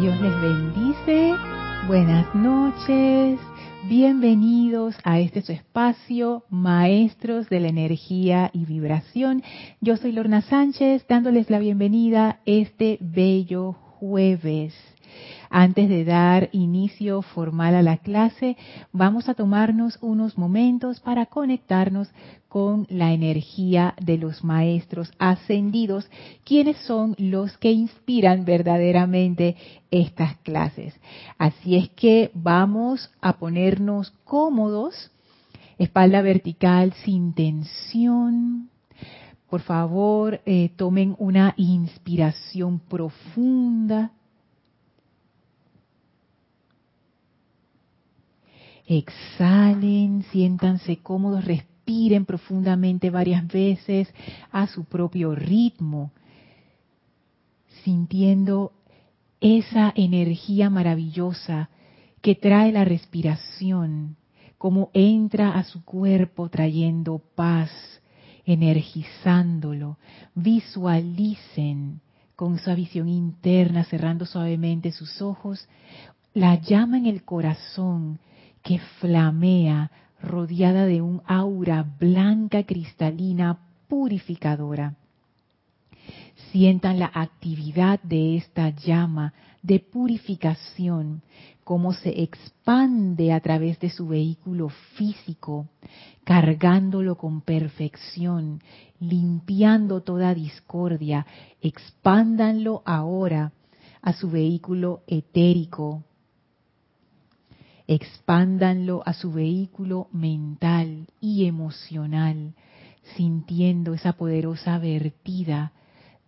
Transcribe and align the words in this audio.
Dios 0.00 0.18
les 0.22 0.40
bendice. 0.40 1.34
Buenas 1.86 2.34
noches. 2.34 3.38
Bienvenidos 3.86 4.96
a 5.04 5.20
este 5.20 5.42
su 5.42 5.52
espacio, 5.52 6.44
Maestros 6.48 7.50
de 7.50 7.60
la 7.60 7.68
Energía 7.68 8.50
y 8.54 8.64
Vibración. 8.64 9.42
Yo 9.82 9.98
soy 9.98 10.12
Lorna 10.12 10.40
Sánchez, 10.40 11.06
dándoles 11.06 11.50
la 11.50 11.58
bienvenida 11.58 12.40
este 12.46 12.96
bello 13.02 13.72
jueves. 13.72 14.72
Antes 15.52 15.88
de 15.88 16.04
dar 16.04 16.48
inicio 16.52 17.22
formal 17.22 17.74
a 17.74 17.82
la 17.82 17.96
clase, 17.96 18.56
vamos 18.92 19.28
a 19.28 19.34
tomarnos 19.34 19.98
unos 20.00 20.38
momentos 20.38 21.00
para 21.00 21.26
conectarnos 21.26 22.08
con 22.48 22.86
la 22.88 23.12
energía 23.12 23.96
de 24.00 24.16
los 24.16 24.44
maestros 24.44 25.10
ascendidos, 25.18 26.08
quienes 26.44 26.76
son 26.86 27.16
los 27.18 27.58
que 27.58 27.72
inspiran 27.72 28.44
verdaderamente 28.44 29.56
estas 29.90 30.36
clases. 30.38 30.94
Así 31.36 31.74
es 31.74 31.88
que 31.90 32.30
vamos 32.32 33.10
a 33.20 33.32
ponernos 33.32 34.12
cómodos, 34.22 35.10
espalda 35.78 36.22
vertical 36.22 36.92
sin 37.04 37.34
tensión. 37.34 38.70
Por 39.48 39.62
favor, 39.62 40.42
eh, 40.46 40.70
tomen 40.76 41.16
una 41.18 41.54
inspiración 41.56 42.78
profunda 42.78 44.12
Exhalen, 48.90 50.24
siéntanse 50.32 50.96
cómodos, 50.96 51.44
respiren 51.44 52.24
profundamente 52.24 53.08
varias 53.10 53.46
veces 53.46 54.12
a 54.50 54.66
su 54.66 54.82
propio 54.84 55.36
ritmo, 55.36 56.10
sintiendo 57.84 58.72
esa 59.40 59.92
energía 59.94 60.70
maravillosa 60.70 61.70
que 62.20 62.34
trae 62.34 62.72
la 62.72 62.84
respiración, 62.84 64.16
como 64.58 64.90
entra 64.92 65.52
a 65.52 65.62
su 65.62 65.84
cuerpo 65.84 66.48
trayendo 66.48 67.22
paz, 67.36 67.70
energizándolo. 68.44 69.98
Visualicen 70.34 72.00
con 72.34 72.58
su 72.58 72.74
visión 72.74 73.08
interna, 73.08 73.84
cerrando 73.84 74.26
suavemente 74.26 74.90
sus 74.90 75.22
ojos, 75.22 75.68
la 76.34 76.56
llama 76.56 76.98
en 76.98 77.06
el 77.06 77.22
corazón 77.22 78.18
que 78.62 78.78
flamea 79.00 79.90
rodeada 80.22 80.86
de 80.86 81.00
un 81.00 81.22
aura 81.26 81.82
blanca 81.98 82.64
cristalina 82.64 83.58
purificadora. 83.88 84.96
Sientan 86.50 86.98
la 86.98 87.10
actividad 87.12 88.00
de 88.02 88.36
esta 88.36 88.70
llama 88.70 89.32
de 89.62 89.78
purificación, 89.78 91.22
cómo 91.64 91.92
se 91.92 92.22
expande 92.22 93.32
a 93.32 93.40
través 93.40 93.78
de 93.78 93.90
su 93.90 94.08
vehículo 94.08 94.70
físico, 94.96 95.68
cargándolo 96.24 97.16
con 97.16 97.42
perfección, 97.42 98.60
limpiando 98.98 100.00
toda 100.02 100.34
discordia. 100.34 101.26
Expándanlo 101.60 102.82
ahora 102.84 103.52
a 104.02 104.12
su 104.14 104.30
vehículo 104.30 105.02
etérico, 105.06 106.04
expándanlo 107.90 109.02
a 109.04 109.12
su 109.12 109.32
vehículo 109.32 110.06
mental 110.12 111.08
y 111.20 111.46
emocional, 111.46 112.54
sintiendo 113.16 113.94
esa 113.94 114.12
poderosa 114.12 114.78
vertida 114.78 115.72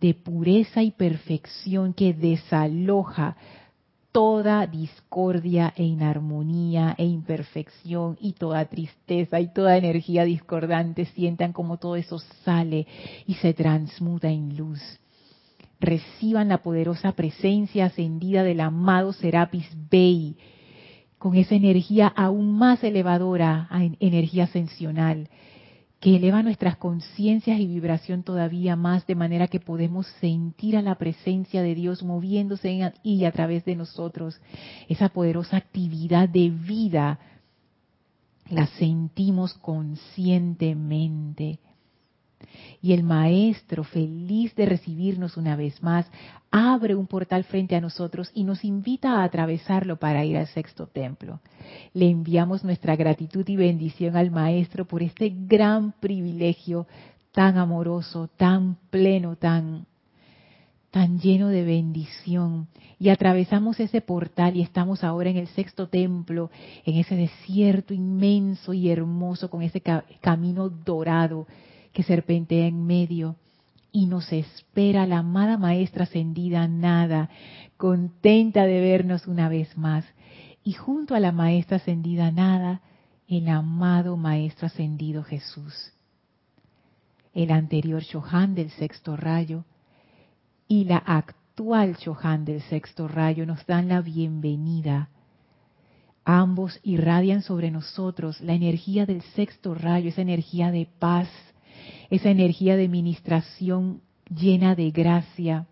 de 0.01 0.13
pureza 0.13 0.83
y 0.83 0.91
perfección 0.91 1.93
que 1.93 2.13
desaloja 2.13 3.37
toda 4.11 4.67
discordia 4.67 5.73
e 5.77 5.85
inarmonía 5.85 6.95
e 6.97 7.05
imperfección 7.05 8.17
y 8.19 8.33
toda 8.33 8.65
tristeza 8.65 9.39
y 9.39 9.53
toda 9.53 9.77
energía 9.77 10.25
discordante, 10.25 11.05
sientan 11.05 11.53
como 11.53 11.77
todo 11.77 11.95
eso 11.95 12.19
sale 12.43 12.87
y 13.25 13.35
se 13.35 13.53
transmuta 13.53 14.29
en 14.29 14.57
luz. 14.57 14.81
Reciban 15.79 16.49
la 16.49 16.57
poderosa 16.57 17.13
presencia 17.13 17.85
ascendida 17.85 18.43
del 18.43 18.59
amado 18.59 19.13
Serapis 19.13 19.69
Bey, 19.89 20.35
con 21.23 21.35
esa 21.37 21.55
energía 21.55 22.07
aún 22.07 22.57
más 22.57 22.83
elevadora, 22.83 23.69
energía 24.01 24.43
ascensional, 24.43 25.29
que 26.01 26.17
eleva 26.17 26.43
nuestras 26.43 26.75
conciencias 26.75 27.61
y 27.61 27.65
vibración 27.65 28.23
todavía 28.23 28.75
más, 28.75 29.07
de 29.07 29.15
manera 29.15 29.47
que 29.47 29.61
podemos 29.61 30.05
sentir 30.19 30.75
a 30.75 30.81
la 30.81 30.95
presencia 30.95 31.61
de 31.61 31.75
Dios 31.75 32.03
moviéndose 32.03 32.91
y 33.03 33.23
a 33.23 33.31
través 33.31 33.63
de 33.63 33.77
nosotros. 33.77 34.41
Esa 34.89 35.07
poderosa 35.07 35.55
actividad 35.55 36.27
de 36.27 36.49
vida 36.49 37.19
la 38.49 38.67
sentimos 38.67 39.53
conscientemente. 39.53 41.61
Y 42.81 42.93
el 42.93 43.03
Maestro, 43.03 43.83
feliz 43.83 44.55
de 44.55 44.65
recibirnos 44.65 45.37
una 45.37 45.55
vez 45.55 45.81
más, 45.81 46.05
abre 46.51 46.95
un 46.95 47.07
portal 47.07 47.43
frente 47.45 47.75
a 47.75 47.81
nosotros 47.81 48.29
y 48.33 48.43
nos 48.43 48.63
invita 48.63 49.19
a 49.19 49.23
atravesarlo 49.23 49.97
para 49.97 50.23
ir 50.25 50.37
al 50.37 50.47
sexto 50.47 50.87
templo. 50.87 51.39
Le 51.93 52.09
enviamos 52.09 52.63
nuestra 52.63 52.95
gratitud 52.95 53.47
y 53.47 53.55
bendición 53.55 54.15
al 54.15 54.31
Maestro 54.31 54.85
por 54.85 55.01
este 55.01 55.33
gran 55.35 55.93
privilegio 55.99 56.87
tan 57.31 57.57
amoroso, 57.57 58.29
tan 58.37 58.77
pleno, 58.89 59.35
tan 59.35 59.85
tan 60.93 61.19
lleno 61.19 61.47
de 61.47 61.63
bendición. 61.63 62.67
Y 62.99 63.09
atravesamos 63.09 63.79
ese 63.79 63.99
portal 64.01 64.55
y 64.55 64.61
estamos 64.61 65.03
ahora 65.03 65.31
en 65.31 65.37
el 65.37 65.47
sexto 65.47 65.87
templo, 65.87 66.51
en 66.85 66.97
ese 66.97 67.15
desierto 67.15 67.95
inmenso 67.95 68.73
y 68.73 68.91
hermoso, 68.91 69.49
con 69.49 69.63
ese 69.63 69.81
camino 70.21 70.69
dorado 70.69 71.47
que 71.93 72.03
serpentea 72.03 72.67
en 72.67 72.85
medio 72.85 73.37
y 73.91 74.07
nos 74.07 74.33
espera 74.33 75.05
la 75.05 75.19
amada 75.19 75.57
maestra 75.57 76.05
ascendida 76.05 76.67
nada, 76.67 77.29
contenta 77.77 78.65
de 78.65 78.81
vernos 78.81 79.27
una 79.27 79.47
vez 79.47 79.77
más. 79.77 80.03
Y 80.63 80.73
junto 80.73 81.13
a 81.13 81.19
la 81.19 81.31
maestra 81.31 81.77
ascendida 81.77 82.31
nada, 82.31 82.81
el 83.27 83.47
amado 83.47 84.17
maestro 84.17 84.67
ascendido 84.67 85.23
Jesús. 85.23 85.93
El 87.33 87.51
anterior 87.51 88.03
Chohan 88.03 88.55
del 88.55 88.71
sexto 88.71 89.15
rayo 89.15 89.63
y 90.67 90.85
la 90.85 90.97
actual 90.97 91.97
Chohan 91.97 92.45
del 92.45 92.61
sexto 92.63 93.07
rayo 93.07 93.45
nos 93.45 93.65
dan 93.67 93.89
la 93.89 94.01
bienvenida. 94.01 95.09
Ambos 96.25 96.79
irradian 96.83 97.43
sobre 97.43 97.69
nosotros 97.69 98.41
la 98.41 98.53
energía 98.53 99.05
del 99.05 99.21
sexto 99.35 99.75
rayo, 99.75 100.09
esa 100.09 100.21
energía 100.21 100.71
de 100.71 100.87
paz, 100.99 101.27
esa 102.13 102.29
energía 102.29 102.77
de 102.77 102.87
ministración 102.87 104.01
llena 104.29 104.75
de 104.75 104.91
gracia, 104.91 105.65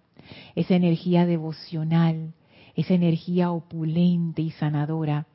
esa 0.56 0.74
energía 0.74 1.28
devocional, 1.28 2.34
esa 2.76 2.96
energía 2.96 3.52
opulente 3.52 4.42
y 4.42 4.50
sanadora. 4.50 5.28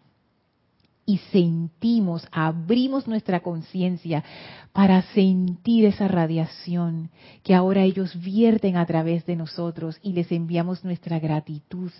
Y 1.09 1.19
sentimos, 1.31 2.27
abrimos 2.33 3.06
nuestra 3.06 3.39
conciencia 3.39 4.25
para 4.72 5.00
sentir 5.15 5.84
esa 5.84 6.09
radiación 6.09 7.11
que 7.45 7.55
ahora 7.55 7.84
ellos 7.84 8.21
vierten 8.21 8.77
a 8.77 8.84
través 8.84 9.25
de 9.27 9.37
nosotros 9.37 10.00
y 10.03 10.12
les 10.12 10.33
enviamos 10.33 10.84
nuestra 10.84 11.21
gratitud 11.21 11.93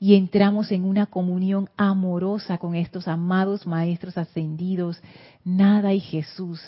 y 0.00 0.16
entramos 0.16 0.72
en 0.72 0.82
una 0.82 1.06
comunión 1.06 1.70
amorosa 1.76 2.58
con 2.58 2.74
estos 2.74 3.06
amados 3.06 3.68
maestros 3.68 4.18
ascendidos, 4.18 5.00
Nada 5.44 5.94
y 5.94 6.00
Jesús, 6.00 6.60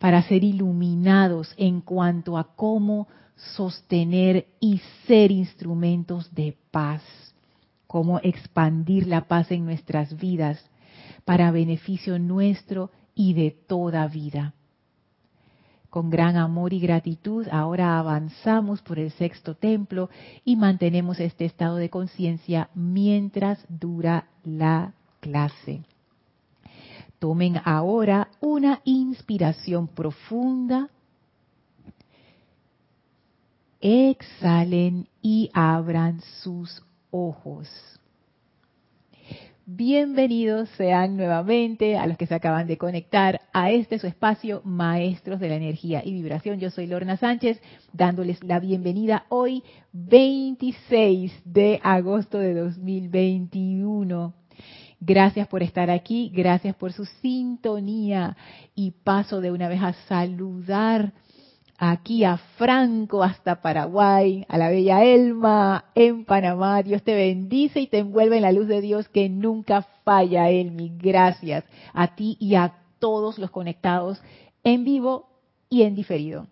para 0.00 0.22
ser 0.22 0.42
iluminados 0.44 1.54
en 1.58 1.82
cuanto 1.82 2.38
a 2.38 2.56
cómo 2.56 3.06
sostener 3.54 4.46
y 4.58 4.80
ser 5.06 5.30
instrumentos 5.30 6.34
de 6.34 6.56
paz, 6.70 7.02
cómo 7.86 8.18
expandir 8.22 9.06
la 9.06 9.28
paz 9.28 9.50
en 9.50 9.66
nuestras 9.66 10.16
vidas 10.16 10.58
para 11.26 11.50
beneficio 11.50 12.18
nuestro 12.18 12.90
y 13.14 13.34
de 13.34 13.50
toda 13.50 14.08
vida. 14.08 14.54
Con 15.90 16.08
gran 16.08 16.36
amor 16.36 16.72
y 16.72 16.80
gratitud, 16.80 17.46
ahora 17.50 17.98
avanzamos 17.98 18.80
por 18.80 18.98
el 18.98 19.10
sexto 19.10 19.54
templo 19.54 20.08
y 20.46 20.56
mantenemos 20.56 21.20
este 21.20 21.44
estado 21.44 21.76
de 21.76 21.90
conciencia 21.90 22.70
mientras 22.74 23.58
dura 23.68 24.28
la 24.44 24.94
clase. 25.20 25.82
Tomen 27.20 27.60
ahora 27.66 28.28
una 28.40 28.80
inspiración 28.84 29.88
profunda. 29.88 30.88
Exhalen 33.78 35.06
y 35.20 35.50
abran 35.52 36.22
sus 36.42 36.82
ojos. 37.10 37.68
Bienvenidos 39.66 40.70
sean 40.78 41.18
nuevamente 41.18 41.98
a 41.98 42.06
los 42.06 42.16
que 42.16 42.26
se 42.26 42.34
acaban 42.34 42.66
de 42.66 42.78
conectar 42.78 43.42
a 43.52 43.70
este 43.70 43.98
su 43.98 44.06
espacio, 44.06 44.62
Maestros 44.64 45.40
de 45.40 45.50
la 45.50 45.56
Energía 45.56 46.00
y 46.02 46.14
Vibración. 46.14 46.58
Yo 46.58 46.70
soy 46.70 46.86
Lorna 46.86 47.18
Sánchez, 47.18 47.60
dándoles 47.92 48.42
la 48.42 48.60
bienvenida 48.60 49.26
hoy, 49.28 49.62
26 49.92 51.42
de 51.44 51.80
agosto 51.82 52.38
de 52.38 52.54
2021. 52.54 54.39
Gracias 55.00 55.48
por 55.48 55.62
estar 55.62 55.90
aquí, 55.90 56.30
gracias 56.32 56.76
por 56.76 56.92
su 56.92 57.06
sintonía 57.06 58.36
y 58.74 58.90
paso 58.90 59.40
de 59.40 59.50
una 59.50 59.66
vez 59.66 59.82
a 59.82 59.94
saludar 60.06 61.12
aquí 61.78 62.22
a 62.24 62.36
Franco 62.36 63.22
hasta 63.22 63.62
Paraguay, 63.62 64.44
a 64.46 64.58
la 64.58 64.68
bella 64.68 65.02
Elma 65.02 65.86
en 65.94 66.26
Panamá. 66.26 66.82
Dios 66.82 67.02
te 67.02 67.14
bendice 67.14 67.80
y 67.80 67.86
te 67.86 67.98
envuelve 67.98 68.36
en 68.36 68.42
la 68.42 68.52
luz 68.52 68.68
de 68.68 68.82
Dios 68.82 69.08
que 69.08 69.30
nunca 69.30 69.86
falla, 70.04 70.50
Elmi. 70.50 70.92
Gracias 70.98 71.64
a 71.94 72.14
ti 72.14 72.36
y 72.38 72.56
a 72.56 72.74
todos 72.98 73.38
los 73.38 73.50
conectados 73.50 74.20
en 74.62 74.84
vivo 74.84 75.30
y 75.70 75.82
en 75.82 75.94
diferido. 75.94 76.46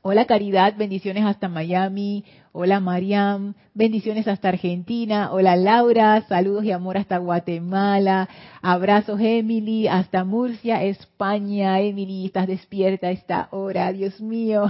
Hola 0.00 0.24
Caridad, 0.24 0.74
bendiciones 0.74 1.26
hasta 1.26 1.48
Miami. 1.50 2.24
Hola 2.52 2.80
Mariam, 2.80 3.54
bendiciones 3.74 4.26
hasta 4.26 4.48
Argentina. 4.48 5.30
Hola 5.32 5.54
Laura, 5.54 6.24
saludos 6.28 6.64
y 6.64 6.72
amor 6.72 6.96
hasta 6.96 7.18
Guatemala. 7.18 8.26
Abrazos 8.62 9.20
Emily, 9.20 9.86
hasta 9.86 10.24
Murcia, 10.24 10.82
España. 10.82 11.78
Emily, 11.78 12.24
estás 12.24 12.46
despierta 12.46 13.08
a 13.08 13.10
esta 13.10 13.48
hora, 13.50 13.92
Dios 13.92 14.20
mío. 14.22 14.64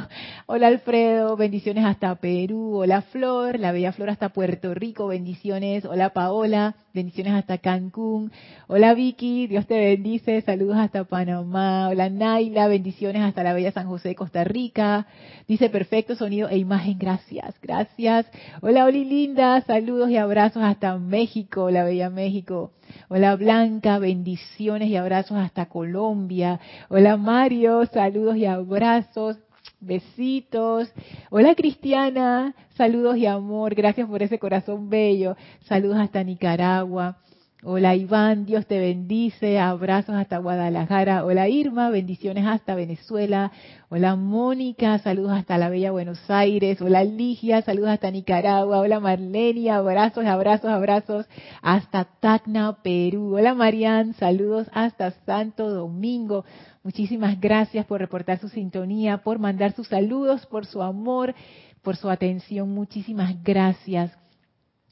Hola 0.47 0.67
Alfredo, 0.67 1.37
bendiciones 1.37 1.85
hasta 1.85 2.17
Perú. 2.17 2.79
Hola 2.79 3.03
Flor, 3.03 3.61
la 3.61 3.71
bella 3.71 3.93
Flor 3.93 4.11
hasta 4.11 4.31
Puerto 4.31 4.75
Rico, 4.75 5.07
bendiciones. 5.07 5.85
Hola 5.85 6.11
Paola, 6.11 6.75
bendiciones 6.93 7.35
hasta 7.35 7.59
Cancún. 7.59 8.33
Hola 8.67 8.93
Vicky, 8.95 9.47
Dios 9.47 9.69
te 9.69 9.79
bendice, 9.79 10.41
saludos 10.43 10.79
hasta 10.79 11.05
Panamá. 11.05 11.89
Hola 11.89 12.11
Naila, 12.11 12.67
bendiciones 12.67 13.23
hasta 13.23 13.45
la 13.45 13.53
bella 13.53 13.71
San 13.71 13.87
José, 13.87 14.17
Costa 14.17 14.43
Rica. 14.43 15.07
Dice 15.47 15.71
perfecto 15.71 16.17
sonido 16.17 16.49
e 16.49 16.59
imagen, 16.59 16.99
gracias, 16.99 17.55
gracias. 17.69 18.27
Hola 18.63 18.87
Oli 18.87 19.05
Linda, 19.05 19.61
saludos 19.61 20.09
y 20.09 20.17
abrazos 20.17 20.63
hasta 20.63 20.97
México, 20.97 21.71
la 21.71 21.85
bella 21.85 22.09
México. 22.09 22.73
Hola 23.11 23.37
Blanca, 23.37 23.99
bendiciones 23.99 24.89
y 24.89 24.97
abrazos 24.97 25.37
hasta 25.37 25.67
Colombia. 25.67 26.61
Hola 26.89 27.19
Mario, 27.19 27.85
saludos 27.85 28.37
y 28.37 28.47
abrazos. 28.47 29.37
Besitos. 29.81 30.91
Hola 31.31 31.55
Cristiana, 31.55 32.55
saludos 32.71 33.19
y 33.19 33.27
amor. 33.27 33.75
Gracias 33.75 34.09
por 34.09 34.23
ese 34.23 34.39
corazón 34.39 34.89
bello. 34.89 35.37
Saludos 35.67 35.99
hasta 35.99 36.25
Nicaragua. 36.25 37.19
Hola 37.65 37.97
Iván, 37.97 38.47
Dios 38.47 38.67
te 38.67 38.79
bendice, 38.79 39.59
abrazos 39.59 40.15
hasta 40.15 40.39
Guadalajara. 40.39 41.25
Hola 41.25 41.49
Irma, 41.49 41.91
bendiciones 41.91 42.47
hasta 42.47 42.77
Venezuela. 42.77 43.51
Hola 43.89 44.15
Mónica, 44.15 44.97
saludos 45.01 45.33
hasta 45.33 45.59
la 45.59 45.69
bella 45.69 45.91
Buenos 45.91 46.21
Aires. 46.31 46.81
Hola 46.81 47.03
Ligia, 47.03 47.61
saludos 47.63 47.91
hasta 47.91 48.13
Nicaragua. 48.13 48.79
Hola 48.79 49.01
Marlenia, 49.01 49.79
abrazos, 49.79 50.25
abrazos, 50.25 50.71
abrazos 50.71 51.27
hasta 51.61 52.05
Tacna, 52.05 52.79
Perú. 52.85 53.35
Hola 53.35 53.55
Marian, 53.55 54.15
saludos 54.15 54.69
hasta 54.73 55.11
Santo 55.27 55.69
Domingo. 55.69 56.45
Muchísimas 56.85 57.41
gracias 57.41 57.85
por 57.87 57.99
reportar 57.99 58.39
su 58.39 58.49
sintonía, 58.49 59.25
por 59.25 59.41
mandar 59.41 59.73
sus 59.73 59.89
saludos, 59.89 60.47
por 60.47 60.65
su 60.65 60.81
amor, 60.81 61.35
por 61.83 61.97
su 61.97 62.09
atención. 62.09 62.69
Muchísimas 62.69 63.43
gracias 63.43 64.17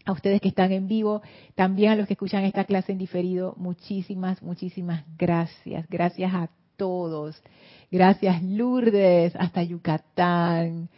a 0.07 0.13
ustedes 0.13 0.41
que 0.41 0.49
están 0.49 0.73
en 0.73 0.87
vivo, 0.87 1.21
también 1.55 1.91
a 1.91 1.97
los 1.97 2.07
que 2.07 2.15
escuchan 2.15 2.45
esta 2.45 2.65
clase 2.65 2.93
en 2.93 2.99
diferido, 2.99 3.55
muchísimas, 3.59 4.41
muchísimas 4.43 5.05
gracias. 5.19 5.87
Gracias 5.91 6.33
a 6.33 6.49
todos. 6.77 7.43
Gracias 7.91 8.43
Lourdes, 8.43 9.35
hasta 9.37 9.63
Yucatán. 9.65 10.89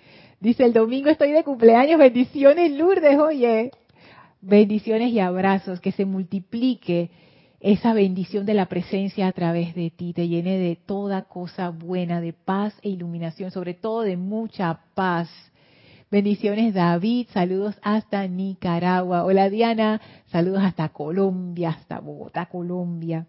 Dice, 0.40 0.64
el 0.64 0.72
domingo 0.72 1.08
estoy 1.08 1.32
de 1.32 1.42
cumpleaños, 1.42 1.98
bendiciones 1.98 2.70
Lourdes, 2.72 3.18
oye. 3.18 3.70
Bendiciones 4.40 5.10
y 5.10 5.18
abrazos, 5.18 5.80
que 5.80 5.90
se 5.90 6.04
multiplique 6.04 7.10
esa 7.60 7.92
bendición 7.92 8.46
de 8.46 8.54
la 8.54 8.66
presencia 8.66 9.26
a 9.26 9.32
través 9.32 9.74
de 9.74 9.90
ti, 9.90 10.12
te 10.12 10.28
llene 10.28 10.58
de 10.58 10.76
toda 10.76 11.22
cosa 11.22 11.70
buena, 11.70 12.20
de 12.20 12.32
paz 12.32 12.72
e 12.82 12.90
iluminación, 12.90 13.50
sobre 13.50 13.74
todo 13.74 14.02
de 14.02 14.16
mucha 14.16 14.80
paz 14.94 15.28
Bendiciones 16.10 16.72
David, 16.72 17.26
saludos 17.34 17.78
hasta 17.82 18.26
Nicaragua. 18.26 19.24
Hola 19.24 19.50
Diana, 19.50 20.00
saludos 20.28 20.62
hasta 20.64 20.88
Colombia, 20.88 21.68
hasta 21.68 22.00
Bogotá, 22.00 22.46
Colombia. 22.46 23.26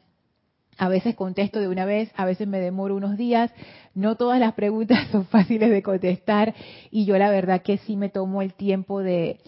A 0.79 0.89
veces 0.89 1.15
contesto 1.15 1.59
de 1.59 1.67
una 1.67 1.85
vez, 1.85 2.11
a 2.15 2.25
veces 2.25 2.47
me 2.47 2.59
demoro 2.59 2.95
unos 2.95 3.15
días. 3.15 3.51
No 3.93 4.15
todas 4.15 4.39
las 4.39 4.53
preguntas 4.53 5.07
son 5.11 5.25
fáciles 5.25 5.69
de 5.69 5.83
contestar 5.83 6.55
y 6.89 7.05
yo 7.05 7.15
la 7.17 7.29
verdad 7.29 7.61
que 7.61 7.77
sí 7.77 7.95
me 7.95 8.09
tomo 8.09 8.41
el 8.41 8.55
tiempo 8.55 9.01
de, 9.01 9.39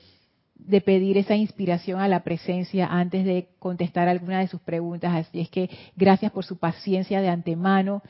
de 0.54 0.82
pedir 0.82 1.18
esa 1.18 1.36
inspiración 1.36 2.00
a 2.00 2.08
la 2.08 2.24
presencia 2.24 2.86
antes 2.86 3.26
de 3.26 3.50
contestar 3.58 4.08
alguna 4.08 4.40
de 4.40 4.48
sus 4.48 4.62
preguntas. 4.62 5.16
Así 5.16 5.40
es 5.40 5.50
que 5.50 5.68
gracias 5.96 6.32
por 6.32 6.46
su 6.46 6.58
paciencia 6.58 7.22
de 7.22 7.30
antemano. 7.30 8.04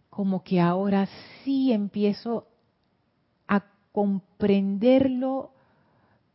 como 0.09 0.45
que 0.45 0.61
ahora 0.61 1.09
sí 1.43 1.73
empiezo 1.73 2.47
a 3.49 3.65
comprenderlo 3.91 5.51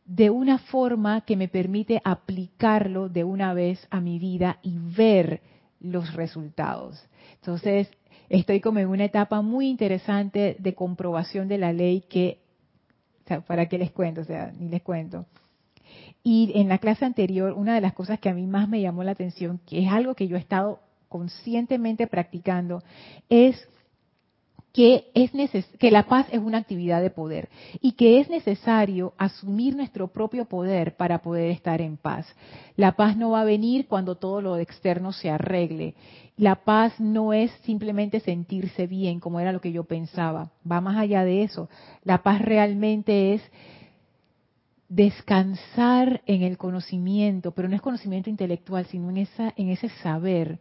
de 0.04 0.28
una 0.28 0.58
forma 0.58 1.22
que 1.22 1.38
me 1.38 1.48
permite 1.48 2.02
aplicarlo 2.04 3.08
de 3.08 3.24
una 3.24 3.54
vez 3.54 3.88
a 3.88 3.98
mi 4.02 4.18
vida 4.18 4.58
y 4.60 4.76
ver 4.78 5.40
los 5.80 6.12
resultados. 6.12 7.02
Entonces, 7.36 7.88
estoy 8.28 8.60
como 8.60 8.80
en 8.80 8.88
una 8.88 9.06
etapa 9.06 9.40
muy 9.40 9.70
interesante 9.70 10.54
de 10.58 10.74
comprobación 10.74 11.48
de 11.48 11.56
la 11.56 11.72
ley 11.72 12.02
que, 12.10 12.42
¿para 13.46 13.70
qué 13.70 13.78
les 13.78 13.90
cuento? 13.90 14.20
O 14.20 14.24
sea, 14.24 14.52
ni 14.52 14.68
les 14.68 14.82
cuento. 14.82 15.24
Y 16.26 16.52
en 16.54 16.70
la 16.70 16.78
clase 16.78 17.04
anterior, 17.04 17.52
una 17.52 17.74
de 17.74 17.82
las 17.82 17.92
cosas 17.92 18.18
que 18.18 18.30
a 18.30 18.34
mí 18.34 18.46
más 18.46 18.66
me 18.66 18.80
llamó 18.80 19.04
la 19.04 19.12
atención, 19.12 19.60
que 19.66 19.84
es 19.84 19.92
algo 19.92 20.14
que 20.14 20.26
yo 20.26 20.36
he 20.36 20.40
estado 20.40 20.80
conscientemente 21.08 22.06
practicando, 22.06 22.82
es 23.28 23.68
que, 24.72 25.12
es 25.14 25.30
que 25.78 25.90
la 25.92 26.06
paz 26.06 26.26
es 26.32 26.40
una 26.40 26.58
actividad 26.58 27.00
de 27.00 27.10
poder 27.10 27.48
y 27.80 27.92
que 27.92 28.18
es 28.18 28.28
necesario 28.28 29.14
asumir 29.18 29.76
nuestro 29.76 30.08
propio 30.08 30.46
poder 30.46 30.96
para 30.96 31.22
poder 31.22 31.52
estar 31.52 31.80
en 31.80 31.96
paz. 31.96 32.26
La 32.74 32.96
paz 32.96 33.16
no 33.16 33.30
va 33.30 33.42
a 33.42 33.44
venir 33.44 33.86
cuando 33.86 34.16
todo 34.16 34.40
lo 34.40 34.56
externo 34.56 35.12
se 35.12 35.30
arregle. 35.30 35.94
La 36.36 36.64
paz 36.64 36.98
no 36.98 37.32
es 37.32 37.52
simplemente 37.62 38.18
sentirse 38.18 38.88
bien, 38.88 39.20
como 39.20 39.38
era 39.38 39.52
lo 39.52 39.60
que 39.60 39.70
yo 39.70 39.84
pensaba. 39.84 40.50
Va 40.68 40.80
más 40.80 40.96
allá 40.96 41.22
de 41.22 41.44
eso. 41.44 41.68
La 42.02 42.24
paz 42.24 42.42
realmente 42.42 43.34
es 43.34 43.42
descansar 44.88 46.22
en 46.26 46.42
el 46.42 46.58
conocimiento, 46.58 47.52
pero 47.52 47.68
no 47.68 47.76
es 47.76 47.82
conocimiento 47.82 48.30
intelectual, 48.30 48.86
sino 48.86 49.10
en, 49.10 49.18
esa, 49.18 49.52
en 49.56 49.70
ese 49.70 49.88
saber 50.02 50.60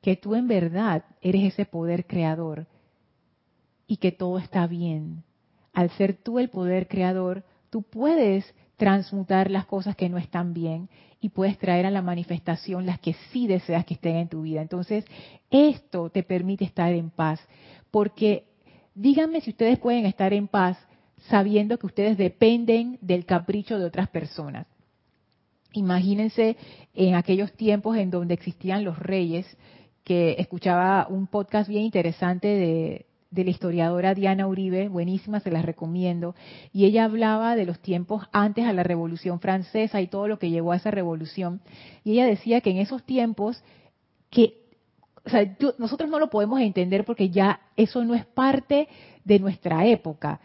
que 0.00 0.16
tú 0.16 0.34
en 0.34 0.48
verdad 0.48 1.04
eres 1.20 1.52
ese 1.52 1.64
poder 1.64 2.06
creador 2.06 2.66
y 3.86 3.96
que 3.96 4.12
todo 4.12 4.38
está 4.38 4.66
bien. 4.66 5.24
Al 5.72 5.90
ser 5.90 6.14
tú 6.14 6.38
el 6.38 6.50
poder 6.50 6.88
creador, 6.88 7.44
tú 7.70 7.82
puedes 7.82 8.54
transmutar 8.76 9.50
las 9.50 9.66
cosas 9.66 9.96
que 9.96 10.08
no 10.08 10.18
están 10.18 10.54
bien 10.54 10.88
y 11.20 11.30
puedes 11.30 11.58
traer 11.58 11.84
a 11.86 11.90
la 11.90 12.02
manifestación 12.02 12.86
las 12.86 13.00
que 13.00 13.14
sí 13.32 13.46
deseas 13.46 13.84
que 13.84 13.94
estén 13.94 14.16
en 14.16 14.28
tu 14.28 14.42
vida. 14.42 14.62
Entonces, 14.62 15.04
esto 15.50 16.10
te 16.10 16.22
permite 16.22 16.64
estar 16.64 16.92
en 16.92 17.10
paz, 17.10 17.40
porque 17.90 18.44
díganme 18.94 19.40
si 19.40 19.50
ustedes 19.50 19.78
pueden 19.78 20.06
estar 20.06 20.32
en 20.32 20.46
paz 20.46 20.78
sabiendo 21.28 21.78
que 21.78 21.86
ustedes 21.86 22.16
dependen 22.16 22.98
del 23.00 23.26
capricho 23.26 23.78
de 23.78 23.86
otras 23.86 24.08
personas. 24.08 24.66
Imagínense 25.72 26.56
en 26.94 27.14
aquellos 27.14 27.52
tiempos 27.52 27.96
en 27.96 28.10
donde 28.10 28.34
existían 28.34 28.84
los 28.84 28.98
reyes, 28.98 29.46
que 30.04 30.36
escuchaba 30.38 31.06
un 31.10 31.26
podcast 31.26 31.68
bien 31.68 31.84
interesante 31.84 32.48
de, 32.48 33.06
de 33.30 33.44
la 33.44 33.50
historiadora 33.50 34.14
Diana 34.14 34.46
Uribe, 34.46 34.88
buenísima, 34.88 35.40
se 35.40 35.50
las 35.50 35.64
recomiendo, 35.64 36.34
y 36.72 36.86
ella 36.86 37.04
hablaba 37.04 37.56
de 37.56 37.66
los 37.66 37.78
tiempos 37.80 38.26
antes 38.32 38.64
a 38.64 38.72
la 38.72 38.82
Revolución 38.82 39.40
Francesa 39.40 40.00
y 40.00 40.06
todo 40.06 40.28
lo 40.28 40.38
que 40.38 40.50
llevó 40.50 40.72
a 40.72 40.76
esa 40.76 40.90
revolución, 40.90 41.60
y 42.04 42.12
ella 42.12 42.26
decía 42.26 42.62
que 42.62 42.70
en 42.70 42.78
esos 42.78 43.02
tiempos, 43.04 43.62
que 44.30 44.54
nosotros 45.78 46.08
no 46.08 46.18
lo 46.18 46.30
podemos 46.30 46.60
entender 46.60 47.04
porque 47.04 47.28
ya 47.28 47.60
eso 47.76 48.02
no 48.02 48.14
es 48.14 48.24
parte 48.24 48.88
de 49.24 49.38
nuestra 49.38 49.86
época, 49.86 50.40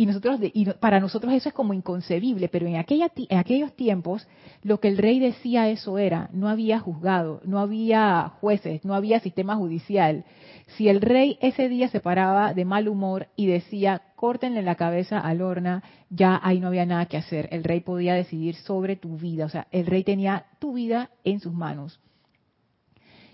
y 0.00 0.06
nosotros 0.06 0.40
y 0.40 0.64
para 0.64 0.98
nosotros 0.98 1.34
eso 1.34 1.50
es 1.50 1.54
como 1.54 1.74
inconcebible, 1.74 2.48
pero 2.48 2.66
en, 2.66 2.76
aquella, 2.76 3.12
en 3.14 3.36
aquellos 3.36 3.76
tiempos 3.76 4.26
lo 4.62 4.80
que 4.80 4.88
el 4.88 4.96
rey 4.96 5.18
decía 5.18 5.68
eso 5.68 5.98
era, 5.98 6.30
no 6.32 6.48
había 6.48 6.78
juzgado, 6.78 7.42
no 7.44 7.58
había 7.58 8.32
jueces, 8.40 8.82
no 8.82 8.94
había 8.94 9.20
sistema 9.20 9.56
judicial. 9.56 10.24
Si 10.68 10.88
el 10.88 11.02
rey 11.02 11.36
ese 11.42 11.68
día 11.68 11.88
se 11.88 12.00
paraba 12.00 12.54
de 12.54 12.64
mal 12.64 12.88
humor 12.88 13.28
y 13.36 13.46
decía, 13.48 14.00
córtenle 14.16 14.62
la 14.62 14.76
cabeza 14.76 15.18
a 15.20 15.34
Lorna, 15.34 15.82
ya 16.08 16.40
ahí 16.42 16.60
no 16.60 16.68
había 16.68 16.86
nada 16.86 17.04
que 17.04 17.18
hacer. 17.18 17.50
El 17.52 17.62
rey 17.62 17.80
podía 17.80 18.14
decidir 18.14 18.54
sobre 18.54 18.96
tu 18.96 19.18
vida, 19.18 19.44
o 19.44 19.50
sea, 19.50 19.66
el 19.70 19.84
rey 19.84 20.02
tenía 20.02 20.46
tu 20.60 20.72
vida 20.72 21.10
en 21.24 21.40
sus 21.40 21.52
manos. 21.52 22.00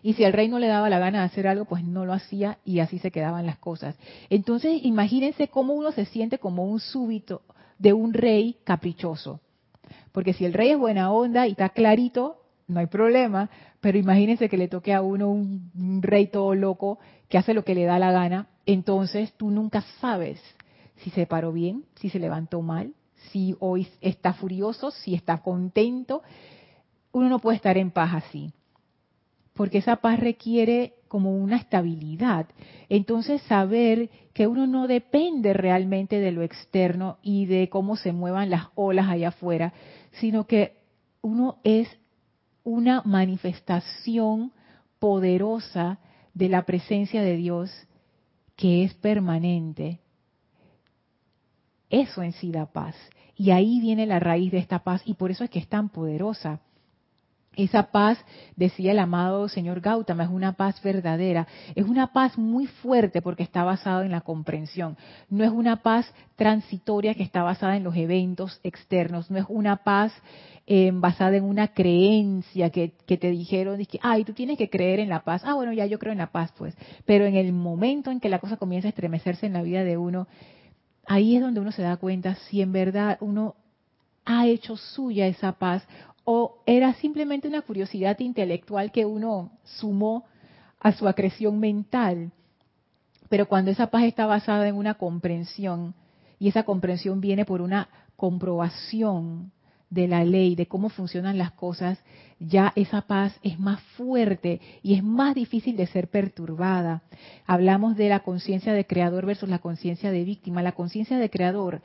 Y 0.06 0.12
si 0.12 0.22
el 0.22 0.32
rey 0.32 0.46
no 0.46 0.60
le 0.60 0.68
daba 0.68 0.88
la 0.88 1.00
gana 1.00 1.18
de 1.18 1.24
hacer 1.24 1.48
algo, 1.48 1.64
pues 1.64 1.82
no 1.82 2.04
lo 2.04 2.12
hacía 2.12 2.58
y 2.64 2.78
así 2.78 3.00
se 3.00 3.10
quedaban 3.10 3.44
las 3.44 3.58
cosas. 3.58 3.96
Entonces, 4.30 4.78
imagínense 4.84 5.48
cómo 5.48 5.74
uno 5.74 5.90
se 5.90 6.04
siente 6.04 6.38
como 6.38 6.64
un 6.64 6.78
súbito 6.78 7.42
de 7.80 7.92
un 7.92 8.14
rey 8.14 8.56
caprichoso. 8.62 9.40
Porque 10.12 10.32
si 10.32 10.44
el 10.44 10.52
rey 10.52 10.70
es 10.70 10.78
buena 10.78 11.10
onda 11.10 11.48
y 11.48 11.50
está 11.50 11.70
clarito, 11.70 12.40
no 12.68 12.78
hay 12.78 12.86
problema, 12.86 13.50
pero 13.80 13.98
imagínense 13.98 14.48
que 14.48 14.56
le 14.56 14.68
toque 14.68 14.94
a 14.94 15.02
uno 15.02 15.28
un, 15.28 16.00
rey 16.02 16.28
todo 16.28 16.54
loco 16.54 17.00
que 17.28 17.38
hace 17.38 17.52
lo 17.52 17.64
que 17.64 17.74
le 17.74 17.82
da 17.82 17.98
la 17.98 18.12
gana, 18.12 18.46
entonces 18.64 19.32
tú 19.32 19.50
nunca 19.50 19.82
sabes 20.00 20.40
si 20.98 21.10
se 21.10 21.26
paró 21.26 21.50
bien, 21.50 21.84
si 21.96 22.10
se 22.10 22.20
levantó 22.20 22.62
mal, 22.62 22.94
si 23.32 23.56
hoy 23.58 23.88
está 24.00 24.34
furioso, 24.34 24.92
si 24.92 25.16
está 25.16 25.38
contento. 25.38 26.22
Uno 27.10 27.28
no 27.28 27.40
puede 27.40 27.56
estar 27.56 27.76
en 27.76 27.90
paz 27.90 28.14
así 28.14 28.52
porque 29.56 29.78
esa 29.78 29.96
paz 29.96 30.20
requiere 30.20 30.94
como 31.08 31.34
una 31.34 31.56
estabilidad. 31.56 32.46
Entonces 32.88 33.40
saber 33.42 34.10
que 34.34 34.46
uno 34.46 34.66
no 34.66 34.86
depende 34.86 35.54
realmente 35.54 36.20
de 36.20 36.30
lo 36.30 36.42
externo 36.42 37.18
y 37.22 37.46
de 37.46 37.68
cómo 37.68 37.96
se 37.96 38.12
muevan 38.12 38.50
las 38.50 38.66
olas 38.74 39.08
allá 39.08 39.28
afuera, 39.28 39.72
sino 40.12 40.46
que 40.46 40.76
uno 41.22 41.58
es 41.64 41.88
una 42.62 43.02
manifestación 43.04 44.52
poderosa 44.98 45.98
de 46.34 46.48
la 46.48 46.64
presencia 46.64 47.22
de 47.22 47.36
Dios 47.36 47.70
que 48.56 48.84
es 48.84 48.94
permanente. 48.94 50.00
Eso 51.88 52.22
en 52.22 52.32
sí 52.32 52.50
da 52.50 52.66
paz. 52.66 52.94
Y 53.36 53.50
ahí 53.50 53.80
viene 53.80 54.06
la 54.06 54.18
raíz 54.18 54.52
de 54.52 54.58
esta 54.58 54.80
paz 54.80 55.02
y 55.04 55.14
por 55.14 55.30
eso 55.30 55.44
es 55.44 55.50
que 55.50 55.58
es 55.58 55.68
tan 55.68 55.88
poderosa. 55.88 56.60
Esa 57.56 57.84
paz, 57.84 58.18
decía 58.54 58.92
el 58.92 58.98
amado 58.98 59.48
señor 59.48 59.80
Gautama, 59.80 60.24
es 60.24 60.30
una 60.30 60.52
paz 60.52 60.80
verdadera. 60.82 61.46
Es 61.74 61.86
una 61.86 62.12
paz 62.12 62.36
muy 62.36 62.66
fuerte 62.66 63.22
porque 63.22 63.42
está 63.42 63.64
basada 63.64 64.04
en 64.04 64.12
la 64.12 64.20
comprensión. 64.20 64.96
No 65.30 65.42
es 65.42 65.50
una 65.50 65.76
paz 65.82 66.12
transitoria 66.36 67.14
que 67.14 67.22
está 67.22 67.42
basada 67.42 67.76
en 67.76 67.84
los 67.84 67.96
eventos 67.96 68.60
externos. 68.62 69.30
No 69.30 69.38
es 69.38 69.46
una 69.48 69.78
paz 69.78 70.12
eh, 70.66 70.90
basada 70.92 71.36
en 71.36 71.44
una 71.44 71.68
creencia 71.68 72.68
que, 72.70 72.88
te 73.06 73.30
dijeron, 73.30 73.82
que, 73.86 74.00
ay, 74.02 74.24
tú 74.24 74.34
tienes 74.34 74.58
que 74.58 74.68
creer 74.68 75.00
en 75.00 75.08
la 75.08 75.20
paz. 75.20 75.42
Ah, 75.44 75.54
bueno, 75.54 75.72
ya 75.72 75.86
yo 75.86 75.98
creo 75.98 76.12
en 76.12 76.18
la 76.18 76.32
paz, 76.32 76.52
pues. 76.58 76.76
Pero 77.06 77.24
en 77.24 77.36
el 77.36 77.52
momento 77.54 78.10
en 78.10 78.20
que 78.20 78.28
la 78.28 78.38
cosa 78.38 78.58
comienza 78.58 78.88
a 78.88 78.90
estremecerse 78.90 79.46
en 79.46 79.54
la 79.54 79.62
vida 79.62 79.82
de 79.82 79.96
uno, 79.96 80.28
ahí 81.06 81.36
es 81.36 81.42
donde 81.42 81.60
uno 81.60 81.72
se 81.72 81.82
da 81.82 81.96
cuenta 81.96 82.34
si 82.34 82.60
en 82.60 82.72
verdad 82.72 83.16
uno 83.20 83.54
ha 84.26 84.46
hecho 84.46 84.76
suya 84.76 85.26
esa 85.28 85.52
paz 85.52 85.86
o 86.28 86.58
era 86.66 86.92
simplemente 86.94 87.46
una 87.46 87.62
curiosidad 87.62 88.18
intelectual 88.18 88.90
que 88.90 89.06
uno 89.06 89.52
sumó 89.62 90.24
a 90.80 90.90
su 90.90 91.06
acreción 91.06 91.60
mental. 91.60 92.32
Pero 93.28 93.46
cuando 93.46 93.70
esa 93.70 93.86
paz 93.86 94.02
está 94.02 94.26
basada 94.26 94.66
en 94.66 94.74
una 94.74 94.94
comprensión, 94.94 95.94
y 96.40 96.48
esa 96.48 96.64
comprensión 96.64 97.20
viene 97.20 97.44
por 97.44 97.62
una 97.62 97.88
comprobación 98.16 99.52
de 99.88 100.08
la 100.08 100.24
ley, 100.24 100.56
de 100.56 100.66
cómo 100.66 100.88
funcionan 100.88 101.38
las 101.38 101.52
cosas, 101.52 101.96
ya 102.40 102.72
esa 102.74 103.02
paz 103.02 103.38
es 103.44 103.60
más 103.60 103.80
fuerte 103.96 104.60
y 104.82 104.94
es 104.94 105.04
más 105.04 105.32
difícil 105.36 105.76
de 105.76 105.86
ser 105.86 106.08
perturbada. 106.08 107.02
Hablamos 107.46 107.96
de 107.96 108.08
la 108.08 108.20
conciencia 108.20 108.72
de 108.72 108.84
creador 108.84 109.26
versus 109.26 109.48
la 109.48 109.60
conciencia 109.60 110.10
de 110.10 110.24
víctima. 110.24 110.60
La 110.60 110.72
conciencia 110.72 111.18
de 111.18 111.30
creador 111.30 111.82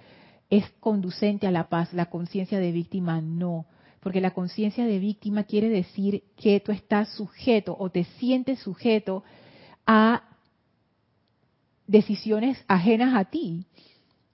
es 0.50 0.68
conducente 0.80 1.46
a 1.46 1.52
la 1.52 1.70
paz, 1.70 1.94
la 1.94 2.08
conciencia 2.08 2.58
de 2.58 2.72
víctima 2.72 3.22
no 3.22 3.68
porque 4.02 4.20
la 4.20 4.32
conciencia 4.32 4.86
de 4.86 5.00
víctima 5.00 5.44
quiere 5.44 5.70
decir 5.70 6.24
que 6.36 6.60
tú 6.60 6.72
estás 6.72 7.10
sujeto 7.16 7.76
o 7.80 7.90
te 7.90 8.04
sientes 8.20 8.60
sujeto 8.60 9.24
a 9.86 10.24
decisiones 11.86 12.64
ajenas 12.68 13.16
a 13.16 13.26
ti, 13.26 13.66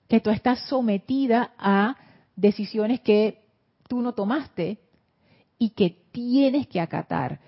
que 0.07 0.21
tú 0.21 0.29
estás 0.29 0.61
sometida 0.67 1.51
a 1.57 1.97
decisiones 2.35 3.01
que 3.01 3.41
tú 3.89 4.01
no 4.01 4.13
tomaste 4.13 4.79
y 5.59 5.71
que 5.71 5.89
tienes 6.11 6.67
que 6.67 6.79
acatar. 6.79 7.41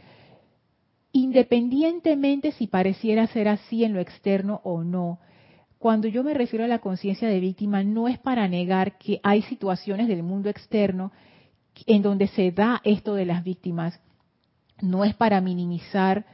Independientemente 1.13 2.51
si 2.51 2.67
pareciera 2.67 3.27
ser 3.27 3.47
así 3.47 3.85
en 3.85 3.93
lo 3.93 4.01
externo 4.01 4.59
o 4.65 4.83
no, 4.83 5.19
cuando 5.77 6.09
yo 6.09 6.25
me 6.25 6.33
refiero 6.33 6.65
a 6.65 6.67
la 6.67 6.79
conciencia 6.79 7.29
de 7.29 7.39
víctima, 7.39 7.81
no 7.83 8.09
es 8.09 8.19
para 8.19 8.49
negar 8.49 8.97
que 8.97 9.21
hay 9.23 9.41
situaciones 9.43 10.09
del 10.09 10.23
mundo 10.23 10.49
externo 10.49 11.13
en 11.85 12.01
donde 12.01 12.27
se 12.27 12.51
da 12.51 12.81
esto 12.83 13.15
de 13.15 13.25
las 13.25 13.43
víctimas, 13.43 13.99
no 14.81 15.03
es 15.03 15.13
para 15.15 15.41
minimizar 15.41 16.25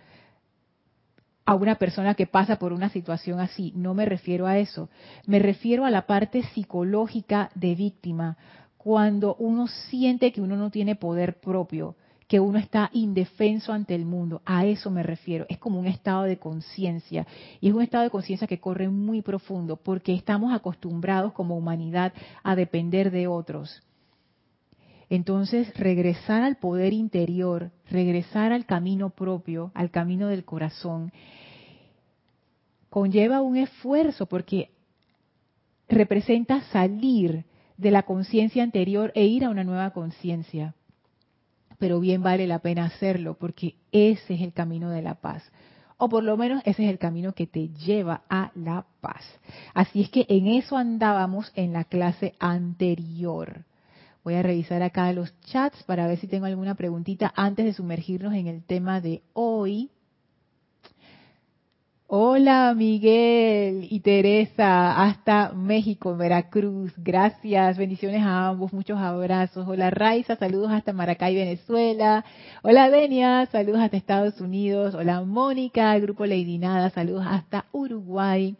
a 1.46 1.54
una 1.54 1.76
persona 1.76 2.16
que 2.16 2.26
pasa 2.26 2.58
por 2.58 2.74
una 2.74 2.90
situación 2.90 3.40
así, 3.40 3.72
no 3.76 3.94
me 3.94 4.06
refiero 4.06 4.48
a 4.48 4.58
eso, 4.58 4.90
me 5.28 5.40
refiero 5.40 5.86
a 5.86 5.92
la 5.92 6.08
parte 6.08 6.42
psicológica 6.54 7.52
de 7.54 7.76
víctima, 7.76 8.38
cuando 8.78 9.36
uno 9.36 9.68
siente 9.68 10.32
que 10.32 10.42
uno 10.42 10.56
no 10.56 10.72
tiene 10.72 10.96
poder 10.96 11.40
propio, 11.40 11.96
que 12.28 12.40
uno 12.40 12.58
está 12.58 12.90
indefenso 12.94 13.72
ante 13.72 13.94
el 13.94 14.06
mundo, 14.06 14.42
a 14.46 14.66
eso 14.66 14.90
me 14.90 15.04
refiero, 15.04 15.46
es 15.48 15.60
como 15.60 15.80
un 15.80 15.86
estado 15.86 16.24
de 16.24 16.38
conciencia, 16.38 17.28
y 17.62 17.68
es 17.68 17.74
un 17.76 17.84
estado 17.84 18.04
de 18.04 18.10
conciencia 18.10 18.48
que 18.48 18.60
corre 18.60 18.90
muy 18.90 19.22
profundo, 19.22 19.76
porque 19.76 20.16
estamos 20.16 20.52
acostumbrados 20.52 21.34
como 21.34 21.56
humanidad 21.56 22.14
a 22.44 22.56
depender 22.56 23.12
de 23.12 23.28
otros 23.28 23.85
entonces, 25.10 25.72
regresar 25.78 26.44
al 26.44 26.58
poder 26.58 26.94
interior, 26.94 27.72
regresar 27.90 28.52
al 28.52 28.66
camino 28.66 29.12
propio, 29.12 29.72
al 29.76 29.92
camino 29.92 30.28
del 30.28 30.46
corazón, 30.46 31.12
conlleva 32.90 33.42
un 33.42 33.58
esfuerzo 33.58 34.26
porque 34.26 34.72
representa 35.88 36.62
salir 36.72 37.46
de 37.78 37.92
la 37.92 38.04
conciencia 38.04 38.64
anterior 38.64 39.12
e 39.16 39.26
ir 39.26 39.46
a 39.46 39.50
una 39.50 39.64
nueva 39.64 39.92
conciencia. 39.92 40.74
Pero 41.78 42.00
bien 42.00 42.24
vale 42.24 42.48
la 42.48 42.60
pena 42.60 42.86
hacerlo 42.86 43.36
porque 43.36 43.76
ese 43.92 44.36
es 44.36 44.42
el 44.42 44.54
camino 44.54 44.90
de 44.90 45.02
la 45.02 45.16
paz. 45.16 45.44
o 45.98 46.10
por 46.10 46.24
lo 46.26 46.36
menos 46.36 46.62
ese 46.66 46.84
es 46.84 46.90
el 46.90 46.98
camino 46.98 47.32
que 47.34 47.48
te 47.48 47.70
lleva 47.70 48.24
a 48.30 48.52
la 48.54 48.86
paz. 49.00 49.24
Así 49.74 50.02
es 50.02 50.10
que 50.10 50.26
en 50.28 50.48
eso 50.48 50.76
andábamos 50.76 51.54
en 51.56 51.72
la 51.72 51.86
clase 51.86 52.34
anterior. 52.38 53.64
Voy 54.26 54.34
a 54.34 54.42
revisar 54.42 54.82
acá 54.82 55.14
los 55.14 55.40
chats 55.42 55.84
para 55.84 56.08
ver 56.08 56.18
si 56.18 56.26
tengo 56.26 56.48
alguna 56.48 56.74
preguntita 56.74 57.32
antes 57.36 57.64
de 57.64 57.74
sumergirnos 57.74 58.34
en 58.34 58.48
el 58.48 58.64
tema 58.64 59.00
de 59.00 59.22
hoy. 59.34 59.92
Hola 62.08 62.74
Miguel 62.76 63.88
y 63.88 64.00
Teresa, 64.00 65.00
hasta 65.00 65.54
México, 65.54 66.18
Veracruz. 66.18 66.92
Gracias, 66.98 67.78
bendiciones 67.78 68.24
a 68.24 68.48
ambos, 68.48 68.74
muchos 68.74 68.98
abrazos. 68.98 69.68
Hola 69.68 69.92
Raiza, 69.92 70.36
saludos 70.38 70.72
hasta 70.72 70.92
Maracay, 70.92 71.36
Venezuela. 71.36 72.26
Hola 72.64 72.90
Denia, 72.90 73.46
saludos 73.52 73.82
hasta 73.82 73.98
Estados 73.98 74.42
Unidos. 74.42 74.96
Hola 74.96 75.22
Mónica, 75.22 75.96
grupo 76.00 76.26
Lady 76.26 76.58
Nada, 76.58 76.90
saludos 76.90 77.28
hasta 77.28 77.66
Uruguay. 77.72 78.58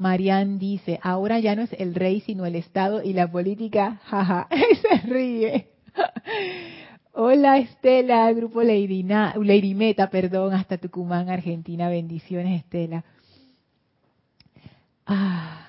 Marian 0.00 0.58
dice, 0.58 0.98
ahora 1.02 1.40
ya 1.40 1.54
no 1.54 1.60
es 1.60 1.74
el 1.74 1.94
rey, 1.94 2.20
sino 2.20 2.46
el 2.46 2.56
Estado 2.56 3.02
y 3.02 3.12
la 3.12 3.30
política. 3.30 4.00
Jaja, 4.06 4.48
se 4.80 5.06
ríe. 5.06 5.68
Hola 7.12 7.58
Estela, 7.58 8.32
grupo 8.32 8.62
Lady, 8.62 9.02
Lady 9.02 9.74
Meta, 9.74 10.08
perdón, 10.08 10.54
hasta 10.54 10.78
Tucumán, 10.78 11.28
Argentina. 11.28 11.90
Bendiciones 11.90 12.62
Estela. 12.62 13.04
Ah, 15.04 15.68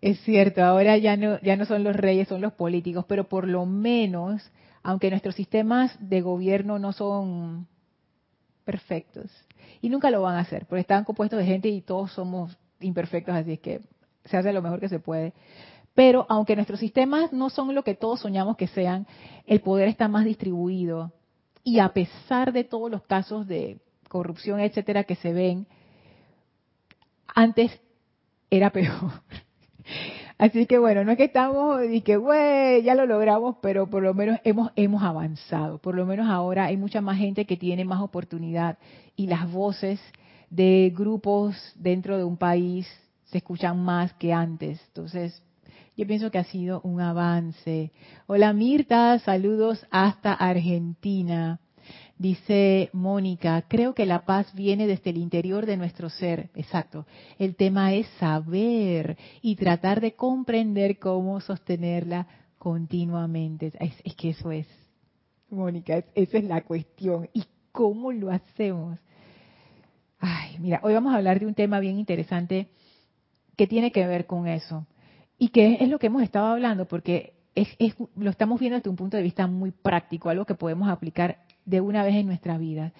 es 0.00 0.18
cierto, 0.20 0.64
ahora 0.64 0.96
ya 0.96 1.18
no, 1.18 1.38
ya 1.42 1.56
no 1.56 1.66
son 1.66 1.84
los 1.84 1.94
reyes, 1.94 2.26
son 2.26 2.40
los 2.40 2.54
políticos, 2.54 3.04
pero 3.06 3.28
por 3.28 3.46
lo 3.46 3.66
menos, 3.66 4.50
aunque 4.82 5.10
nuestros 5.10 5.34
sistemas 5.34 5.94
de 6.00 6.22
gobierno 6.22 6.78
no 6.78 6.94
son 6.94 7.66
perfectos, 8.64 9.30
y 9.82 9.90
nunca 9.90 10.10
lo 10.10 10.22
van 10.22 10.36
a 10.36 10.40
hacer, 10.40 10.64
porque 10.64 10.80
están 10.80 11.04
compuestos 11.04 11.38
de 11.38 11.44
gente 11.44 11.68
y 11.68 11.82
todos 11.82 12.12
somos 12.12 12.56
imperfectos, 12.80 13.34
así 13.34 13.52
es 13.52 13.60
que 13.60 13.80
se 14.24 14.36
hace 14.36 14.52
lo 14.52 14.62
mejor 14.62 14.80
que 14.80 14.88
se 14.88 15.00
puede. 15.00 15.32
Pero 15.94 16.26
aunque 16.28 16.54
nuestros 16.54 16.80
sistemas 16.80 17.32
no 17.32 17.50
son 17.50 17.74
lo 17.74 17.82
que 17.82 17.94
todos 17.94 18.20
soñamos 18.20 18.56
que 18.56 18.68
sean, 18.68 19.06
el 19.46 19.60
poder 19.60 19.88
está 19.88 20.06
más 20.06 20.24
distribuido. 20.24 21.12
Y 21.64 21.80
a 21.80 21.88
pesar 21.88 22.52
de 22.52 22.64
todos 22.64 22.90
los 22.90 23.02
casos 23.02 23.46
de 23.48 23.78
corrupción, 24.08 24.60
etcétera, 24.60 25.04
que 25.04 25.16
se 25.16 25.32
ven, 25.32 25.66
antes 27.34 27.80
era 28.50 28.70
peor. 28.70 29.22
Así 30.38 30.66
que 30.66 30.78
bueno, 30.78 31.04
no 31.04 31.10
es 31.10 31.18
que 31.18 31.24
estamos 31.24 31.82
y 31.90 32.00
que, 32.02 32.16
güey, 32.16 32.82
ya 32.84 32.94
lo 32.94 33.06
logramos, 33.06 33.56
pero 33.60 33.88
por 33.88 34.04
lo 34.04 34.14
menos 34.14 34.38
hemos, 34.44 34.70
hemos 34.76 35.02
avanzado. 35.02 35.78
Por 35.78 35.96
lo 35.96 36.06
menos 36.06 36.28
ahora 36.28 36.66
hay 36.66 36.76
mucha 36.76 37.00
más 37.00 37.18
gente 37.18 37.44
que 37.44 37.56
tiene 37.56 37.84
más 37.84 38.00
oportunidad 38.00 38.78
y 39.16 39.26
las 39.26 39.50
voces 39.50 40.00
de 40.50 40.92
grupos 40.94 41.56
dentro 41.76 42.16
de 42.16 42.24
un 42.24 42.36
país 42.36 42.86
se 43.26 43.38
escuchan 43.38 43.82
más 43.82 44.12
que 44.14 44.32
antes. 44.32 44.80
Entonces, 44.88 45.42
yo 45.96 46.06
pienso 46.06 46.30
que 46.30 46.38
ha 46.38 46.44
sido 46.44 46.80
un 46.82 47.00
avance. 47.00 47.90
Hola 48.26 48.52
Mirta, 48.52 49.18
saludos 49.18 49.84
hasta 49.90 50.32
Argentina. 50.32 51.60
Dice 52.18 52.90
Mónica, 52.92 53.64
creo 53.68 53.94
que 53.94 54.06
la 54.06 54.24
paz 54.24 54.52
viene 54.54 54.86
desde 54.86 55.10
el 55.10 55.18
interior 55.18 55.66
de 55.66 55.76
nuestro 55.76 56.10
ser. 56.10 56.50
Exacto. 56.54 57.06
El 57.38 57.54
tema 57.54 57.94
es 57.94 58.06
saber 58.18 59.16
y 59.40 59.56
tratar 59.56 60.00
de 60.00 60.14
comprender 60.14 60.98
cómo 60.98 61.40
sostenerla 61.40 62.26
continuamente. 62.58 63.72
Es, 63.78 64.14
que 64.14 64.30
eso 64.30 64.50
es, 64.50 64.66
Mónica, 65.48 66.04
esa 66.14 66.38
es 66.38 66.44
la 66.44 66.62
cuestión. 66.62 67.28
¿Y 67.32 67.44
cómo 67.70 68.10
lo 68.12 68.30
hacemos? 68.30 68.98
Ay, 70.18 70.58
mira, 70.58 70.80
hoy 70.82 70.94
vamos 70.94 71.12
a 71.12 71.16
hablar 71.16 71.38
de 71.38 71.46
un 71.46 71.54
tema 71.54 71.80
bien 71.80 71.98
interesante 71.98 72.68
que 73.56 73.66
tiene 73.66 73.92
que 73.92 74.06
ver 74.06 74.26
con 74.26 74.46
eso 74.46 74.86
y 75.38 75.48
que 75.48 75.78
es 75.80 75.88
lo 75.88 75.98
que 75.98 76.08
hemos 76.08 76.22
estado 76.22 76.46
hablando, 76.46 76.86
porque 76.86 77.34
lo 78.16 78.30
estamos 78.30 78.58
viendo 78.60 78.76
desde 78.76 78.90
un 78.90 78.96
punto 78.96 79.16
de 79.16 79.22
vista 79.22 79.46
muy 79.46 79.70
práctico, 79.70 80.28
algo 80.28 80.44
que 80.44 80.54
podemos 80.54 80.88
aplicar 80.88 81.38
de 81.64 81.80
una 81.80 82.02
vez 82.02 82.16
en 82.16 82.26
nuestra 82.26 82.58
vida. 82.58 82.92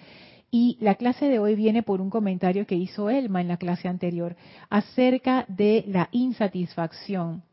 Y 0.51 0.77
la 0.81 0.95
clase 0.95 1.25
de 1.25 1.39
hoy 1.39 1.55
viene 1.55 1.83
por 1.83 2.01
un 2.01 2.09
comentario 2.09 2.65
que 2.65 2.75
hizo 2.75 3.09
Elma 3.09 3.41
en 3.41 3.49
la 3.49 3.57
clase 3.57 3.87
anterior 3.87 4.35
acerca 4.69 5.45
de 5.47 5.83
la 5.87 6.09
insatisfacción 6.11 7.43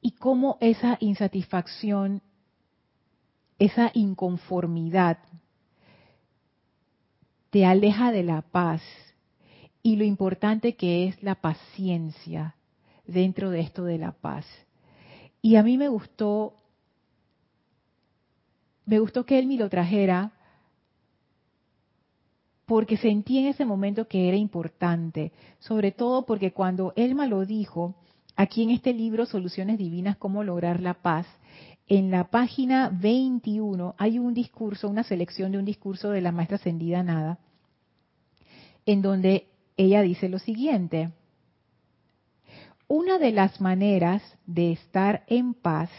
y 0.00 0.12
cómo 0.12 0.56
esa 0.60 0.96
insatisfacción, 1.00 2.22
esa 3.58 3.90
inconformidad 3.94 5.18
te 7.56 7.64
aleja 7.64 8.12
de 8.12 8.22
la 8.22 8.42
paz 8.42 8.82
y 9.82 9.96
lo 9.96 10.04
importante 10.04 10.76
que 10.76 11.08
es 11.08 11.22
la 11.22 11.36
paciencia 11.36 12.54
dentro 13.06 13.48
de 13.48 13.60
esto 13.60 13.82
de 13.84 13.96
la 13.96 14.12
paz. 14.12 14.44
Y 15.40 15.56
a 15.56 15.62
mí 15.62 15.78
me 15.78 15.88
gustó, 15.88 16.52
me 18.84 18.98
gustó 18.98 19.24
que 19.24 19.38
él 19.38 19.46
me 19.46 19.56
lo 19.56 19.70
trajera 19.70 20.32
porque 22.66 22.98
sentí 22.98 23.38
en 23.38 23.46
ese 23.46 23.64
momento 23.64 24.06
que 24.06 24.28
era 24.28 24.36
importante, 24.36 25.32
sobre 25.58 25.92
todo 25.92 26.26
porque 26.26 26.52
cuando 26.52 26.92
Elma 26.94 27.26
lo 27.26 27.46
dijo, 27.46 27.94
aquí 28.36 28.64
en 28.64 28.68
este 28.68 28.92
libro 28.92 29.24
Soluciones 29.24 29.78
Divinas, 29.78 30.18
cómo 30.18 30.44
lograr 30.44 30.80
la 30.80 30.92
paz, 30.92 31.26
en 31.86 32.10
la 32.10 32.24
página 32.24 32.90
21 32.92 33.94
hay 33.96 34.18
un 34.18 34.34
discurso, 34.34 34.90
una 34.90 35.04
selección 35.04 35.52
de 35.52 35.58
un 35.58 35.64
discurso 35.64 36.10
de 36.10 36.20
la 36.20 36.32
maestra 36.32 36.56
ascendida 36.56 37.02
Nada, 37.02 37.38
en 38.86 39.02
donde 39.02 39.48
ella 39.76 40.02
dice 40.02 40.28
lo 40.28 40.38
siguiente, 40.38 41.10
una 42.88 43.18
de 43.18 43.32
las 43.32 43.60
maneras 43.60 44.22
de 44.46 44.72
estar 44.72 45.24
en 45.26 45.54
paz 45.54 45.90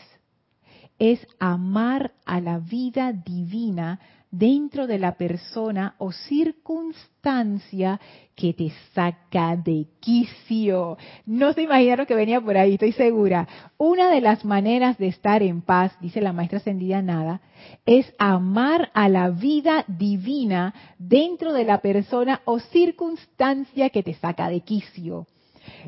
es 0.99 1.27
amar 1.37 2.13
a 2.25 2.39
la 2.41 2.59
vida 2.59 3.11
divina 3.13 3.99
dentro 4.31 4.87
de 4.87 4.99
la 4.99 5.15
persona 5.15 5.95
o 5.97 6.11
circunstancia 6.11 7.99
que 8.35 8.53
te 8.53 8.71
saca 8.93 9.55
de 9.55 9.87
quicio. 9.99 10.97
No 11.25 11.53
se 11.53 11.63
imaginaron 11.63 12.05
que 12.05 12.15
venía 12.15 12.39
por 12.39 12.57
ahí, 12.57 12.73
estoy 12.73 12.91
segura. 12.91 13.47
Una 13.77 14.11
de 14.11 14.21
las 14.21 14.45
maneras 14.45 14.97
de 14.97 15.07
estar 15.07 15.41
en 15.41 15.61
paz, 15.61 15.91
dice 16.01 16.21
la 16.21 16.33
maestra 16.33 16.59
ascendida 16.59 17.01
Nada, 17.01 17.41
es 17.85 18.13
amar 18.17 18.91
a 18.93 19.09
la 19.09 19.29
vida 19.29 19.85
divina 19.87 20.73
dentro 20.99 21.53
de 21.53 21.63
la 21.63 21.79
persona 21.79 22.41
o 22.45 22.59
circunstancia 22.59 23.89
que 23.89 24.03
te 24.03 24.13
saca 24.13 24.49
de 24.49 24.61
quicio. 24.61 25.27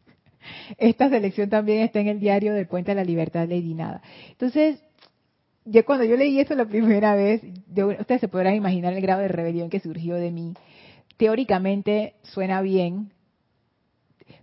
Esta 0.79 1.09
selección 1.09 1.51
también 1.51 1.81
está 1.81 2.01
en 2.01 2.09
el 2.09 2.21
diario 2.21 2.55
del 2.55 2.67
Puente 2.67 2.93
de 2.93 2.97
la 2.97 3.05
Libertad, 3.05 3.49
Lady 3.49 3.75
Nada. 3.75 4.03
Entonces, 4.31 4.83
yo 5.65 5.85
cuando 5.85 6.05
yo 6.05 6.17
leí 6.17 6.41
eso 6.41 6.55
la 6.55 6.65
primera 6.65 7.15
vez, 7.15 7.43
ustedes 7.99 8.21
se 8.21 8.29
podrán 8.29 8.55
imaginar 8.55 8.93
el 8.93 9.01
grado 9.01 9.21
de 9.21 9.29
rebelión 9.29 9.71
que 9.71 9.81
surgió 9.81 10.17
de 10.17 10.31
mí. 10.31 10.55
Teóricamente 11.17 12.15
suena 12.23 12.63
bien, 12.63 13.13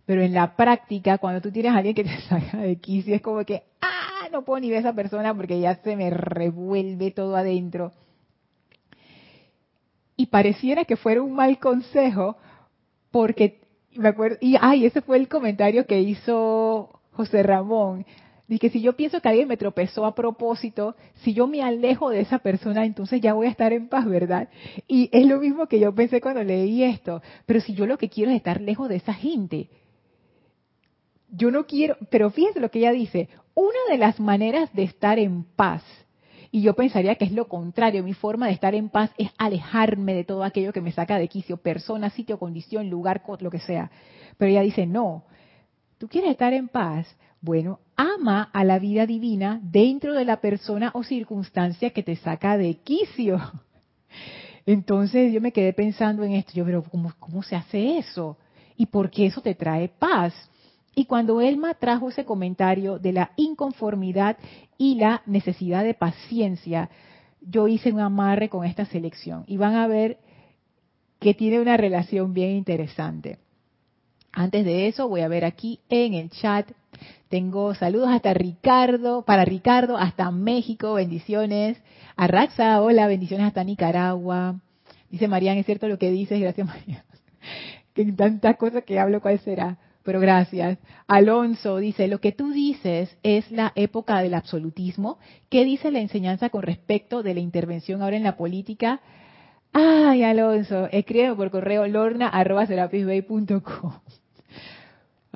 pero 0.05 0.21
en 0.21 0.33
la 0.33 0.55
práctica, 0.55 1.17
cuando 1.17 1.41
tú 1.41 1.51
tienes 1.51 1.73
a 1.73 1.77
alguien 1.77 1.95
que 1.95 2.05
te 2.05 2.21
saca 2.29 2.57
de 2.57 2.77
quicio, 2.77 3.15
es 3.15 3.21
como 3.21 3.43
que, 3.43 3.63
ah, 3.81 4.29
no 4.31 4.43
puedo 4.43 4.61
ni 4.61 4.69
ver 4.69 4.77
a 4.77 4.79
esa 4.81 4.93
persona 4.93 5.35
porque 5.35 5.59
ya 5.59 5.75
se 5.75 5.95
me 5.95 6.09
revuelve 6.09 7.11
todo 7.11 7.35
adentro. 7.35 7.91
Y 10.15 10.27
pareciera 10.27 10.85
que 10.85 10.95
fuera 10.95 11.21
un 11.21 11.33
mal 11.33 11.59
consejo, 11.59 12.37
porque 13.11 13.61
me 13.95 14.09
acuerdo, 14.09 14.37
y 14.41 14.55
ay, 14.59 14.85
ese 14.85 15.01
fue 15.01 15.17
el 15.17 15.27
comentario 15.27 15.85
que 15.85 15.99
hizo 15.99 17.01
José 17.11 17.43
Ramón. 17.43 18.05
Dice 18.47 18.59
que 18.61 18.69
si 18.69 18.81
yo 18.81 18.95
pienso 18.95 19.19
que 19.19 19.27
alguien 19.27 19.47
me 19.47 19.57
tropezó 19.57 20.05
a 20.05 20.15
propósito, 20.15 20.95
si 21.15 21.33
yo 21.33 21.47
me 21.47 21.61
alejo 21.61 22.09
de 22.09 22.21
esa 22.21 22.39
persona, 22.39 22.85
entonces 22.85 23.19
ya 23.19 23.33
voy 23.33 23.47
a 23.47 23.49
estar 23.49 23.73
en 23.73 23.89
paz, 23.89 24.05
¿verdad? 24.05 24.47
Y 24.87 25.09
es 25.11 25.25
lo 25.25 25.39
mismo 25.39 25.67
que 25.67 25.79
yo 25.79 25.93
pensé 25.93 26.21
cuando 26.21 26.43
leí 26.43 26.83
esto. 26.83 27.21
Pero 27.45 27.59
si 27.59 27.73
yo 27.73 27.85
lo 27.85 27.97
que 27.97 28.09
quiero 28.09 28.31
es 28.31 28.37
estar 28.37 28.61
lejos 28.61 28.87
de 28.87 28.95
esa 28.95 29.13
gente, 29.13 29.69
yo 31.29 31.51
no 31.51 31.65
quiero, 31.65 31.97
pero 32.09 32.29
fíjense 32.29 32.61
lo 32.61 32.71
que 32.71 32.79
ella 32.79 32.91
dice, 32.91 33.27
una 33.53 33.79
de 33.89 33.97
las 33.97 34.19
maneras 34.19 34.73
de 34.73 34.83
estar 34.83 35.19
en 35.19 35.43
paz, 35.43 35.83
y 36.49 36.61
yo 36.61 36.73
pensaría 36.73 37.15
que 37.15 37.25
es 37.25 37.33
lo 37.33 37.49
contrario, 37.49 38.03
mi 38.03 38.13
forma 38.13 38.47
de 38.47 38.53
estar 38.53 38.73
en 38.75 38.87
paz 38.87 39.11
es 39.17 39.29
alejarme 39.37 40.13
de 40.13 40.23
todo 40.23 40.43
aquello 40.43 40.71
que 40.71 40.79
me 40.79 40.93
saca 40.93 41.19
de 41.19 41.27
quicio, 41.27 41.57
persona, 41.57 42.09
sitio, 42.09 42.39
condición, 42.39 42.89
lugar, 42.89 43.21
lo 43.41 43.51
que 43.51 43.59
sea. 43.59 43.91
Pero 44.37 44.51
ella 44.51 44.61
dice, 44.61 44.85
no, 44.85 45.25
tú 45.97 46.07
quieres 46.07 46.31
estar 46.31 46.53
en 46.53 46.69
paz, 46.69 47.13
bueno, 47.41 47.79
ama 47.95 48.49
a 48.53 48.63
la 48.63 48.79
vida 48.79 49.05
divina 49.05 49.59
dentro 49.63 50.13
de 50.13 50.25
la 50.25 50.41
persona 50.41 50.91
o 50.93 51.03
circunstancia 51.03 51.91
que 51.91 52.03
te 52.03 52.15
saca 52.15 52.57
de 52.57 52.75
quicio. 52.75 53.39
Entonces 54.65 55.31
yo 55.31 55.39
me 55.41 55.51
quedé 55.51 55.73
pensando 55.73 56.23
en 56.23 56.33
esto, 56.33 56.53
yo, 56.53 56.65
pero 56.65 56.83
¿cómo, 56.83 57.13
cómo 57.19 57.43
se 57.43 57.55
hace 57.55 57.97
eso? 57.97 58.37
¿Y 58.75 58.87
por 58.87 59.09
qué 59.09 59.27
eso 59.27 59.41
te 59.41 59.55
trae 59.55 59.87
paz? 59.87 60.33
Y 60.93 61.05
cuando 61.05 61.41
Elma 61.41 61.75
trajo 61.75 62.09
ese 62.09 62.25
comentario 62.25 62.99
de 62.99 63.13
la 63.13 63.31
inconformidad 63.37 64.37
y 64.77 64.95
la 64.95 65.21
necesidad 65.25 65.83
de 65.83 65.93
paciencia, 65.93 66.89
yo 67.39 67.67
hice 67.67 67.91
un 67.91 67.99
amarre 67.99 68.49
con 68.49 68.65
esta 68.65 68.85
selección 68.85 69.43
y 69.47 69.57
van 69.57 69.75
a 69.75 69.87
ver 69.87 70.17
que 71.19 71.33
tiene 71.33 71.59
una 71.59 71.77
relación 71.77 72.33
bien 72.33 72.51
interesante. 72.51 73.37
Antes 74.37 74.65
de 74.65 74.87
eso, 74.87 75.09
voy 75.09 75.21
a 75.21 75.27
ver 75.27 75.45
aquí 75.45 75.79
en 75.89 76.13
el 76.13 76.29
chat. 76.29 76.69
Tengo 77.27 77.73
saludos 77.73 78.09
hasta 78.09 78.35
Ricardo, 78.35 79.23
para 79.23 79.43
Ricardo, 79.45 79.97
hasta 79.97 80.29
México, 80.29 80.93
bendiciones. 80.93 81.81
A 82.15 82.27
Raxa, 82.27 82.79
hola, 82.83 83.07
bendiciones 83.07 83.47
hasta 83.47 83.63
Nicaragua. 83.63 84.59
Dice 85.09 85.27
Marian, 85.27 85.57
es 85.57 85.65
cierto 85.65 85.87
lo 85.87 85.97
que 85.97 86.11
dices, 86.11 86.39
gracias 86.39 86.67
Marian. 86.85 87.01
que 87.95 88.05
tantas 88.11 88.57
cosas 88.57 88.83
que 88.83 88.99
hablo, 88.99 89.21
¿cuál 89.21 89.39
será? 89.39 89.79
Pero 90.03 90.19
gracias. 90.19 90.77
Alonso 91.07 91.77
dice, 91.77 92.07
lo 92.07 92.21
que 92.21 92.31
tú 92.31 92.51
dices 92.51 93.17
es 93.23 93.49
la 93.49 93.71
época 93.73 94.21
del 94.21 94.35
absolutismo. 94.35 95.17
¿Qué 95.49 95.65
dice 95.65 95.89
la 95.89 95.99
enseñanza 95.99 96.51
con 96.51 96.61
respecto 96.61 97.23
de 97.23 97.33
la 97.33 97.39
intervención 97.39 98.03
ahora 98.03 98.17
en 98.17 98.23
la 98.23 98.37
política? 98.37 99.01
Ay, 99.73 100.21
Alonso, 100.21 100.89
escríbeme 100.91 101.35
por 101.35 101.49
correo 101.49 101.87
lorna.com. 101.87 102.31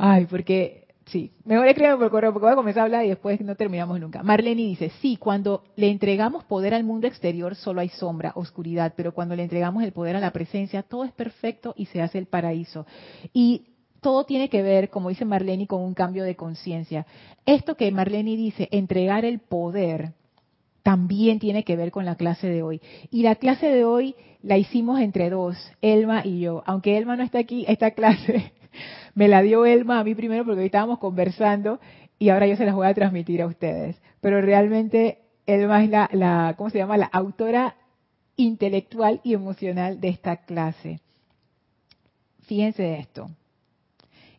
Ay, 0.04 0.26
porque, 0.26 0.88
sí, 1.06 1.32
mejor 1.46 1.68
escríbeme 1.68 1.98
por 1.98 2.10
correo 2.10 2.34
porque 2.34 2.46
voy 2.46 2.54
a 2.54 2.56
comenzar 2.56 2.82
a 2.82 2.86
hablar 2.86 3.06
y 3.06 3.10
después 3.10 3.40
no 3.42 3.56
terminamos 3.56 4.00
nunca. 4.00 4.24
Marlene 4.24 4.64
dice, 4.64 4.92
sí, 5.00 5.16
cuando 5.16 5.64
le 5.76 5.92
entregamos 5.92 6.44
poder 6.46 6.74
al 6.74 6.84
mundo 6.84 7.06
exterior 7.06 7.54
solo 7.54 7.82
hay 7.82 7.90
sombra, 7.90 8.32
oscuridad, 8.34 8.94
pero 8.98 9.14
cuando 9.14 9.36
le 9.36 9.44
entregamos 9.44 9.84
el 9.84 9.92
poder 9.92 10.16
a 10.16 10.20
la 10.20 10.32
presencia, 10.32 10.82
todo 10.82 11.04
es 11.04 11.12
perfecto 11.12 11.76
y 11.78 11.86
se 11.86 12.02
hace 12.02 12.18
el 12.18 12.26
paraíso. 12.26 12.88
Y 13.32 13.68
todo 14.02 14.24
tiene 14.24 14.50
que 14.50 14.64
ver, 14.64 14.90
como 14.90 15.10
dice 15.10 15.24
Marlene, 15.24 15.68
con 15.68 15.84
un 15.84 15.94
cambio 15.94 16.24
de 16.24 16.36
conciencia. 16.36 17.06
Esto 17.46 17.76
que 17.76 17.92
Marlene 17.92 18.36
dice, 18.36 18.70
entregar 18.72 19.24
el 19.24 19.38
poder, 19.38 20.14
también 20.82 21.38
tiene 21.38 21.64
que 21.64 21.76
ver 21.76 21.92
con 21.92 22.06
la 22.06 22.16
clase 22.16 22.48
de 22.48 22.64
hoy. 22.64 22.82
Y 23.12 23.22
la 23.22 23.36
clase 23.36 23.68
de 23.68 23.86
hoy 23.86 24.16
la 24.42 24.58
hicimos 24.58 25.00
entre 25.00 25.30
dos, 25.30 25.56
Elma 25.80 26.26
y 26.26 26.40
yo. 26.40 26.64
Aunque 26.66 26.98
Elma 26.98 27.16
no 27.16 27.22
está 27.22 27.38
aquí, 27.38 27.66
esta 27.68 27.92
clase 27.92 28.52
me 29.16 29.28
la 29.28 29.42
dio 29.42 29.66
Elma 29.66 30.00
a 30.00 30.04
mí 30.04 30.16
primero 30.16 30.46
porque 30.46 30.60
hoy 30.60 30.66
estábamos 30.68 31.00
conversando 31.00 31.80
y 32.20 32.30
ahora 32.30 32.48
yo 32.48 32.56
se 32.56 32.66
las 32.66 32.76
voy 32.76 32.88
a 32.88 32.94
transmitir 32.94 33.42
a 33.42 33.48
ustedes. 33.48 34.02
Pero 34.20 34.42
realmente 34.42 35.20
Elma 35.46 35.84
es 35.84 35.90
la, 35.90 36.54
¿cómo 36.58 36.70
se 36.70 36.78
llama? 36.78 36.98
La 36.98 37.08
autora 37.08 37.76
intelectual 38.36 39.22
y 39.24 39.34
emocional 39.34 40.00
de 40.00 40.10
esta 40.10 40.38
clase. 40.38 41.00
Fíjense 42.42 42.84
de 42.84 43.00
esto. 43.00 43.30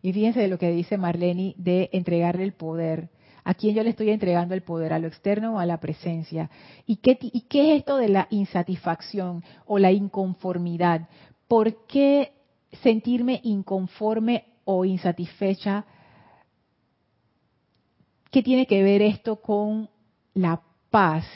Y 0.01 0.13
fíjense 0.13 0.41
de 0.41 0.49
lo 0.49 0.59
que 0.59 0.71
dice 0.71 0.99
Marlene 0.99 1.55
de 1.57 1.91
entregarle 1.93 2.45
el 2.45 2.53
poder 2.53 3.09
¿A 3.45 3.55
quién 3.55 3.75
yo 3.75 3.83
le 3.83 3.91
estoy 3.91 4.11
entregando 4.11 4.55
el 4.55 4.63
poder? 4.63 4.93
¿A 4.93 4.99
lo 4.99 5.09
externo 5.09 5.57
o 5.57 5.59
a 5.59 5.67
la 5.67 5.81
presencia? 5.81 6.51
¿Y 6.87 6.97
qué, 6.97 7.19
¿Y 7.21 7.43
qué 7.43 7.73
es 7.73 7.81
esto 7.81 7.97
de 7.97 8.09
la 8.09 8.29
insatisfacción 8.31 9.43
o 9.67 9.79
la 9.79 9.91
inconformidad? 9.91 11.09
¿Por 11.49 11.87
qué 11.87 12.33
sentirme 12.83 13.41
inconforme 13.45 14.45
o 14.65 14.85
insatisfecha? 14.85 15.85
¿Qué 18.31 18.43
tiene 18.43 18.67
que 18.67 18.83
ver 18.83 19.03
esto 19.03 19.37
con 19.37 19.91
la 20.35 20.63
paz? 20.91 21.27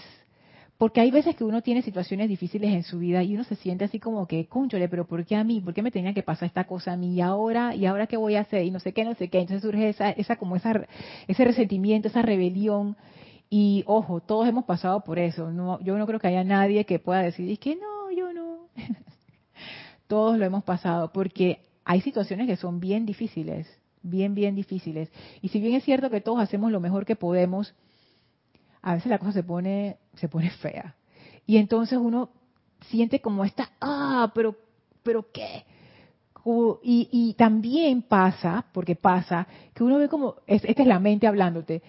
Porque 0.78 1.00
hay 1.00 1.10
veces 1.10 1.34
que 1.34 1.44
uno 1.44 1.62
tiene 1.62 1.80
situaciones 1.80 2.28
difíciles 2.28 2.70
en 2.70 2.82
su 2.82 2.98
vida 2.98 3.22
y 3.22 3.34
uno 3.34 3.44
se 3.44 3.56
siente 3.56 3.84
así 3.84 3.98
como 3.98 4.26
que, 4.26 4.46
cónchole, 4.46 4.88
pero 4.88 5.06
¿por 5.06 5.24
qué 5.24 5.34
a 5.34 5.44
mí? 5.44 5.60
¿Por 5.60 5.72
qué 5.72 5.82
me 5.82 5.90
tenía 5.90 6.12
que 6.12 6.22
pasar 6.22 6.46
esta 6.48 6.64
cosa 6.64 6.92
a 6.92 6.96
mí? 6.96 7.14
Y 7.14 7.20
ahora, 7.22 7.74
¿y 7.74 7.86
ahora 7.86 8.06
qué 8.06 8.18
voy 8.18 8.36
a 8.36 8.40
hacer? 8.40 8.64
Y 8.64 8.70
no 8.70 8.78
sé 8.78 8.92
qué, 8.92 9.04
no 9.04 9.14
sé 9.14 9.28
qué. 9.28 9.40
Entonces 9.40 9.62
surge 9.62 9.88
esa, 9.88 10.10
esa 10.10 10.36
como 10.36 10.54
esa, 10.56 10.86
ese 11.28 11.44
resentimiento, 11.44 12.08
esa 12.08 12.20
rebelión. 12.20 12.96
Y 13.48 13.84
ojo, 13.86 14.20
todos 14.20 14.46
hemos 14.48 14.64
pasado 14.64 15.02
por 15.02 15.18
eso. 15.18 15.50
No, 15.50 15.80
yo 15.80 15.96
no 15.96 16.06
creo 16.06 16.20
que 16.20 16.28
haya 16.28 16.44
nadie 16.44 16.84
que 16.84 16.98
pueda 16.98 17.22
decir, 17.22 17.50
es 17.50 17.58
que 17.58 17.76
no, 17.76 18.10
yo 18.10 18.34
no. 18.34 18.68
todos 20.06 20.38
lo 20.38 20.44
hemos 20.44 20.64
pasado 20.64 21.12
porque 21.12 21.60
hay 21.84 22.00
situaciones 22.00 22.46
que 22.46 22.56
son 22.56 22.80
bien 22.80 23.06
difíciles, 23.06 23.68
bien, 24.02 24.34
bien 24.34 24.54
difíciles. 24.54 25.10
Y 25.42 25.48
si 25.48 25.60
bien 25.60 25.74
es 25.74 25.84
cierto 25.84 26.10
que 26.10 26.20
todos 26.20 26.40
hacemos 26.40 26.72
lo 26.72 26.80
mejor 26.80 27.04
que 27.06 27.16
podemos, 27.16 27.74
a 28.82 28.94
veces 28.94 29.10
la 29.10 29.18
cosa 29.18 29.32
se 29.32 29.42
pone, 29.42 29.96
se 30.14 30.28
pone 30.28 30.50
fea. 30.50 30.94
Y 31.46 31.58
entonces 31.58 31.98
uno 31.98 32.30
siente 32.88 33.20
como 33.20 33.44
esta, 33.44 33.70
ah, 33.80 34.30
pero, 34.34 34.56
pero 35.02 35.30
qué. 35.32 35.64
Y, 36.84 37.34
también 37.36 38.02
pasa, 38.02 38.66
porque 38.72 38.94
pasa, 38.94 39.48
que 39.74 39.82
uno 39.82 39.98
ve 39.98 40.08
como, 40.08 40.36
esta 40.46 40.82
es 40.82 40.86
la 40.86 41.00
mente 41.00 41.26
hablándote, 41.26 41.82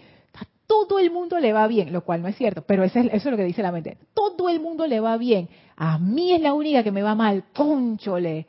todo 0.68 1.00
el 1.00 1.12
mundo 1.12 1.40
le 1.40 1.54
va 1.54 1.66
bien, 1.68 1.94
lo 1.94 2.04
cual 2.04 2.22
no 2.22 2.28
es 2.28 2.36
cierto, 2.36 2.62
pero 2.62 2.84
eso 2.84 3.00
es, 3.00 3.26
lo 3.26 3.38
que 3.38 3.46
dice 3.46 3.64
la 3.64 3.72
mente. 3.72 3.98
Todo 4.14 4.50
el 4.50 4.60
mundo 4.60 4.86
le 4.86 5.00
va 5.00 5.18
bien. 5.18 5.50
A 5.78 5.98
mí 5.98 6.34
es 6.34 6.42
la 6.42 6.54
única 6.54 6.84
que 6.84 6.92
me 6.92 7.02
va 7.02 7.16
mal, 7.16 7.46
conchole. 7.56 8.46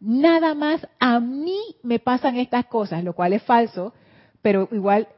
Nada 0.00 0.54
más 0.54 0.86
a 1.00 1.20
mí 1.20 1.58
me 1.82 1.98
pasan 1.98 2.36
estas 2.36 2.66
cosas, 2.66 3.02
lo 3.04 3.14
cual 3.14 3.32
es 3.32 3.42
falso, 3.42 3.92
pero 4.40 4.68
igual 4.72 5.08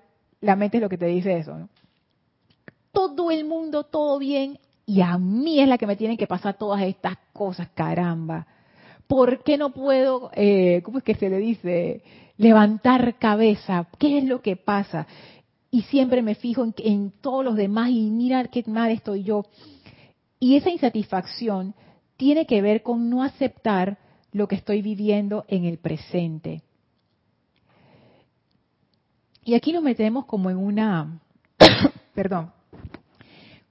la 0.41 0.57
mente 0.57 0.79
es 0.79 0.83
lo 0.83 0.89
que 0.89 0.99
te 0.99 1.07
dice 1.07 1.37
eso. 1.37 1.69
todo 2.93 3.31
el 3.31 3.45
mundo 3.45 3.85
todo 3.85 4.19
bien 4.19 4.59
y 4.87 5.01
a 5.01 5.19
mí 5.19 5.61
es 5.61 5.69
la 5.69 5.79
que 5.79 5.87
me 5.87 5.97
tienen 5.97 6.17
que 6.17 6.27
pasar 6.27 6.57
todas 6.57 6.83
estas 6.83 7.17
cosas, 7.33 7.69
caramba. 7.75 8.47
¿Por 9.07 9.43
qué 9.43 9.59
no 9.59 9.71
puedo, 9.71 10.31
eh, 10.35 10.81
cómo 10.85 10.99
es 10.99 11.05
que 11.05 11.15
se 11.15 11.29
le 11.29 11.39
dice, 11.39 12.03
levantar 12.37 13.17
cabeza? 13.19 13.87
¿Qué 13.99 14.19
es 14.19 14.25
lo 14.25 14.43
que 14.43 14.57
pasa? 14.57 15.07
Y 15.75 15.83
siempre 15.83 16.23
me 16.23 16.37
fijo 16.37 16.63
en, 16.63 16.73
en 16.79 17.11
todos 17.11 17.45
los 17.45 17.57
demás 17.57 17.91
y 17.91 18.09
mira 18.09 18.45
qué 18.45 18.63
mal 18.69 18.93
estoy 18.93 19.25
yo. 19.25 19.45
Y 20.39 20.55
esa 20.55 20.71
insatisfacción 20.71 21.75
tiene 22.17 22.47
que 22.47 22.63
ver 22.63 22.85
con 22.85 23.11
no 23.11 23.25
aceptar 23.25 23.99
lo 24.31 24.47
que 24.47 24.55
estoy 24.55 24.83
viviendo 24.83 25.45
en 25.49 25.65
el 25.65 25.79
presente. 25.79 26.63
Y 29.43 29.55
aquí 29.55 29.73
nos 29.73 29.83
metemos 29.83 30.27
como 30.27 30.49
en 30.49 30.59
una, 30.59 31.21
perdón, 32.15 32.53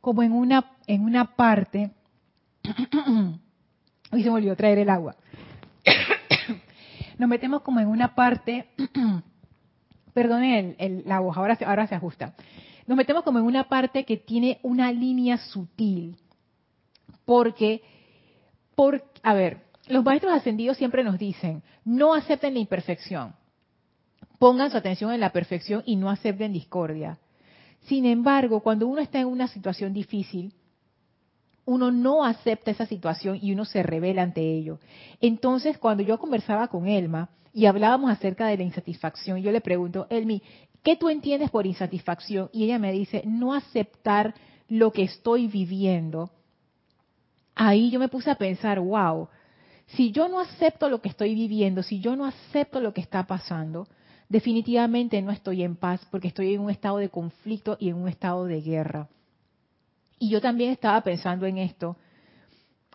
como 0.02 0.24
en 0.24 0.34
una, 0.34 0.74
en 0.88 1.06
una 1.06 1.38
parte, 1.38 1.92
hoy 4.12 4.24
se 4.24 4.30
me 4.30 4.36
olvidó 4.36 4.58
traer 4.58 4.80
el 4.80 4.90
agua, 4.90 5.16
nos 7.18 7.30
metemos 7.30 7.62
como 7.62 7.80
en 7.80 7.88
una 7.88 8.14
parte, 8.14 8.68
perdón, 10.14 10.44
el, 10.44 11.04
la 11.06 11.20
voz, 11.20 11.38
ahora, 11.38 11.58
ahora 11.66 11.88
se 11.88 11.96
ajusta, 11.96 12.36
nos 12.88 12.98
metemos 12.98 13.24
como 13.24 13.40
en 13.40 13.46
una 13.46 13.66
parte 13.66 14.04
que 14.04 14.18
tiene 14.18 14.60
una 14.64 14.92
línea 14.92 15.38
sutil, 15.38 16.18
porque, 17.26 17.82
por, 18.76 19.04
a 19.22 19.34
ver, 19.34 19.62
los 19.88 20.04
maestros 20.04 20.34
ascendidos 20.34 20.78
siempre 20.78 21.04
nos 21.04 21.18
dicen, 21.18 21.64
no 21.86 22.14
acepten 22.14 22.54
la 22.54 22.60
imperfección, 22.60 23.36
pongan 24.40 24.72
su 24.72 24.78
atención 24.78 25.12
en 25.12 25.20
la 25.20 25.32
perfección 25.32 25.84
y 25.86 25.96
no 25.96 26.10
acepten 26.10 26.54
discordia. 26.54 27.20
Sin 27.82 28.06
embargo, 28.06 28.62
cuando 28.62 28.88
uno 28.88 29.02
está 29.02 29.20
en 29.20 29.28
una 29.28 29.48
situación 29.48 29.94
difícil, 29.94 30.54
uno 31.66 31.92
no 31.92 32.26
acepta 32.26 32.72
esa 32.72 32.86
situación 32.86 33.40
y 33.42 33.54
uno 33.54 33.66
se 33.66 33.84
revela 33.84 34.22
ante 34.22 34.42
ello. 34.42 34.80
Entonces, 35.22 35.78
cuando 35.78 36.04
yo 36.04 36.18
conversaba 36.18 36.68
con 36.68 36.88
Elma 36.88 37.30
y 37.54 37.68
hablábamos 37.68 38.12
acerca 38.12 38.48
de 38.48 38.58
la 38.58 38.64
insatisfacción, 38.64 39.40
yo 39.40 39.52
le 39.52 39.62
pregunto, 39.62 40.08
Elmi, 40.10 40.42
¿qué 40.84 40.96
tú 40.96 41.10
entiendes 41.10 41.52
por 41.52 41.68
insatisfacción? 41.68 42.50
Y 42.52 42.64
ella 42.66 42.80
me 42.80 42.92
dice, 42.92 43.22
no 43.26 43.54
aceptar 43.54 44.34
lo 44.68 44.92
que 44.92 45.04
estoy 45.04 45.48
viviendo. 45.48 46.32
Ahí 47.54 47.92
yo 47.92 48.00
me 48.00 48.08
puse 48.08 48.32
a 48.32 48.36
pensar, 48.36 48.80
wow, 48.80 49.28
si 49.86 50.12
yo 50.12 50.28
no 50.28 50.40
acepto 50.40 50.90
lo 50.90 51.02
que 51.02 51.10
estoy 51.10 51.36
viviendo, 51.36 51.84
si 51.84 52.00
yo 52.00 52.16
no 52.16 52.26
acepto 52.26 52.82
lo 52.82 52.94
que 52.94 53.02
está 53.02 53.28
pasando, 53.28 53.88
definitivamente 54.30 55.22
no 55.22 55.32
estoy 55.32 55.62
en 55.62 55.76
paz 55.76 56.02
porque 56.10 56.30
estoy 56.30 56.56
en 56.56 56.62
un 56.62 56.72
estado 56.72 56.98
de 56.98 57.10
conflicto 57.10 57.78
y 57.80 57.90
en 57.90 57.96
un 57.96 58.08
estado 58.08 58.46
de 58.46 58.62
guerra. 58.62 59.08
Y 60.18 60.30
yo 60.30 60.42
también 60.42 60.72
estaba 60.72 61.02
pensando 61.02 61.46
en 61.46 61.60
esto, 61.60 61.98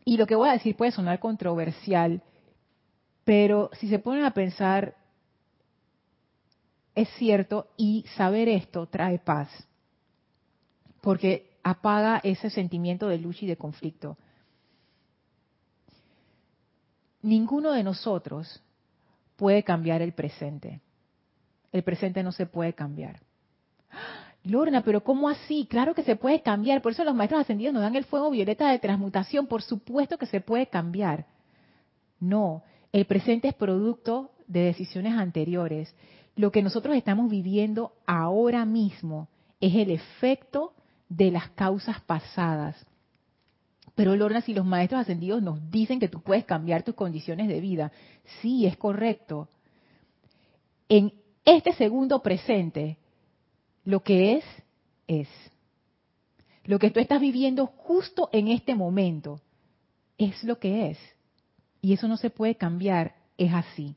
y 0.04 0.16
lo 0.16 0.26
que 0.26 0.34
voy 0.34 0.48
a 0.48 0.54
decir 0.54 0.74
puede 0.74 0.90
sonar 0.90 1.20
controversial, 1.20 2.22
pero 3.28 3.68
si 3.74 3.90
se 3.90 3.98
ponen 3.98 4.24
a 4.24 4.30
pensar, 4.30 4.96
es 6.94 7.10
cierto, 7.18 7.68
y 7.76 8.06
saber 8.16 8.48
esto 8.48 8.86
trae 8.86 9.18
paz, 9.18 9.50
porque 11.02 11.50
apaga 11.62 12.22
ese 12.24 12.48
sentimiento 12.48 13.06
de 13.06 13.18
lucha 13.18 13.44
y 13.44 13.48
de 13.48 13.58
conflicto. 13.58 14.16
Ninguno 17.20 17.72
de 17.72 17.84
nosotros 17.84 18.62
puede 19.36 19.62
cambiar 19.62 20.00
el 20.00 20.14
presente. 20.14 20.80
El 21.70 21.82
presente 21.82 22.22
no 22.22 22.32
se 22.32 22.46
puede 22.46 22.72
cambiar. 22.72 23.20
Lorna, 24.42 24.82
pero 24.82 25.04
¿cómo 25.04 25.28
así? 25.28 25.66
Claro 25.68 25.94
que 25.94 26.02
se 26.02 26.16
puede 26.16 26.40
cambiar. 26.40 26.80
Por 26.80 26.92
eso 26.92 27.04
los 27.04 27.14
maestros 27.14 27.42
ascendidos 27.42 27.74
nos 27.74 27.82
dan 27.82 27.94
el 27.94 28.06
fuego 28.06 28.30
violeta 28.30 28.70
de 28.70 28.78
transmutación. 28.78 29.46
Por 29.46 29.60
supuesto 29.60 30.16
que 30.16 30.24
se 30.24 30.40
puede 30.40 30.68
cambiar. 30.68 31.26
No, 32.20 32.62
el 32.92 33.04
presente 33.04 33.48
es 33.48 33.54
producto 33.54 34.30
de 34.46 34.60
decisiones 34.60 35.14
anteriores. 35.14 35.94
Lo 36.36 36.50
que 36.50 36.62
nosotros 36.62 36.96
estamos 36.96 37.30
viviendo 37.30 37.92
ahora 38.06 38.64
mismo 38.64 39.28
es 39.60 39.74
el 39.74 39.90
efecto 39.90 40.72
de 41.08 41.30
las 41.30 41.50
causas 41.50 42.00
pasadas. 42.02 42.86
Pero 43.94 44.14
Lorna, 44.14 44.40
si 44.40 44.54
los 44.54 44.64
maestros 44.64 45.00
ascendidos 45.00 45.42
nos 45.42 45.70
dicen 45.70 45.98
que 45.98 46.08
tú 46.08 46.20
puedes 46.20 46.44
cambiar 46.44 46.84
tus 46.84 46.94
condiciones 46.94 47.48
de 47.48 47.60
vida, 47.60 47.90
sí, 48.40 48.64
es 48.66 48.76
correcto. 48.76 49.48
En 50.88 51.12
este 51.44 51.72
segundo 51.72 52.22
presente, 52.22 52.98
lo 53.84 54.00
que 54.00 54.34
es, 54.34 54.44
es. 55.08 55.28
Lo 56.64 56.78
que 56.78 56.90
tú 56.90 57.00
estás 57.00 57.20
viviendo 57.20 57.66
justo 57.66 58.28
en 58.32 58.48
este 58.48 58.74
momento 58.74 59.40
es 60.16 60.44
lo 60.44 60.58
que 60.58 60.90
es. 60.90 60.98
Y 61.80 61.92
eso 61.92 62.08
no 62.08 62.16
se 62.16 62.30
puede 62.30 62.56
cambiar, 62.56 63.14
es 63.36 63.52
así. 63.52 63.96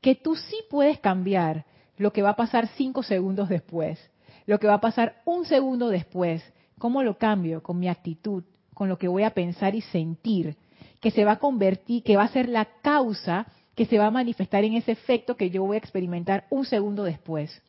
Que 0.00 0.14
tú 0.14 0.36
sí 0.36 0.56
puedes 0.70 0.98
cambiar 0.98 1.64
lo 1.96 2.12
que 2.12 2.22
va 2.22 2.30
a 2.30 2.36
pasar 2.36 2.68
cinco 2.76 3.02
segundos 3.02 3.48
después, 3.48 3.98
lo 4.46 4.58
que 4.58 4.66
va 4.66 4.74
a 4.74 4.80
pasar 4.80 5.20
un 5.24 5.44
segundo 5.44 5.88
después. 5.88 6.42
¿Cómo 6.78 7.02
lo 7.02 7.18
cambio? 7.18 7.62
Con 7.62 7.78
mi 7.78 7.88
actitud, 7.88 8.44
con 8.74 8.88
lo 8.88 8.98
que 8.98 9.08
voy 9.08 9.24
a 9.24 9.34
pensar 9.34 9.74
y 9.74 9.80
sentir, 9.80 10.56
que 11.00 11.10
se 11.10 11.24
va 11.24 11.32
a 11.32 11.38
convertir, 11.38 12.02
que 12.02 12.16
va 12.16 12.24
a 12.24 12.28
ser 12.28 12.48
la 12.48 12.66
causa 12.82 13.46
que 13.78 13.86
se 13.86 13.96
va 13.96 14.06
a 14.06 14.10
manifestar 14.10 14.64
en 14.64 14.74
ese 14.74 14.90
efecto 14.90 15.36
que 15.36 15.50
yo 15.50 15.62
voy 15.62 15.76
a 15.76 15.78
experimentar 15.78 16.48
un 16.50 16.64
segundo 16.64 17.04
después. 17.04 17.62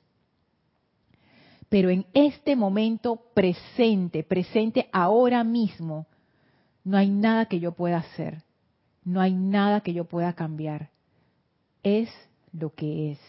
Pero 1.70 1.92
en 1.92 2.08
este 2.16 2.56
momento 2.56 3.22
presente, 3.36 4.24
presente 4.24 4.90
ahora 4.92 5.44
mismo, 5.44 6.08
no 6.84 6.98
hay 6.98 7.12
nada 7.12 7.46
que 7.46 7.60
yo 7.60 7.74
pueda 7.74 7.98
hacer, 7.98 8.42
no 9.10 9.22
hay 9.22 9.34
nada 9.34 9.82
que 9.82 9.92
yo 9.92 10.06
pueda 10.06 10.34
cambiar. 10.34 10.92
Es 11.82 12.10
lo 12.54 12.76
que 12.76 13.14
es. 13.14 13.20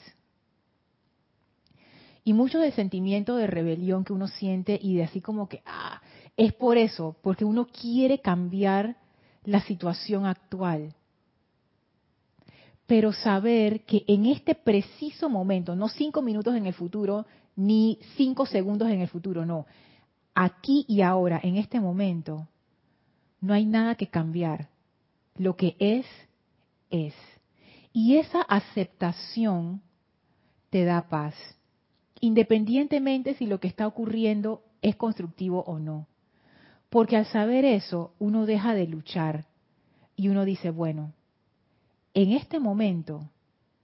Y 2.23 2.35
mucho 2.35 2.59
del 2.59 2.75
sentimiento 2.75 3.35
de 3.37 3.47
rebelión 3.47 4.05
que 4.05 4.13
uno 4.13 4.29
siente 4.29 4.79
y 4.81 4.97
de 4.97 5.05
así 5.05 5.23
como 5.23 5.49
que, 5.49 5.63
ah, 5.65 6.03
es 6.37 6.53
por 6.53 6.77
eso, 6.77 7.17
porque 7.23 7.47
uno 7.47 7.67
quiere 7.67 8.21
cambiar 8.21 8.99
la 9.45 9.63
situación 9.63 10.27
actual. 10.27 10.95
Pero 12.87 13.15
saber 13.15 13.85
que 13.87 14.05
en 14.07 14.27
este 14.27 14.55
preciso 14.55 15.31
momento, 15.31 15.75
no 15.75 15.89
cinco 15.89 16.21
minutos 16.21 16.55
en 16.57 16.67
el 16.67 16.75
futuro, 16.75 17.25
ni 17.57 17.99
cinco 18.17 18.45
segundos 18.45 18.91
en 18.91 19.01
el 19.01 19.09
futuro, 19.09 19.47
no. 19.47 19.65
Aquí 20.35 20.85
y 20.89 21.01
ahora, 21.01 21.41
en 21.43 21.57
este 21.57 21.81
momento, 21.81 22.47
no 23.41 23.55
hay 23.55 23.65
nada 23.65 23.95
que 23.95 24.09
cambiar. 24.09 24.69
Lo 25.37 25.57
que 25.57 25.77
es, 25.79 26.07
es. 26.91 27.15
Y 27.93 28.17
esa 28.17 28.43
aceptación 28.43 29.83
te 30.71 30.85
da 30.85 31.09
paz, 31.09 31.35
independientemente 32.21 33.35
si 33.35 33.47
lo 33.47 33.59
que 33.59 33.69
está 33.69 33.87
ocurriendo 33.87 34.63
es 34.83 34.97
constructivo 34.97 35.63
o 35.67 35.79
no. 35.79 36.07
Porque 36.89 37.17
al 37.17 37.27
saber 37.27 37.65
eso, 37.65 38.15
uno 38.19 38.47
deja 38.47 38.75
de 38.75 38.87
luchar 38.87 39.47
y 40.17 40.29
uno 40.29 40.45
dice, 40.45 40.71
bueno, 40.71 41.13
en 42.15 42.33
este 42.33 42.59
momento 42.59 43.31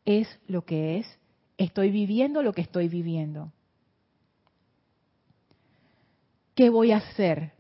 es 0.04 0.28
lo 0.46 0.64
que 0.64 0.98
es, 0.98 1.18
estoy 1.56 1.90
viviendo 1.90 2.42
lo 2.42 2.52
que 2.52 2.62
estoy 2.62 2.88
viviendo. 2.88 3.52
¿Qué 6.54 6.70
voy 6.70 6.92
a 6.92 6.98
hacer 6.98 7.52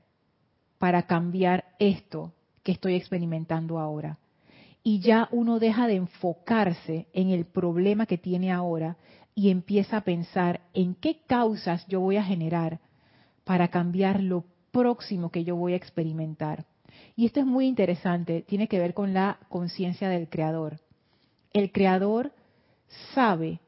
para 0.78 1.06
cambiar 1.06 1.64
esto 1.78 2.32
que 2.66 2.72
estoy 2.72 2.96
experimentando 2.96 3.78
ahora? 3.78 4.18
Y 4.82 4.98
ya 4.98 5.28
uno 5.30 5.60
deja 5.60 5.86
de 5.86 5.94
enfocarse 5.94 7.06
en 7.12 7.30
el 7.30 7.44
problema 7.44 8.06
que 8.06 8.18
tiene 8.18 8.50
ahora 8.50 8.96
y 9.36 9.50
empieza 9.50 9.98
a 9.98 10.00
pensar 10.00 10.62
en 10.74 10.96
qué 10.96 11.20
causas 11.28 11.86
yo 11.86 12.00
voy 12.00 12.16
a 12.16 12.24
generar 12.24 12.80
para 13.44 13.68
cambiar 13.68 14.20
lo 14.20 14.42
próximo 14.72 15.30
que 15.30 15.44
yo 15.44 15.54
voy 15.54 15.74
a 15.74 15.76
experimentar. 15.76 16.66
Y 17.14 17.26
esto 17.26 17.38
es 17.38 17.46
muy 17.46 17.68
interesante, 17.68 18.42
tiene 18.42 18.66
que 18.66 18.80
ver 18.80 18.94
con 18.94 19.14
la 19.14 19.38
conciencia 19.48 20.08
del 20.08 20.28
creador. 20.28 20.80
El 21.52 21.70
creador 21.70 22.32
sabe 23.14 23.60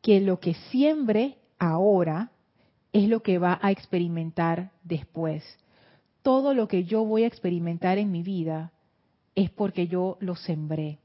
que 0.00 0.20
lo 0.20 0.40
que 0.40 0.54
siembre 0.72 1.36
ahora 1.60 2.32
es 2.92 3.08
lo 3.08 3.22
que 3.22 3.38
va 3.38 3.60
a 3.62 3.70
experimentar 3.70 4.72
después. 4.82 5.44
Todo 6.22 6.54
lo 6.54 6.68
que 6.68 6.84
yo 6.84 7.04
voy 7.04 7.24
a 7.24 7.26
experimentar 7.26 7.98
en 7.98 8.10
mi 8.10 8.22
vida 8.22 8.72
es 9.34 9.50
porque 9.50 9.86
yo 9.88 10.16
lo 10.20 10.36
sembré. 10.36 10.98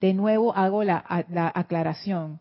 De 0.00 0.14
nuevo 0.14 0.54
hago 0.54 0.84
la, 0.84 1.04
aclaración. 1.54 2.40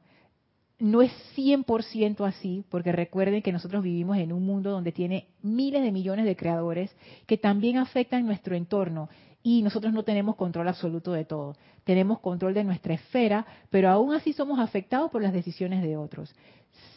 No 0.78 1.02
es 1.02 1.12
100% 1.36 2.28
así, 2.28 2.66
porque 2.70 2.92
recuerden 2.92 3.42
que 3.42 3.54
nosotros 3.54 3.82
vivimos 3.82 4.18
en 4.18 4.34
un 4.34 4.46
mundo 4.46 4.72
donde 4.72 4.92
tiene 4.92 5.30
miles 5.42 5.82
de 5.84 5.92
millones 5.92 6.26
de 6.26 6.36
creadores 6.36 6.94
que 7.28 7.38
también 7.38 7.78
afectan 7.78 8.26
nuestro 8.26 8.56
entorno 8.56 9.10
y 9.42 9.62
nosotros 9.62 9.94
no 9.94 10.04
tenemos 10.04 10.36
control 10.36 10.68
absoluto 10.68 11.14
de 11.14 11.24
todo. 11.24 11.56
Tenemos 11.84 12.20
control 12.20 12.54
de 12.56 12.64
nuestra 12.64 12.96
esfera, 12.96 13.46
pero 13.70 13.90
aún 13.90 14.14
así 14.14 14.34
somos 14.34 14.60
afectados 14.60 15.12
por 15.12 15.22
las 15.22 15.34
decisiones 15.34 15.82
de 15.84 15.96
otros. 15.96 16.34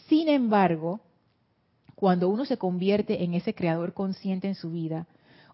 Sin 0.09 0.29
embargo, 0.29 1.01
cuando 1.99 2.29
uno 2.29 2.45
se 2.45 2.59
convierte 2.59 3.25
en 3.25 3.35
ese 3.35 3.55
creador 3.55 3.93
consciente 3.93 4.47
en 4.47 4.55
su 4.55 4.71
vida, 4.71 5.09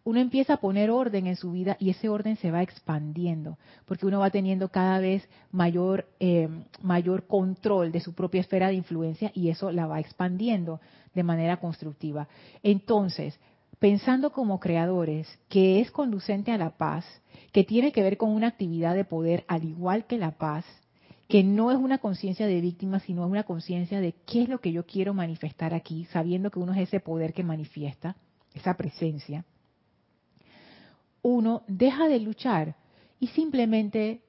uno 0.04 0.20
empieza 0.20 0.52
a 0.52 0.57
poner 0.59 0.90
orden 0.90 1.26
en 1.26 1.37
su 1.37 1.52
vida 1.52 1.78
y 1.80 1.88
ese 1.88 2.11
orden 2.11 2.37
se 2.37 2.50
va 2.50 2.61
expandiendo, 2.61 3.57
porque 3.87 4.04
uno 4.04 4.20
va 4.20 4.28
teniendo 4.28 4.68
cada 4.68 4.98
vez 4.98 5.26
mayor, 5.52 6.07
eh, 6.20 6.50
mayor 6.83 7.26
control 7.26 7.92
de 7.92 8.00
su 8.00 8.12
propia 8.12 8.42
esfera 8.42 8.68
de 8.68 8.74
influencia 8.74 9.33
y 9.33 9.48
eso 9.48 9.72
la 9.72 9.87
va 9.87 10.00
expandiendo 10.00 10.83
de 11.14 11.22
manera 11.22 11.61
constructiva. 11.61 12.28
Entonces, 12.62 13.40
pensando 13.78 14.30
como 14.30 14.61
creadores, 14.61 15.38
que 15.48 15.80
es 15.80 15.90
conducente 15.90 16.52
a 16.52 16.59
la 16.59 16.76
paz, 16.76 17.07
que 17.52 17.64
tiene 17.64 17.90
que 17.90 18.02
ver 18.02 18.18
con 18.18 18.28
una 18.28 18.48
actividad 18.48 18.94
de 18.94 19.07
poder 19.07 19.46
al 19.48 19.64
igual 19.64 20.04
que 20.04 20.18
la 20.18 20.33
paz, 20.33 20.66
que 21.28 21.42
no 21.42 21.70
es 21.70 21.78
una 21.78 21.98
conciencia 21.98 22.46
de 22.46 22.60
víctima, 22.60 23.00
sino 23.00 23.24
es 23.24 23.30
una 23.30 23.44
conciencia 23.44 24.00
de 24.00 24.14
qué 24.26 24.42
es 24.42 24.48
lo 24.48 24.60
que 24.60 24.72
yo 24.72 24.84
quiero 24.84 25.14
manifestar 25.14 25.74
aquí, 25.74 26.04
sabiendo 26.06 26.50
que 26.50 26.58
uno 26.58 26.72
es 26.72 26.88
ese 26.88 27.00
poder 27.00 27.32
que 27.32 27.42
manifiesta, 27.42 28.16
esa 28.52 28.76
presencia. 28.76 29.44
Uno 31.22 31.62
deja 31.66 32.08
de 32.08 32.20
luchar 32.20 32.76
y 33.18 33.28
simplemente, 33.28 34.20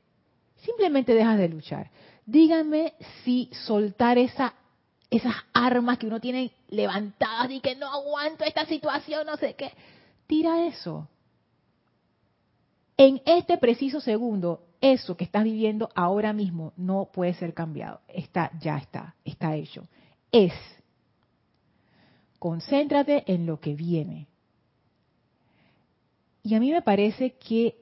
simplemente 0.57 1.13
deja 1.13 1.35
de 1.35 1.49
luchar. 1.49 1.91
Díganme 2.25 2.93
si 3.23 3.49
soltar 3.65 4.17
esa, 4.17 4.53
esas 5.09 5.35
armas 5.53 5.97
que 5.97 6.07
uno 6.07 6.21
tiene 6.21 6.53
levantadas 6.69 7.51
y 7.51 7.59
que 7.59 7.75
no 7.75 7.91
aguanto 7.91 8.45
esta 8.45 8.65
situación, 8.65 9.27
no 9.27 9.35
sé 9.35 9.55
qué, 9.55 9.73
tira 10.27 10.65
eso. 10.65 11.09
En 12.97 13.21
este 13.25 13.57
preciso 13.57 13.99
segundo, 13.99 14.63
eso 14.93 15.17
que 15.17 15.23
estás 15.23 15.43
viviendo 15.43 15.89
ahora 15.95 16.31
mismo 16.31 16.73
no 16.77 17.09
puede 17.11 17.33
ser 17.33 17.53
cambiado. 17.53 18.01
Está, 18.07 18.51
ya 18.59 18.77
está, 18.77 19.15
está 19.23 19.55
hecho. 19.55 19.87
Es. 20.31 20.53
Concéntrate 22.37 23.23
en 23.31 23.45
lo 23.45 23.59
que 23.59 23.73
viene. 23.73 24.27
Y 26.43 26.53
a 26.53 26.59
mí 26.59 26.71
me 26.71 26.83
parece 26.83 27.33
que 27.33 27.75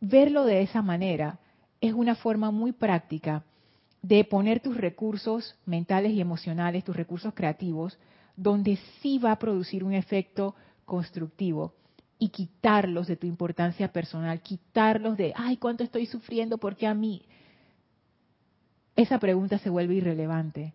verlo 0.00 0.44
de 0.44 0.62
esa 0.62 0.82
manera 0.82 1.38
es 1.80 1.92
una 1.92 2.16
forma 2.16 2.50
muy 2.50 2.72
práctica 2.72 3.44
de 4.02 4.24
poner 4.24 4.60
tus 4.60 4.76
recursos 4.76 5.56
mentales 5.66 6.12
y 6.12 6.20
emocionales, 6.20 6.82
tus 6.82 6.96
recursos 6.96 7.34
creativos, 7.34 7.96
donde 8.34 8.78
sí 9.00 9.18
va 9.18 9.32
a 9.32 9.38
producir 9.38 9.84
un 9.84 9.92
efecto 9.92 10.56
constructivo 10.84 11.74
y 12.18 12.30
quitarlos 12.30 13.06
de 13.06 13.16
tu 13.16 13.26
importancia 13.26 13.92
personal, 13.92 14.40
quitarlos 14.40 15.16
de, 15.16 15.32
ay, 15.36 15.56
¿cuánto 15.56 15.84
estoy 15.84 16.06
sufriendo? 16.06 16.58
porque 16.58 16.86
a 16.86 16.94
mí? 16.94 17.22
Esa 18.96 19.18
pregunta 19.18 19.58
se 19.58 19.70
vuelve 19.70 19.94
irrelevante. 19.94 20.74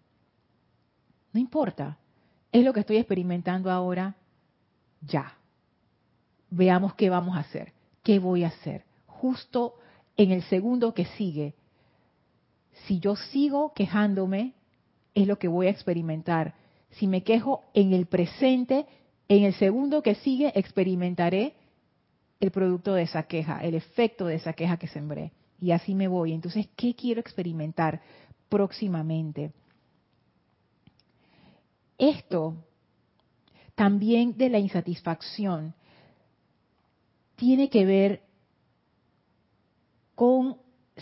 No 1.33 1.39
importa, 1.39 1.97
es 2.51 2.63
lo 2.63 2.71
que 2.71 2.79
estoy 2.79 2.97
experimentando 2.97 3.69
ahora, 3.69 4.15
ya. 5.01 5.33
Veamos 6.49 6.93
qué 6.93 7.09
vamos 7.09 7.35
a 7.35 7.41
hacer, 7.41 7.73
qué 8.03 8.19
voy 8.19 8.43
a 8.43 8.47
hacer. 8.47 8.85
Justo 9.07 9.75
en 10.15 10.31
el 10.31 10.43
segundo 10.43 10.93
que 10.93 11.05
sigue, 11.05 11.55
si 12.85 12.99
yo 12.99 13.15
sigo 13.15 13.73
quejándome, 13.73 14.53
es 15.13 15.27
lo 15.27 15.37
que 15.37 15.47
voy 15.47 15.67
a 15.67 15.71
experimentar. 15.71 16.55
Si 16.91 17.07
me 17.07 17.23
quejo 17.23 17.63
en 17.73 17.93
el 17.93 18.05
presente, 18.05 18.85
en 19.27 19.43
el 19.43 19.53
segundo 19.53 20.01
que 20.01 20.15
sigue 20.15 20.51
experimentaré 20.57 21.53
el 22.39 22.51
producto 22.51 22.93
de 22.93 23.03
esa 23.03 23.23
queja, 23.23 23.63
el 23.63 23.75
efecto 23.75 24.25
de 24.25 24.35
esa 24.35 24.53
queja 24.53 24.77
que 24.77 24.87
sembré. 24.87 25.31
Y 25.61 25.71
así 25.71 25.95
me 25.95 26.09
voy. 26.09 26.33
Entonces, 26.33 26.67
¿qué 26.75 26.93
quiero 26.93 27.21
experimentar 27.21 28.01
próximamente? 28.49 29.53
Esto 31.97 32.55
también 33.75 34.37
de 34.37 34.49
la 34.49 34.59
insatisfacción 34.59 35.73
tiene 37.37 37.69
que 37.69 37.85
ver 37.85 38.21
con 40.15 40.57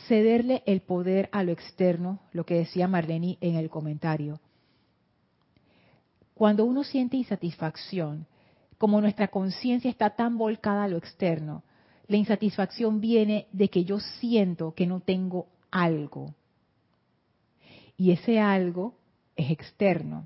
cederle 0.08 0.64
el 0.66 0.82
poder 0.82 1.28
a 1.32 1.44
lo 1.44 1.52
externo, 1.52 2.20
lo 2.32 2.46
que 2.46 2.56
decía 2.56 2.88
Marlene 2.88 3.38
en 3.42 3.56
el 3.56 3.70
comentario. 3.70 4.40
Cuando 6.42 6.66
uno 6.66 6.84
siente 6.84 7.18
insatisfacción, 7.18 8.26
como 8.80 9.00
nuestra 9.00 9.28
conciencia 9.28 9.92
está 9.92 10.10
tan 10.16 10.40
volcada 10.40 10.86
a 10.86 10.88
lo 10.88 10.98
externo, 10.98 11.62
la 12.08 12.18
insatisfacción 12.18 13.00
viene 13.00 13.46
de 13.52 13.70
que 13.70 13.84
yo 13.84 14.00
siento 14.00 14.74
que 14.74 14.88
no 14.88 15.02
tengo 15.02 15.50
algo. 15.70 16.34
Y 17.96 18.10
ese 18.10 18.40
algo 18.40 18.96
es 19.36 19.52
externo. 19.52 20.26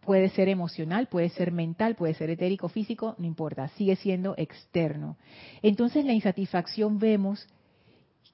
Puede 0.00 0.28
ser 0.30 0.48
emocional, 0.48 1.06
puede 1.06 1.28
ser 1.28 1.52
mental, 1.52 1.94
puede 1.94 2.14
ser 2.14 2.30
etérico, 2.30 2.68
físico, 2.68 3.14
no 3.18 3.24
importa, 3.24 3.68
sigue 3.76 3.94
siendo 3.94 4.34
externo. 4.36 5.16
Entonces 5.62 6.04
la 6.04 6.14
insatisfacción 6.14 6.98
vemos 6.98 7.46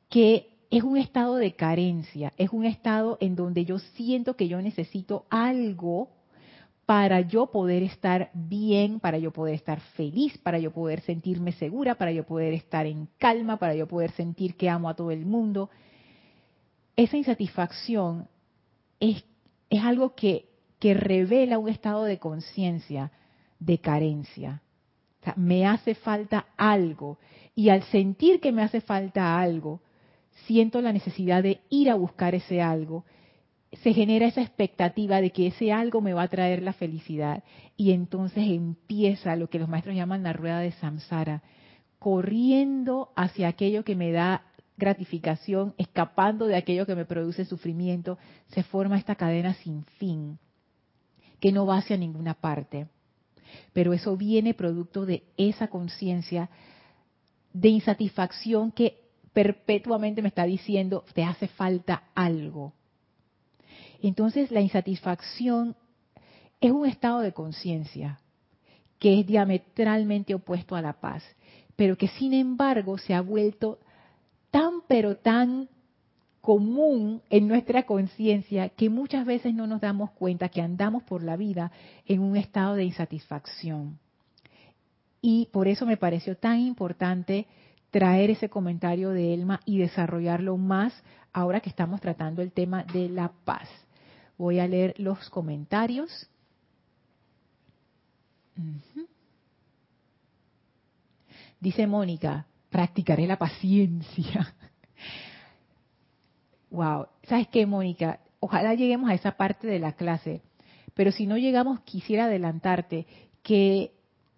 que 0.09 0.57
es 0.71 0.83
un 0.83 0.97
estado 0.97 1.37
de 1.37 1.53
carencia, 1.53 2.33
es 2.39 2.49
un 2.49 2.65
estado 2.65 3.19
en 3.21 3.37
donde 3.37 3.67
yo 3.67 3.79
siento 3.79 4.37
que 4.37 4.49
yo 4.49 4.63
necesito 4.63 5.27
algo 5.29 6.09
para 6.91 7.21
yo 7.21 7.53
poder 7.53 7.85
estar 7.85 8.33
bien, 8.35 8.99
para 8.99 9.17
yo 9.17 9.31
poder 9.31 9.55
estar 9.55 9.79
feliz, 9.79 10.37
para 10.39 10.59
yo 10.59 10.73
poder 10.73 11.03
sentirme 11.03 11.53
segura, 11.53 11.95
para 11.95 12.11
yo 12.11 12.27
poder 12.27 12.53
estar 12.53 12.85
en 12.85 13.07
calma, 13.17 13.59
para 13.59 13.77
yo 13.77 13.87
poder 13.87 14.11
sentir 14.11 14.57
que 14.57 14.69
amo 14.69 14.89
a 14.89 14.97
todo 14.97 15.13
el 15.13 15.25
mundo. 15.25 15.71
Esa 16.97 17.17
insatisfacción 17.17 18.27
es, 18.99 19.23
algo 19.81 20.17
que, 20.17 20.49
revela 20.81 21.61
un 21.61 21.69
estado 21.69 22.03
de 22.03 22.19
conciencia 22.19 23.13
de 23.61 23.79
carencia. 23.79 24.61
Me 25.37 25.67
hace 25.69 25.95
falta 25.95 26.47
algo. 26.57 27.19
Y 27.55 27.69
al 27.69 27.85
sentir 27.85 28.41
que 28.41 28.51
me 28.51 28.63
hace 28.63 28.81
falta 28.81 29.39
algo, 29.39 29.81
siento 30.45 30.83
la 30.83 30.93
necesidad 30.93 31.45
de 31.45 31.61
ir 31.69 31.89
a 31.89 31.95
buscar 31.95 32.35
ese 32.35 32.61
algo 32.61 33.05
se 33.73 33.95
genera 33.95 34.27
esa 34.27 34.43
expectativa 34.43 35.21
de 35.21 35.31
que 35.31 35.47
ese 35.47 35.73
algo 35.73 36.01
me 36.01 36.13
va 36.13 36.23
a 36.23 36.29
traer 36.29 36.63
la 36.63 36.73
felicidad 36.73 37.45
y 37.77 37.93
entonces 37.93 38.49
empieza 38.49 39.37
lo 39.37 39.49
que 39.49 39.61
los 39.61 39.69
maestros 39.69 39.95
llaman 39.95 40.25
la 40.25 40.33
rueda 40.33 40.59
de 40.59 40.73
samsara, 40.73 41.43
corriendo 41.99 43.13
hacia 43.15 43.49
aquello 43.49 43.85
que 43.85 43.95
me 43.95 44.11
da 44.11 44.43
gratificación, 44.77 45.75
escapando 45.79 46.47
de 46.47 46.57
aquello 46.57 46.87
que 46.87 46.97
me 46.97 47.05
produce 47.05 47.45
sufrimiento, 47.45 48.19
se 48.49 48.63
forma 48.65 48.99
esta 48.99 49.15
cadena 49.15 49.55
sin 49.55 49.85
fin 49.85 50.39
que 51.39 51.53
no 51.53 51.65
va 51.65 51.79
hacia 51.79 51.97
ninguna 51.97 52.35
parte. 52.35 52.89
Pero 53.73 53.93
eso 53.93 54.17
viene 54.17 54.53
producto 54.53 55.07
de 55.07 55.25
esa 55.37 55.69
conciencia 55.69 56.51
de 57.53 57.69
insatisfacción 57.69 58.73
que 58.73 59.09
perpetuamente 59.33 60.23
me 60.23 60.29
está 60.29 60.45
diciendo, 60.45 61.05
te 61.15 61.25
hace 61.25 61.49
falta 61.49 62.05
algo 62.15 62.75
entonces 64.09 64.51
la 64.51 64.61
insatisfacción 64.61 65.77
es 66.61 66.71
un 66.71 66.87
estado 66.87 67.21
de 67.21 67.33
conciencia 67.33 68.21
que 68.99 69.21
es 69.21 69.27
diametralmente 69.27 70.35
opuesto 70.35 70.77
a 70.77 70.83
la 70.83 70.93
paz, 70.93 71.25
pero 71.75 71.97
que 71.97 72.09
sin 72.09 72.35
embargo 72.35 72.99
se 72.99 73.15
ha 73.15 73.23
vuelto 73.23 73.79
tan 74.51 74.83
pero 74.87 75.17
tan 75.17 75.69
común 76.41 77.23
en 77.31 77.49
nuestra 77.49 77.85
conciencia 77.85 78.71
que 78.71 78.91
muchas 78.91 79.27
veces 79.27 79.55
no 79.55 79.67
nos 79.67 79.81
damos 79.81 80.11
cuenta 80.13 80.49
que 80.49 80.63
andamos 80.63 81.03
por 81.03 81.23
la 81.23 81.37
vida 81.37 81.71
en 82.07 82.21
un 82.21 82.37
estado 82.37 82.75
de 82.75 82.85
insatisfacción. 82.85 83.99
Y 85.23 85.49
por 85.53 85.69
eso 85.69 85.85
me 85.85 85.99
pareció 85.99 86.37
tan 86.37 86.59
importante 86.61 87.47
traer 87.91 88.31
ese 88.31 88.49
comentario 88.49 89.11
de 89.11 89.35
Elma 89.35 89.61
y 89.67 89.79
desarrollarlo 89.79 90.57
más 90.57 90.95
ahora 91.33 91.61
que 91.61 91.69
estamos 91.69 92.01
tratando 92.01 92.43
el 92.43 92.53
tema 92.53 92.85
de 92.85 93.09
la 93.09 93.33
paz. 93.45 93.69
Voy 94.41 94.59
a 94.59 94.67
leer 94.67 94.95
los 94.97 95.29
comentarios. 95.29 96.11
Dice 101.61 101.87
Mónica, 101.87 102.47
practicaré 102.71 103.27
la 103.27 103.37
paciencia. 103.37 104.55
wow, 106.71 107.07
¿sabes 107.25 107.49
qué, 107.49 107.67
Mónica? 107.67 108.21
Ojalá 108.41 108.73
lleguemos 108.73 109.11
a 109.11 109.15
esa 109.15 109.33
parte 109.33 109.67
de 109.67 109.79
la 109.79 109.93
clase, 109.93 110.41
pero 110.95 111.13
si 111.13 111.27
no 111.27 111.37
llegamos, 111.37 111.81
quisiera 111.81 112.25
adelantarte 112.25 113.07
que 113.43 113.93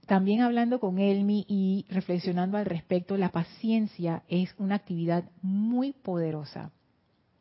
también 0.06 0.40
hablando 0.40 0.80
con 0.80 0.98
Elmi 0.98 1.44
y 1.46 1.86
reflexionando 1.88 2.58
al 2.58 2.66
respecto, 2.66 3.16
la 3.16 3.28
paciencia 3.28 4.24
es 4.26 4.52
una 4.58 4.74
actividad 4.74 5.30
muy 5.42 5.92
poderosa. 5.92 6.72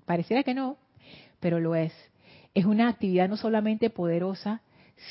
Pareciera 0.05 0.43
que 0.43 0.53
no, 0.53 0.77
pero 1.39 1.59
lo 1.59 1.73
es. 1.73 1.91
Es 2.53 2.65
una 2.65 2.89
actividad 2.89 3.29
no 3.29 3.37
solamente 3.37 3.89
poderosa, 3.89 4.61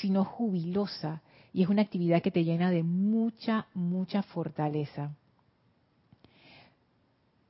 sino 0.00 0.24
jubilosa. 0.24 1.22
Y 1.52 1.62
es 1.62 1.68
una 1.68 1.82
actividad 1.82 2.22
que 2.22 2.30
te 2.30 2.44
llena 2.44 2.70
de 2.70 2.82
mucha, 2.82 3.66
mucha 3.74 4.22
fortaleza. 4.22 5.14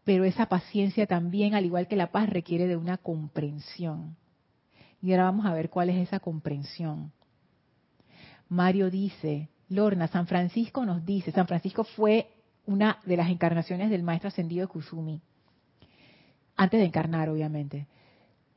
Pero 0.04 0.24
esa 0.24 0.46
paciencia 0.46 1.06
también, 1.06 1.54
al 1.54 1.66
igual 1.66 1.86
que 1.86 1.96
la 1.96 2.10
paz, 2.10 2.28
requiere 2.30 2.66
de 2.66 2.76
una 2.76 2.96
comprensión. 2.96 4.16
Y 5.02 5.12
ahora 5.12 5.24
vamos 5.24 5.46
a 5.46 5.54
ver 5.54 5.70
cuál 5.70 5.90
es 5.90 5.96
esa 5.96 6.20
comprensión. 6.20 7.12
Mario 8.48 8.90
dice, 8.90 9.48
Lorna, 9.68 10.08
San 10.08 10.26
Francisco 10.26 10.84
nos 10.84 11.06
dice, 11.06 11.30
San 11.30 11.46
Francisco 11.46 11.84
fue 11.84 12.28
una 12.66 12.98
de 13.04 13.16
las 13.16 13.30
encarnaciones 13.30 13.90
del 13.90 14.02
maestro 14.02 14.28
ascendido 14.28 14.66
de 14.66 14.72
Kusumi, 14.72 15.22
antes 16.56 16.80
de 16.80 16.86
encarnar, 16.86 17.28
obviamente. 17.28 17.86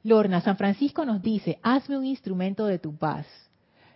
Lorna, 0.04 0.42
San 0.42 0.58
Francisco 0.58 1.06
nos 1.06 1.22
dice, 1.22 1.60
hazme 1.64 1.98
un 1.98 2.06
instrumento 2.06 2.66
de 2.66 2.80
tu 2.80 2.96
paz. 2.98 3.26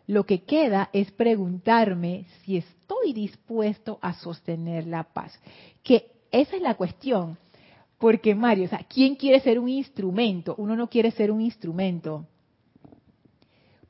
Lo 0.08 0.26
que 0.26 0.44
queda 0.44 0.90
es 0.94 1.12
preguntarme 1.12 2.26
si 2.42 2.58
estoy 2.58 3.12
dispuesto 3.12 4.00
a 4.02 4.14
sostener 4.14 4.88
la 4.88 5.04
paz. 5.04 5.38
Que 5.84 6.12
esa 6.32 6.56
es 6.56 6.62
la 6.62 6.76
cuestión. 6.76 7.38
Porque 7.98 8.34
Mario, 8.36 8.70
¿quién 8.88 9.16
quiere 9.16 9.42
ser 9.42 9.60
un 9.60 9.68
instrumento? 9.68 10.56
Uno 10.58 10.76
no 10.76 10.90
quiere 10.90 11.12
ser 11.12 11.30
un 11.30 11.42
instrumento. 11.42 12.26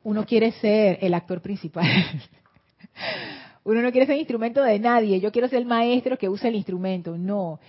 Uno 0.03 0.25
quiere 0.25 0.53
ser 0.53 0.97
el 1.01 1.13
actor 1.13 1.41
principal. 1.41 1.85
Uno 3.63 3.81
no 3.81 3.91
quiere 3.91 4.07
ser 4.07 4.17
instrumento 4.17 4.63
de 4.63 4.79
nadie. 4.79 5.19
Yo 5.19 5.31
quiero 5.31 5.49
ser 5.49 5.59
el 5.59 5.65
maestro 5.65 6.17
que 6.17 6.29
usa 6.29 6.47
el 6.47 6.55
instrumento. 6.55 7.17
No. 7.17 7.59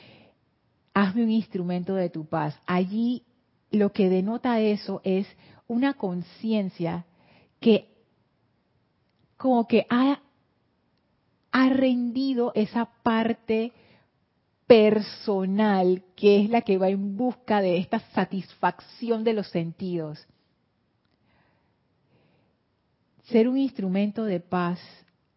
Hazme 0.95 1.25
un 1.25 1.31
instrumento 1.31 1.97
de 1.97 2.09
tu 2.09 2.25
paz. 2.25 2.59
Allí 2.67 3.25
lo 3.71 3.93
que 3.93 4.09
denota 4.09 4.61
eso 4.61 5.01
es 5.05 5.27
una 5.67 5.95
conciencia 5.95 7.05
que 7.61 7.89
como 9.37 9.69
que 9.69 9.87
ha, 9.89 10.21
ha 11.53 11.69
rendido 11.69 12.53
esa 12.55 12.87
parte 13.03 13.73
personal 14.67 16.03
que 16.17 16.43
es 16.43 16.51
la 16.51 16.63
que 16.63 16.79
va 16.79 16.89
en 16.89 17.17
busca 17.17 17.61
de 17.61 17.79
esta 17.79 18.01
satisfacción 18.13 19.25
de 19.25 19.33
los 19.33 19.49
sentidos. 19.49 20.27
Ser 23.25 23.49
un 23.49 23.59
instrumento 23.59 24.25
de 24.25 24.41
paz, 24.41 24.81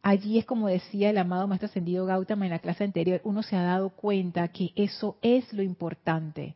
allí 0.01 0.37
es 0.37 0.45
como 0.45 0.67
decía 0.67 1.09
el 1.09 1.17
amado 1.17 1.47
Maestro 1.47 1.67
Ascendido 1.67 2.05
Gautama 2.05 2.45
en 2.45 2.51
la 2.51 2.59
clase 2.59 2.83
anterior, 2.83 3.21
uno 3.23 3.43
se 3.43 3.55
ha 3.55 3.63
dado 3.63 3.89
cuenta 3.89 4.47
que 4.47 4.71
eso 4.75 5.17
es 5.21 5.51
lo 5.53 5.61
importante 5.61 6.55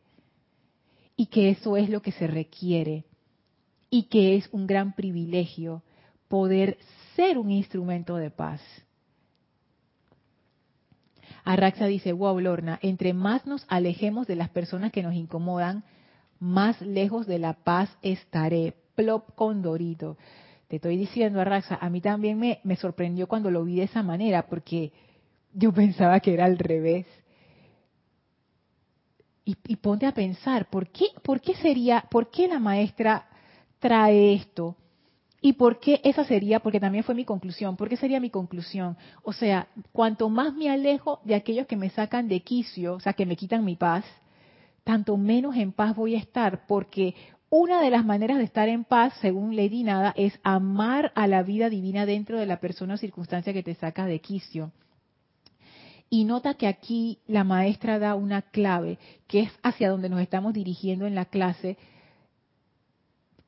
y 1.16 1.26
que 1.26 1.50
eso 1.50 1.76
es 1.76 1.88
lo 1.88 2.02
que 2.02 2.12
se 2.12 2.26
requiere 2.26 3.04
y 3.90 4.04
que 4.04 4.36
es 4.36 4.48
un 4.52 4.66
gran 4.66 4.94
privilegio 4.94 5.82
poder 6.28 6.76
ser 7.14 7.38
un 7.38 7.50
instrumento 7.50 8.16
de 8.16 8.30
paz. 8.30 8.60
Arraxa 11.44 11.86
dice, 11.86 12.12
wow, 12.12 12.38
Lorna, 12.40 12.78
entre 12.82 13.14
más 13.14 13.46
nos 13.46 13.64
alejemos 13.68 14.26
de 14.26 14.36
las 14.36 14.50
personas 14.50 14.90
que 14.90 15.02
nos 15.02 15.14
incomodan, 15.14 15.84
más 16.40 16.80
lejos 16.80 17.26
de 17.26 17.38
la 17.38 17.54
paz 17.54 17.96
estaré. 18.02 18.74
Plop 18.96 19.34
Condorito. 19.34 20.16
Te 20.68 20.76
estoy 20.76 20.96
diciendo, 20.96 21.40
Arraxa, 21.40 21.78
a 21.80 21.90
mí 21.90 22.00
también 22.00 22.38
me, 22.38 22.60
me 22.64 22.76
sorprendió 22.76 23.28
cuando 23.28 23.50
lo 23.50 23.62
vi 23.62 23.76
de 23.76 23.84
esa 23.84 24.02
manera, 24.02 24.46
porque 24.46 24.92
yo 25.52 25.72
pensaba 25.74 26.18
que 26.20 26.34
era 26.34 26.46
al 26.46 26.58
revés 26.58 27.06
y, 29.46 29.76
ponte 29.76 30.06
a 30.06 30.12
pensar, 30.12 30.68
¿por 30.68 30.88
qué, 30.88 31.06
¿por 31.22 31.40
qué 31.40 31.54
sería, 31.54 32.04
por 32.10 32.30
qué 32.30 32.48
la 32.48 32.58
maestra 32.58 33.28
trae 33.78 34.34
esto? 34.34 34.74
¿Y 35.40 35.52
por 35.52 35.78
qué 35.78 36.00
esa 36.02 36.24
sería? 36.24 36.58
Porque 36.58 36.80
también 36.80 37.04
fue 37.04 37.14
mi 37.14 37.24
conclusión. 37.24 37.76
¿Por 37.76 37.88
qué 37.88 37.96
sería 37.96 38.18
mi 38.18 38.30
conclusión? 38.30 38.96
O 39.22 39.32
sea, 39.32 39.68
cuanto 39.92 40.28
más 40.28 40.52
me 40.52 40.68
alejo 40.68 41.20
de 41.24 41.36
aquellos 41.36 41.68
que 41.68 41.76
me 41.76 41.90
sacan 41.90 42.26
de 42.26 42.40
quicio, 42.40 42.94
o 42.94 43.00
sea, 43.00 43.12
que 43.12 43.24
me 43.24 43.36
quitan 43.36 43.64
mi 43.64 43.76
paz, 43.76 44.04
tanto 44.82 45.16
menos 45.16 45.54
en 45.54 45.70
paz 45.70 45.94
voy 45.94 46.16
a 46.16 46.18
estar, 46.18 46.66
porque 46.66 47.14
una 47.48 47.80
de 47.80 47.90
las 47.90 48.04
maneras 48.04 48.38
de 48.38 48.44
estar 48.44 48.68
en 48.68 48.82
paz, 48.82 49.14
según 49.20 49.54
Lady 49.54 49.84
Nada, 49.84 50.12
es 50.16 50.36
amar 50.42 51.12
a 51.14 51.28
la 51.28 51.44
vida 51.44 51.70
divina 51.70 52.04
dentro 52.04 52.40
de 52.40 52.46
la 52.46 52.58
persona 52.58 52.94
o 52.94 52.98
circunstancia 52.98 53.52
que 53.52 53.62
te 53.62 53.76
saca 53.76 54.06
de 54.06 54.20
quicio. 54.20 54.72
Y 56.08 56.24
nota 56.24 56.54
que 56.54 56.66
aquí 56.66 57.18
la 57.26 57.44
maestra 57.44 57.98
da 57.98 58.14
una 58.14 58.42
clave, 58.42 58.98
que 59.26 59.40
es 59.40 59.52
hacia 59.62 59.90
donde 59.90 60.08
nos 60.08 60.20
estamos 60.20 60.52
dirigiendo 60.54 61.06
en 61.06 61.14
la 61.14 61.24
clase, 61.24 61.76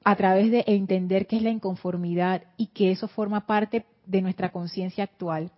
a 0.04 0.16
través 0.16 0.50
de 0.50 0.64
entender 0.66 1.26
qué 1.26 1.36
es 1.36 1.42
la 1.42 1.50
inconformidad 1.50 2.42
y 2.56 2.68
que 2.68 2.90
eso 2.90 3.08
forma 3.08 3.46
parte 3.46 3.84
de 4.06 4.22
nuestra 4.22 4.50
conciencia 4.50 5.04
actual. 5.04 5.52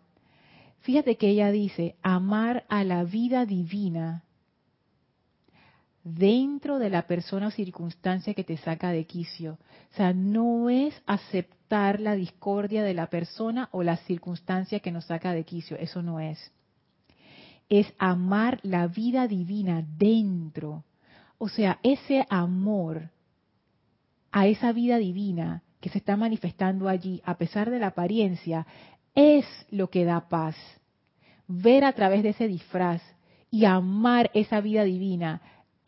Fíjate 0.80 1.16
que 1.16 1.28
ella 1.28 1.50
dice, 1.50 1.94
amar 2.02 2.64
a 2.68 2.84
la 2.84 3.04
vida 3.04 3.46
divina 3.46 4.24
dentro 6.02 6.78
de 6.78 6.90
la 6.90 7.06
persona 7.06 7.48
o 7.48 7.50
circunstancia 7.50 8.34
que 8.34 8.44
te 8.44 8.56
saca 8.56 8.90
de 8.90 9.04
quicio. 9.04 9.58
O 9.92 9.96
sea, 9.96 10.12
no 10.12 10.70
es 10.70 11.00
aceptar 11.06 12.00
la 12.00 12.14
discordia 12.14 12.82
de 12.82 12.94
la 12.94 13.06
persona 13.08 13.68
o 13.72 13.82
la 13.82 13.98
circunstancia 13.98 14.80
que 14.80 14.92
nos 14.92 15.04
saca 15.04 15.32
de 15.32 15.44
quicio, 15.44 15.76
eso 15.76 16.02
no 16.02 16.18
es. 16.18 16.38
Es 17.70 17.90
amar 17.98 18.60
la 18.62 18.86
vida 18.86 19.26
divina 19.26 19.82
dentro. 19.96 20.84
O 21.38 21.48
sea, 21.48 21.78
ese 21.82 22.26
amor 22.28 23.08
a 24.30 24.46
esa 24.46 24.72
vida 24.72 24.98
divina 24.98 25.62
que 25.80 25.88
se 25.88 25.96
está 25.96 26.18
manifestando 26.18 26.88
allí, 26.88 27.22
a 27.24 27.38
pesar 27.38 27.70
de 27.70 27.78
la 27.78 27.86
apariencia, 27.86 28.66
es 29.14 29.46
lo 29.70 29.88
que 29.88 30.04
da 30.04 30.28
paz. 30.28 30.56
Ver 31.48 31.84
a 31.84 31.94
través 31.94 32.22
de 32.22 32.28
ese 32.30 32.46
disfraz 32.46 33.00
y 33.50 33.64
amar 33.64 34.30
esa 34.34 34.60
vida 34.60 34.84
divina 34.84 35.40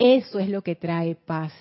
eso 0.05 0.41
es 0.41 0.49
lo 0.49 0.63
que 0.63 0.75
trae 0.75 1.15
paz. 1.15 1.53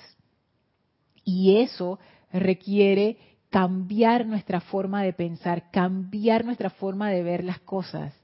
Y 1.24 1.58
eso 1.58 2.00
requiere 2.34 3.18
cambiar 3.52 4.26
nuestra 4.26 4.62
forma 4.62 5.04
de 5.04 5.14
pensar, 5.14 5.70
cambiar 5.70 6.44
nuestra 6.44 6.72
forma 6.72 7.12
de 7.12 7.22
ver 7.22 7.44
las 7.44 7.60
cosas. 7.60 8.16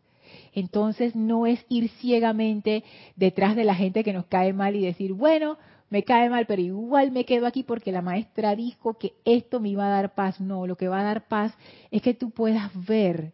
Entonces 0.53 1.15
no 1.15 1.45
es 1.45 1.65
ir 1.69 1.89
ciegamente 1.89 2.83
detrás 3.15 3.55
de 3.55 3.63
la 3.63 3.75
gente 3.75 4.03
que 4.03 4.13
nos 4.13 4.25
cae 4.25 4.53
mal 4.53 4.75
y 4.75 4.85
decir, 4.85 5.13
bueno, 5.13 5.57
me 5.89 6.03
cae 6.03 6.29
mal, 6.29 6.45
pero 6.45 6.61
igual 6.61 7.11
me 7.11 7.25
quedo 7.25 7.47
aquí 7.47 7.63
porque 7.63 7.91
la 7.91 8.01
maestra 8.01 8.55
dijo 8.55 8.97
que 8.97 9.13
esto 9.25 9.59
me 9.59 9.69
iba 9.69 9.85
a 9.85 9.89
dar 9.89 10.15
paz. 10.15 10.39
No, 10.41 10.67
lo 10.67 10.75
que 10.75 10.87
va 10.87 10.99
a 10.99 11.03
dar 11.03 11.27
paz 11.27 11.53
es 11.91 12.01
que 12.01 12.13
tú 12.13 12.31
puedas 12.31 12.71
ver 12.85 13.33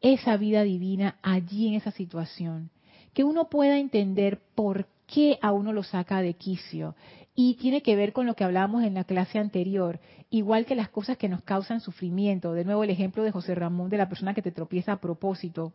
esa 0.00 0.36
vida 0.36 0.62
divina 0.62 1.18
allí 1.22 1.68
en 1.68 1.74
esa 1.74 1.90
situación 1.90 2.70
que 3.12 3.24
uno 3.24 3.48
pueda 3.48 3.78
entender 3.78 4.40
por 4.54 4.86
qué 5.06 5.38
a 5.42 5.52
uno 5.52 5.72
lo 5.72 5.82
saca 5.82 6.22
de 6.22 6.34
quicio. 6.34 6.94
Y 7.42 7.54
tiene 7.54 7.80
que 7.80 7.96
ver 7.96 8.12
con 8.12 8.26
lo 8.26 8.34
que 8.34 8.44
hablábamos 8.44 8.84
en 8.84 8.92
la 8.92 9.04
clase 9.04 9.38
anterior, 9.38 9.98
igual 10.28 10.66
que 10.66 10.74
las 10.74 10.90
cosas 10.90 11.16
que 11.16 11.26
nos 11.26 11.40
causan 11.40 11.80
sufrimiento. 11.80 12.52
De 12.52 12.66
nuevo 12.66 12.84
el 12.84 12.90
ejemplo 12.90 13.22
de 13.22 13.30
José 13.30 13.54
Ramón, 13.54 13.88
de 13.88 13.96
la 13.96 14.10
persona 14.10 14.34
que 14.34 14.42
te 14.42 14.52
tropieza 14.52 14.92
a 14.92 15.00
propósito. 15.00 15.72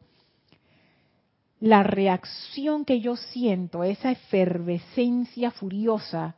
La 1.59 1.81
reacción 1.81 2.85
que 2.85 2.99
yo 3.01 3.15
siento, 3.15 3.83
esa 3.83 4.11
efervescencia 4.11 5.49
furiosa, 5.49 6.35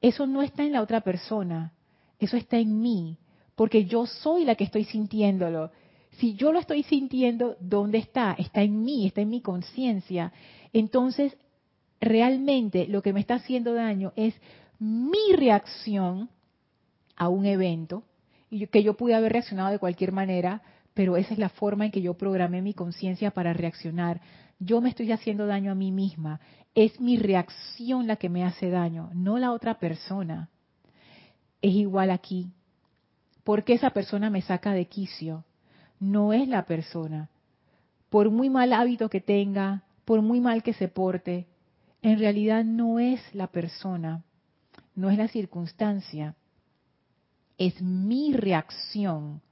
eso 0.00 0.26
no 0.26 0.42
está 0.42 0.64
en 0.64 0.72
la 0.72 0.82
otra 0.82 1.02
persona, 1.02 1.72
eso 2.18 2.36
está 2.36 2.58
en 2.58 2.80
mí, 2.80 3.18
porque 3.54 3.84
yo 3.84 4.04
soy 4.04 4.44
la 4.44 4.56
que 4.56 4.64
estoy 4.64 4.82
sintiéndolo. 4.82 5.70
Si 6.18 6.34
yo 6.34 6.50
lo 6.50 6.58
estoy 6.58 6.82
sintiendo, 6.82 7.54
¿dónde 7.60 7.98
está? 7.98 8.34
Está 8.36 8.62
en 8.62 8.82
mí, 8.82 9.06
está 9.06 9.20
en 9.20 9.30
mi 9.30 9.42
conciencia. 9.42 10.32
Entonces, 10.72 11.36
realmente 12.00 12.86
lo 12.86 13.02
que 13.02 13.12
me 13.12 13.20
está 13.20 13.34
haciendo 13.34 13.74
daño 13.74 14.12
es 14.16 14.34
mi 14.78 15.32
reacción 15.34 16.30
a 17.16 17.28
un 17.28 17.46
evento, 17.46 18.04
y 18.50 18.66
que 18.66 18.82
yo 18.82 18.94
pude 18.94 19.14
haber 19.14 19.32
reaccionado 19.32 19.70
de 19.70 19.78
cualquier 19.78 20.12
manera, 20.12 20.62
pero 20.94 21.16
esa 21.16 21.34
es 21.34 21.38
la 21.38 21.50
forma 21.50 21.84
en 21.84 21.92
que 21.92 22.02
yo 22.02 22.14
programé 22.14 22.62
mi 22.62 22.74
conciencia 22.74 23.30
para 23.30 23.52
reaccionar. 23.52 24.20
Yo 24.58 24.80
me 24.80 24.88
estoy 24.88 25.12
haciendo 25.12 25.46
daño 25.46 25.70
a 25.70 25.76
mí 25.76 25.92
misma. 25.92 26.40
Es 26.74 27.00
mi 27.00 27.16
reacción 27.16 28.06
la 28.06 28.16
que 28.16 28.28
me 28.28 28.44
hace 28.44 28.70
daño, 28.70 29.10
no 29.14 29.38
la 29.38 29.52
otra 29.52 29.78
persona. 29.78 30.48
Es 31.62 31.74
igual 31.74 32.10
aquí. 32.10 32.50
¿Por 33.44 33.64
qué 33.64 33.74
esa 33.74 33.90
persona 33.90 34.30
me 34.30 34.42
saca 34.42 34.72
de 34.72 34.86
quicio? 34.86 35.44
no 36.00 36.32
es 36.32 36.48
la 36.48 36.64
persona. 36.64 37.28
Por 38.08 38.30
muy 38.30 38.50
mal 38.50 38.72
hábito 38.72 39.08
que 39.08 39.20
tenga, 39.20 39.84
por 40.04 40.22
muy 40.22 40.40
mal 40.40 40.64
que 40.64 40.72
se 40.72 40.88
porte, 40.88 41.46
en 42.02 42.18
realidad 42.18 42.64
no 42.64 42.98
es 42.98 43.20
la 43.34 43.46
persona, 43.46 44.24
no 44.94 45.10
es 45.10 45.18
la 45.18 45.28
circunstancia, 45.28 46.34
es 47.58 47.80
mi 47.82 48.32
reacción, 48.32 49.42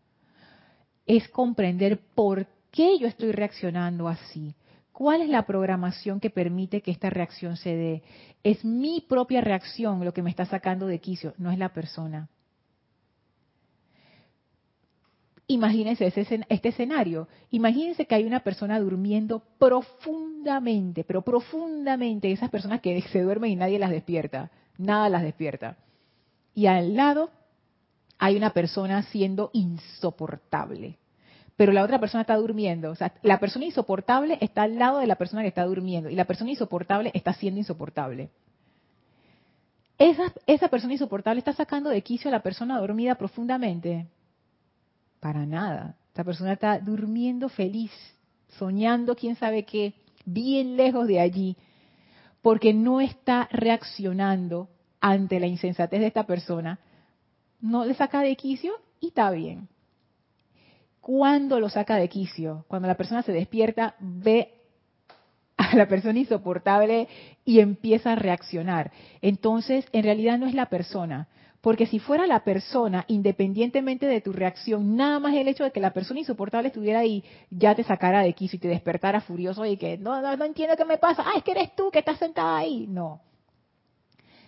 es 1.07 1.29
comprender 1.29 2.01
por 2.15 2.47
qué 2.71 2.99
yo 2.99 3.07
estoy 3.07 3.33
reaccionando 3.33 4.09
así. 4.09 4.55
¿Cuál 4.93 5.23
es 5.23 5.29
la 5.29 5.47
programación 5.47 6.19
que 6.19 6.31
permite 6.31 6.81
que 6.81 6.91
esta 6.91 7.09
reacción 7.09 7.57
se 7.57 7.77
dé? 7.77 8.03
Es 8.43 8.65
mi 8.65 9.01
propia 9.01 9.41
reacción 9.41 10.05
lo 10.05 10.13
que 10.13 10.23
me 10.23 10.31
está 10.31 10.45
sacando 10.45 10.87
de 10.87 10.99
quicio, 10.99 11.35
no 11.39 11.51
es 11.51 11.59
la 11.59 11.73
persona. 11.73 12.29
Imagínense 15.51 16.07
este 16.07 16.69
escenario. 16.69 17.27
Imagínense 17.51 18.05
que 18.05 18.15
hay 18.15 18.25
una 18.25 18.41
persona 18.41 18.79
durmiendo 18.79 19.43
profundamente, 19.59 21.05
pero 21.05 21.23
profundamente, 21.23 22.31
esas 22.31 22.51
personas 22.51 22.83
que 22.83 23.01
se 23.01 23.23
duermen 23.23 23.53
y 23.53 23.57
nadie 23.57 23.79
las 23.79 23.91
despierta, 23.91 24.51
nada 24.77 25.09
las 25.09 25.23
despierta. 25.23 25.79
Y 26.55 26.67
al 26.67 26.95
lado 26.95 27.31
hay 28.19 28.37
una 28.37 28.51
persona 28.51 29.03
siendo 29.05 29.49
insoportable, 29.55 30.99
pero 31.57 31.73
la 31.73 31.83
otra 31.83 31.99
persona 31.99 32.21
está 32.21 32.37
durmiendo. 32.37 32.91
O 32.91 32.95
sea, 32.95 33.15
la 33.23 33.41
persona 33.41 33.65
insoportable 33.65 34.37
está 34.43 34.65
al 34.65 34.79
lado 34.79 34.99
de 34.99 35.07
la 35.07 35.17
persona 35.17 35.41
que 35.41 35.49
está 35.49 35.65
durmiendo 35.65 36.11
y 36.11 36.15
la 36.15 36.27
persona 36.27 36.51
insoportable 36.51 37.11
está 37.15 37.33
siendo 37.33 37.59
insoportable. 37.59 38.29
Esa 39.97 40.69
persona 40.69 40.93
insoportable 40.93 41.39
está 41.39 41.55
sacando 41.55 41.89
de 41.89 42.03
quicio 42.03 42.29
a 42.29 42.33
la 42.33 42.43
persona 42.43 42.79
dormida 42.79 43.15
profundamente. 43.15 44.09
Para 45.21 45.47
nada. 45.47 45.97
Esta 46.09 46.25
persona 46.25 46.53
está 46.53 46.79
durmiendo 46.79 47.49
feliz, 47.49 47.93
soñando 48.49 49.15
quién 49.15 49.37
sabe 49.37 49.65
qué, 49.65 49.95
bien 50.25 50.77
lejos 50.77 51.07
de 51.07 51.21
allí, 51.21 51.57
porque 52.43 52.75
no 52.75 53.01
está 53.01 53.49
reaccionando 53.51 54.69
ante 55.01 55.41
la 55.41 55.47
insensatez 55.47 56.01
de 56.01 56.07
esta 56.07 56.25
persona. 56.25 56.79
No 57.61 57.85
le 57.85 57.95
saca 57.95 58.21
de 58.21 58.37
quicio 58.37 58.73
y 59.01 59.09
está 59.09 59.31
bien. 59.31 59.69
¿Cuándo 61.01 61.59
lo 61.61 61.71
saca 61.71 61.97
de 61.97 62.09
quicio? 62.09 62.65
Cuando 62.69 62.87
la 62.87 62.97
persona 62.97 63.23
se 63.23 63.33
despierta, 63.33 63.95
ve 63.99 64.55
a 65.57 65.75
la 65.75 65.89
persona 65.89 66.19
insoportable 66.19 67.09
y 67.45 67.61
empieza 67.61 68.13
a 68.13 68.17
reaccionar. 68.17 68.93
Entonces, 69.23 69.87
en 69.93 70.05
realidad 70.05 70.39
no 70.39 70.47
es 70.47 70.55
la 70.55 70.67
persona, 70.67 71.29
porque 71.61 71.87
si 71.87 71.99
fuera 71.99 72.27
la 72.27 72.45
persona, 72.45 73.05
independientemente 73.09 74.07
de 74.07 74.21
tu 74.21 74.33
reacción, 74.33 74.97
nada 74.97 75.19
más 75.19 75.35
el 75.35 75.49
hecho 75.49 75.65
de 75.65 75.73
que 75.73 75.81
la 75.81 75.93
persona 75.93 76.21
insoportable 76.21 76.69
estuviera 76.69 77.01
ahí, 77.01 77.25
ya 77.51 77.75
te 77.75 77.83
sacara 77.83 78.23
de 78.23 78.33
quicio 78.33 78.59
y 78.59 78.61
te 78.61 78.69
despertara 78.69 79.21
furioso 79.21 79.65
y 79.67 79.77
que 79.77 79.99
no, 79.99 80.23
no, 80.23 80.37
no 80.37 80.45
entiendo 80.45 80.77
qué 80.77 80.85
me 80.85 80.99
pasa. 80.99 81.25
Ah, 81.27 81.33
es 81.37 81.43
que 81.43 81.51
eres 81.51 81.75
tú 81.75 81.91
que 81.91 81.99
estás 81.99 82.19
sentada 82.19 82.57
ahí. 82.57 82.87
No. 82.87 83.23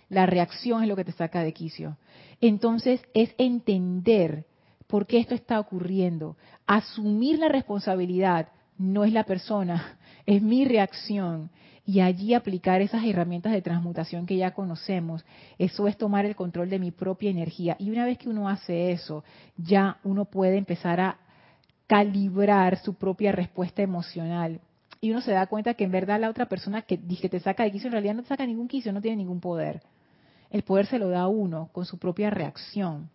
La 0.07 0.25
reacción 0.25 0.83
es 0.83 0.89
lo 0.89 0.95
que 0.95 1.05
te 1.05 1.11
saca 1.11 1.43
de 1.43 1.53
quicio. 1.53 1.97
Entonces 2.39 3.01
es 3.13 3.33
entender 3.37 4.45
por 4.87 5.05
qué 5.05 5.19
esto 5.19 5.35
está 5.35 5.59
ocurriendo. 5.59 6.37
Asumir 6.65 7.39
la 7.39 7.49
responsabilidad 7.49 8.49
no 8.77 9.03
es 9.03 9.11
la 9.11 9.25
persona, 9.25 9.99
es 10.25 10.41
mi 10.41 10.65
reacción 10.65 11.49
y 11.91 11.99
allí 11.99 12.33
aplicar 12.33 12.81
esas 12.81 13.03
herramientas 13.03 13.51
de 13.51 13.61
transmutación 13.61 14.25
que 14.25 14.37
ya 14.37 14.51
conocemos. 14.51 15.25
Eso 15.57 15.89
es 15.89 15.97
tomar 15.97 16.25
el 16.25 16.37
control 16.37 16.69
de 16.69 16.79
mi 16.79 16.89
propia 16.91 17.29
energía. 17.29 17.75
Y 17.79 17.89
una 17.89 18.05
vez 18.05 18.17
que 18.17 18.29
uno 18.29 18.47
hace 18.47 18.93
eso, 18.93 19.25
ya 19.57 19.97
uno 20.05 20.23
puede 20.23 20.55
empezar 20.55 21.01
a 21.01 21.17
calibrar 21.87 22.77
su 22.77 22.93
propia 22.93 23.33
respuesta 23.33 23.81
emocional. 23.81 24.61
Y 25.01 25.11
uno 25.11 25.19
se 25.19 25.33
da 25.33 25.47
cuenta 25.47 25.73
que 25.73 25.83
en 25.83 25.91
verdad 25.91 26.21
la 26.21 26.29
otra 26.29 26.45
persona 26.45 26.81
que, 26.83 26.97
que 26.97 27.27
te 27.27 27.41
saca 27.41 27.63
de 27.63 27.73
quicio 27.73 27.87
en 27.87 27.91
realidad 27.91 28.15
no 28.15 28.21
te 28.21 28.29
saca 28.29 28.45
ningún 28.45 28.69
quicio, 28.69 28.93
no 28.93 29.01
tiene 29.01 29.17
ningún 29.17 29.41
poder. 29.41 29.81
El 30.49 30.61
poder 30.63 30.85
se 30.85 30.97
lo 30.97 31.09
da 31.09 31.23
a 31.23 31.27
uno 31.27 31.71
con 31.73 31.85
su 31.85 31.97
propia 31.97 32.29
reacción. 32.29 33.09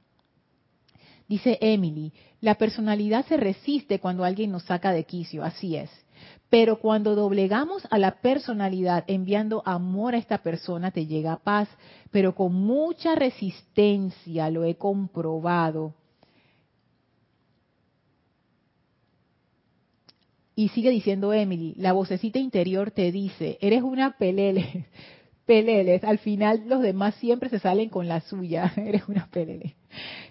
Dice 1.27 1.57
Emily, 1.63 2.13
la 2.43 2.57
personalidad 2.57 3.25
se 3.25 3.39
resiste 3.39 4.01
cuando 4.01 4.23
alguien 4.23 4.53
nos 4.53 4.65
saca 4.65 4.93
de 4.93 5.05
quicio, 5.05 5.45
así 5.45 5.77
es. 5.77 5.91
Pero 6.49 6.79
cuando 6.79 7.17
doblegamos 7.17 7.87
a 7.91 7.99
la 7.99 8.21
personalidad 8.21 9.05
enviando 9.09 9.63
amor 9.67 10.15
a 10.15 10.19
esta 10.19 10.39
persona, 10.39 10.93
te 10.93 11.07
llega 11.07 11.39
paz, 11.39 11.69
pero 12.11 12.35
con 12.35 12.55
mucha 12.55 13.17
resistencia, 13.17 14.49
lo 14.51 14.65
he 14.65 14.77
comprobado. 14.77 15.95
Y 20.55 20.69
sigue 20.69 20.91
diciendo 20.91 21.35
Emily, 21.35 21.75
la 21.77 21.93
vocecita 21.93 22.39
interior 22.39 22.91
te 22.91 23.13
dice, 23.13 23.59
eres 23.61 23.83
una 23.83 24.17
pelele, 24.17 24.87
peleles, 25.47 26.03
al 26.05 26.19
final 26.19 26.63
los 26.67 26.81
demás 26.81 27.15
siempre 27.17 27.51
se 27.51 27.59
salen 27.59 27.91
con 27.91 28.09
la 28.09 28.21
suya, 28.21 28.73
eres 28.77 29.07
una 29.09 29.29
pelele. 29.31 29.75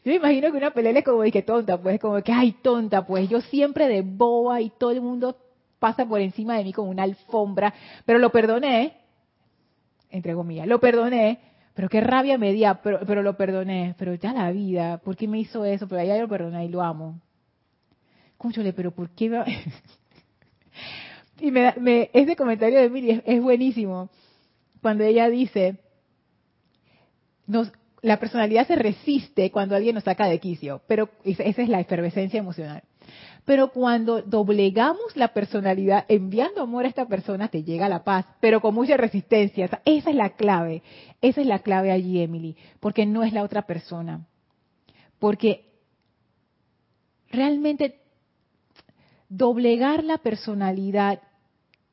Yo 0.03 0.11
me 0.11 0.15
imagino 0.15 0.51
que 0.51 0.57
una 0.57 0.71
pelele 0.71 0.99
es 0.99 1.05
como 1.05 1.21
de 1.21 1.31
que 1.31 1.43
tonta, 1.43 1.79
pues 1.79 1.99
como 1.99 2.21
que, 2.23 2.31
ay, 2.31 2.55
tonta, 2.63 3.05
pues 3.05 3.29
yo 3.29 3.41
siempre 3.41 3.87
de 3.87 4.01
boa 4.01 4.61
y 4.61 4.71
todo 4.71 4.91
el 4.91 5.01
mundo 5.01 5.35
pasa 5.79 6.05
por 6.05 6.21
encima 6.21 6.57
de 6.57 6.63
mí 6.63 6.73
como 6.73 6.89
una 6.89 7.03
alfombra, 7.03 7.73
pero 8.05 8.19
lo 8.19 8.31
perdoné, 8.31 8.93
entre 10.09 10.33
comillas, 10.33 10.67
lo 10.67 10.79
perdoné, 10.79 11.39
pero 11.75 11.89
qué 11.89 12.01
rabia 12.01 12.37
me 12.37 12.53
dio, 12.53 12.77
pero, 12.81 12.99
pero 13.05 13.21
lo 13.21 13.35
perdoné, 13.35 13.95
pero 13.97 14.15
ya 14.15 14.33
la 14.33 14.51
vida, 14.51 14.97
¿por 14.99 15.17
qué 15.17 15.27
me 15.27 15.39
hizo 15.39 15.65
eso? 15.65 15.87
Pero 15.87 16.01
allá 16.01 16.17
lo 16.17 16.27
perdoné 16.27 16.65
y 16.65 16.69
lo 16.69 16.81
amo. 16.81 17.19
escúchale, 18.31 18.71
pero 18.71 18.91
¿por 18.91 19.09
qué? 19.09 19.29
Va? 19.29 19.45
y 21.41 21.51
me, 21.51 22.09
ese 22.13 22.35
comentario 22.35 22.79
de 22.79 22.89
Miri 22.89 23.21
es, 23.25 23.41
buenísimo. 23.41 24.09
Cuando 24.81 25.03
ella 25.03 25.29
dice, 25.29 25.77
la 28.01 28.19
personalidad 28.19 28.67
se 28.67 28.75
resiste 28.75 29.51
cuando 29.51 29.75
alguien 29.75 29.95
nos 29.95 30.05
saca 30.05 30.27
de 30.27 30.39
quicio, 30.39 30.81
pero 30.87 31.09
esa 31.25 31.43
es 31.43 31.69
la 31.69 31.81
efervescencia 31.81 32.39
emocional. 32.39 32.83
Pero 33.45 33.71
cuando 33.71 34.21
doblegamos 34.21 35.15
la 35.15 35.29
personalidad 35.29 36.05
enviando 36.07 36.61
amor 36.61 36.85
a 36.85 36.87
esta 36.87 37.07
persona, 37.07 37.47
te 37.47 37.63
llega 37.63 37.87
la 37.87 38.03
paz, 38.03 38.25
pero 38.39 38.59
con 38.59 38.73
mucha 38.73 38.97
resistencia. 38.97 39.69
esa 39.85 40.09
es 40.09 40.15
la 40.15 40.31
clave. 40.31 40.81
Esa 41.21 41.41
es 41.41 41.47
la 41.47 41.59
clave 41.59 41.91
allí, 41.91 42.21
Emily, 42.21 42.55
porque 42.79 43.05
no 43.05 43.23
es 43.23 43.33
la 43.33 43.43
otra 43.43 43.67
persona. 43.67 44.25
Porque 45.19 45.65
realmente 47.29 47.99
doblegar 49.29 50.03
la 50.03 50.17
personalidad 50.17 51.21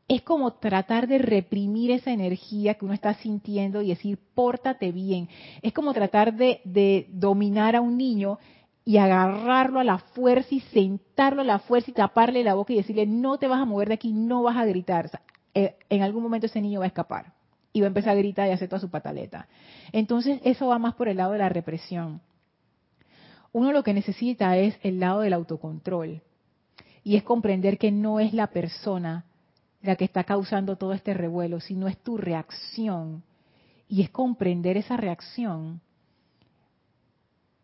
es 0.08 0.22
como 0.22 0.54
tratar 0.54 1.06
de 1.06 1.18
reprimir 1.18 1.90
esa 1.90 2.12
energía 2.12 2.74
que 2.74 2.84
uno 2.84 2.94
está 2.94 3.14
sintiendo 3.14 3.82
y 3.82 3.88
decir, 3.88 4.18
pórtate 4.34 4.92
bien. 4.92 5.28
Es 5.62 5.72
como 5.72 5.92
tratar 5.94 6.34
de, 6.34 6.60
de 6.64 7.06
dominar 7.10 7.76
a 7.76 7.80
un 7.80 7.96
niño 7.96 8.38
y 8.84 8.96
agarrarlo 8.96 9.80
a 9.80 9.84
la 9.84 9.98
fuerza 9.98 10.54
y 10.54 10.60
sentarlo 10.60 11.42
a 11.42 11.44
la 11.44 11.60
fuerza 11.60 11.90
y 11.90 11.94
taparle 11.94 12.42
la 12.42 12.54
boca 12.54 12.72
y 12.72 12.76
decirle, 12.76 13.06
no 13.06 13.38
te 13.38 13.46
vas 13.46 13.60
a 13.60 13.64
mover 13.64 13.88
de 13.88 13.94
aquí, 13.94 14.12
no 14.12 14.42
vas 14.42 14.56
a 14.56 14.64
gritar. 14.64 15.10
Eh, 15.54 15.76
en 15.88 16.02
algún 16.02 16.22
momento 16.22 16.46
ese 16.46 16.60
niño 16.60 16.80
va 16.80 16.86
a 16.86 16.88
escapar 16.88 17.32
y 17.72 17.80
va 17.80 17.86
a 17.86 17.88
empezar 17.88 18.12
a 18.12 18.16
gritar 18.18 18.48
y 18.48 18.52
hacer 18.52 18.68
toda 18.68 18.80
su 18.80 18.90
pataleta. 18.90 19.46
Entonces 19.92 20.40
eso 20.44 20.66
va 20.66 20.78
más 20.78 20.94
por 20.94 21.08
el 21.08 21.18
lado 21.18 21.32
de 21.32 21.38
la 21.38 21.48
represión. 21.48 22.20
Uno 23.52 23.72
lo 23.72 23.82
que 23.82 23.94
necesita 23.94 24.56
es 24.56 24.78
el 24.82 24.98
lado 24.98 25.20
del 25.20 25.34
autocontrol 25.34 26.22
y 27.04 27.16
es 27.16 27.22
comprender 27.22 27.78
que 27.78 27.92
no 27.92 28.18
es 28.18 28.32
la 28.32 28.48
persona 28.48 29.26
la 29.82 29.96
que 29.96 30.04
está 30.04 30.24
causando 30.24 30.76
todo 30.76 30.92
este 30.92 31.12
revuelo, 31.12 31.60
sino 31.60 31.88
es 31.88 31.98
tu 31.98 32.16
reacción. 32.16 33.24
Y 33.88 34.02
es 34.02 34.10
comprender 34.10 34.76
esa 34.76 34.96
reacción 34.96 35.80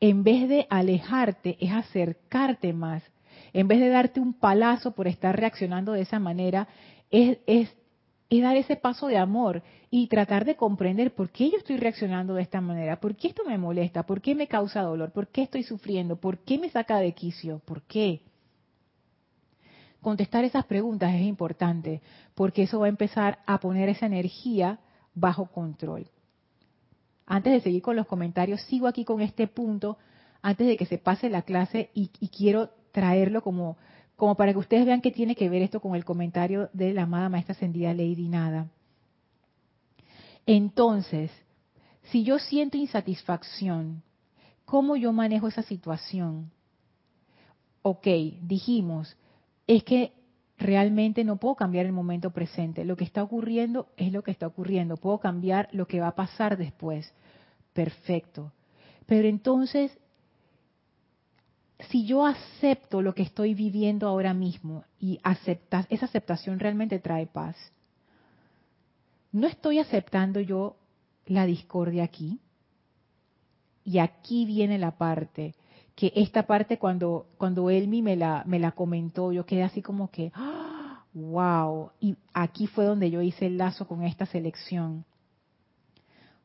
en 0.01 0.23
vez 0.23 0.49
de 0.49 0.67
alejarte, 0.71 1.57
es 1.61 1.73
acercarte 1.73 2.73
más. 2.73 3.03
En 3.53 3.67
vez 3.67 3.81
de 3.81 3.89
darte 3.89 4.21
un 4.21 4.35
palazo 4.35 4.93
por 4.93 5.09
estar 5.09 5.39
reaccionando 5.39 5.93
de 5.93 6.03
esa 6.03 6.19
manera, 6.19 6.69
es, 7.11 7.39
es, 7.47 7.75
dar 8.31 8.57
ese 8.57 8.77
paso 8.77 9.07
de 9.07 9.17
amor 9.17 9.63
y 9.91 10.07
tratar 10.09 10.45
de 10.45 10.57
comprender 10.57 11.15
por 11.15 11.31
qué 11.31 11.51
yo 11.51 11.57
estoy 11.57 11.79
reaccionando 11.79 12.35
de 12.35 12.43
esta 12.43 12.61
manera, 12.61 13.01
por 13.01 13.17
qué 13.17 13.29
esto 13.29 13.43
me 13.45 13.59
molesta, 13.59 14.05
por 14.05 14.21
qué 14.21 14.35
me 14.35 14.47
causa 14.47 14.83
dolor, 14.83 15.13
por 15.13 15.29
qué 15.29 15.43
estoy 15.43 15.63
sufriendo, 15.63 16.17
por 16.17 16.39
qué 16.39 16.59
me 16.59 16.71
saca 16.71 16.99
de 16.99 17.13
quicio, 17.13 17.61
por 17.65 17.83
qué. 17.83 18.21
Contestar 20.01 20.45
esas 20.45 20.67
preguntas 20.67 21.15
es 21.15 21.23
importante 21.23 22.03
porque 22.35 22.63
eso 22.63 22.79
va 22.79 22.87
a 22.87 22.91
empezar 22.91 23.41
a 23.47 23.59
poner 23.59 23.89
esa 23.89 24.07
energía 24.07 24.79
bajo 25.15 25.47
control 25.47 26.09
antes 27.29 27.53
de 27.53 27.61
seguir 27.61 27.83
con 27.83 27.95
los 27.95 28.07
comentarios, 28.07 28.63
sigo 28.63 28.87
aquí 28.87 29.05
con 29.05 29.21
este 29.21 29.47
punto 29.47 29.99
antes 30.41 30.67
de 30.67 30.77
que 30.77 30.87
se 30.87 30.97
pase 30.97 31.29
la 31.29 31.43
clase 31.43 31.91
y, 31.93 32.09
quiero 32.29 32.71
traerlo 32.91 33.43
como, 33.43 33.77
como 34.17 34.35
para 34.35 34.53
que 34.53 34.59
ustedes 34.59 34.87
vean 34.87 35.03
qué 35.03 35.11
tiene 35.11 35.35
que 35.35 35.51
ver 35.51 35.61
esto 35.61 35.81
con 35.81 35.95
el 35.95 36.07
comentario 36.07 36.71
de 36.73 36.95
la 36.95 37.03
amada 37.03 37.29
maestra 37.29 37.53
ascendida 37.53 37.93
Lady 37.93 38.29
Nada. 38.29 38.69
Entonces, 40.47 41.31
si 42.05 42.25
yo 42.25 42.39
siento 42.39 42.79
insatisfacción, 42.79 44.03
¿cómo 44.65 44.97
yo 44.97 45.13
manejo 45.13 45.49
esa 45.49 45.63
situación? 45.63 46.51
Ok, 47.83 48.07
dijimos, 48.41 49.17
es 49.67 49.85
que 49.85 50.13
realmente 50.59 51.25
no 51.25 51.37
puedo 51.37 51.55
cambiar 51.55 51.87
el 51.87 51.93
momento 51.93 52.31
presente. 52.31 52.85
Lo 52.85 52.97
que 52.97 53.05
está 53.05 53.23
ocurriendo 53.23 53.89
es 53.97 54.13
lo 54.13 54.23
que 54.23 54.33
está 54.33 54.47
ocurriendo. 54.47 54.97
Puedo 54.97 55.19
cambiar 55.19 55.69
lo 55.73 55.87
que 55.87 56.01
va 56.01 56.09
a 56.09 56.15
pasar 56.15 56.57
después. 56.57 57.13
Perfecto. 57.73 58.53
Pero 59.07 59.29
entonces, 59.29 59.97
si 61.89 62.05
yo 62.05 62.27
acepto 62.27 63.03
lo 63.03 63.15
que 63.15 63.23
estoy 63.23 63.55
viviendo 63.55 64.09
ahora 64.09 64.35
mismo 64.35 64.85
y 64.99 65.21
aceptas, 65.23 65.87
esa 65.91 66.07
aceptación 66.07 66.59
realmente 66.59 66.99
trae 66.99 67.27
paz. 67.27 67.57
No 69.31 69.47
estoy 69.47 69.79
aceptando 69.79 70.41
yo 70.41 70.77
la 71.27 71.47
discordia 71.47 72.03
aquí. 72.03 72.41
Y 73.85 73.99
aquí 73.99 74.45
viene 74.45 74.77
la 74.77 74.99
parte 74.99 75.55
que 75.99 76.13
esta 76.15 76.45
parte 76.45 76.79
cuando, 76.79 77.27
cuando 77.39 77.71
Elmi 77.71 78.03
me 78.03 78.15
la, 78.15 78.45
me 78.47 78.61
la 78.61 78.71
comentó, 78.71 79.33
yo 79.33 79.45
quedé 79.45 79.65
así 79.65 79.83
como 79.83 80.13
que, 80.13 80.31
wow, 81.13 81.91
y 81.99 82.15
aquí 82.33 82.69
fue 82.69 82.85
donde 82.85 83.11
yo 83.11 83.21
hice 83.21 83.47
el 83.47 83.59
lazo 83.59 83.89
con 83.89 84.05
esta 84.05 84.25
selección. 84.25 85.05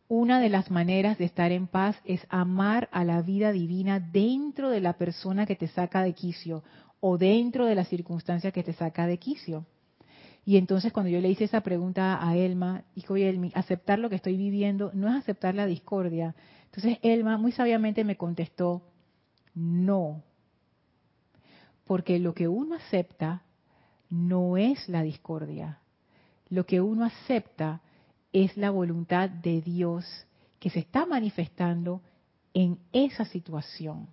Una 0.08 0.40
de 0.40 0.50
las 0.50 0.72
maneras 0.72 1.20
de 1.20 1.26
estar 1.26 1.52
en 1.52 1.68
paz 1.68 1.96
es 2.04 2.26
amar 2.30 2.90
a 2.92 3.04
la 3.04 3.22
vida 3.22 3.52
divina 3.52 4.00
dentro 4.00 4.72
de 4.72 4.82
la 4.82 4.94
persona 4.94 5.46
que 5.46 5.56
te 5.56 5.68
saca 5.68 6.02
de 6.02 6.14
quicio 6.14 6.64
o 7.00 7.20
dentro 7.20 7.68
de 7.68 7.76
la 7.76 7.86
circunstancia 7.86 8.52
que 8.52 8.64
te 8.64 8.74
saca 8.74 9.06
de 9.06 9.20
quicio. 9.20 9.68
Y 10.46 10.58
entonces 10.58 10.92
cuando 10.92 11.12
yo 11.12 11.22
le 11.22 11.30
hice 11.30 11.44
esa 11.44 11.62
pregunta 11.62 12.28
a 12.28 12.36
Elma, 12.36 12.86
dijo, 12.96 13.14
oye, 13.14 13.30
Elmi, 13.30 13.52
aceptar 13.54 14.00
lo 14.00 14.10
que 14.10 14.16
estoy 14.16 14.36
viviendo 14.36 14.90
no 14.96 15.08
es 15.10 15.16
aceptar 15.16 15.54
la 15.54 15.68
discordia. 15.68 16.34
Entonces 16.66 16.98
Elma 17.04 17.38
muy 17.38 17.52
sabiamente 17.52 18.04
me 18.04 18.18
contestó, 18.18 18.82
no. 19.54 20.24
Porque 21.86 22.20
lo 22.20 22.34
que 22.34 22.48
uno 22.48 22.76
acepta 22.76 23.44
no 24.10 24.58
es 24.58 24.88
la 24.90 25.02
discordia. 25.02 25.80
Lo 26.50 26.66
que 26.66 26.82
uno 26.82 27.06
acepta 27.06 27.82
es 28.32 28.56
la 28.58 28.70
voluntad 28.70 29.30
de 29.30 29.62
Dios 29.62 30.06
que 30.60 30.70
se 30.70 30.80
está 30.80 31.06
manifestando 31.06 32.02
en 32.54 32.80
esa 32.92 33.26
situación. 33.26 34.08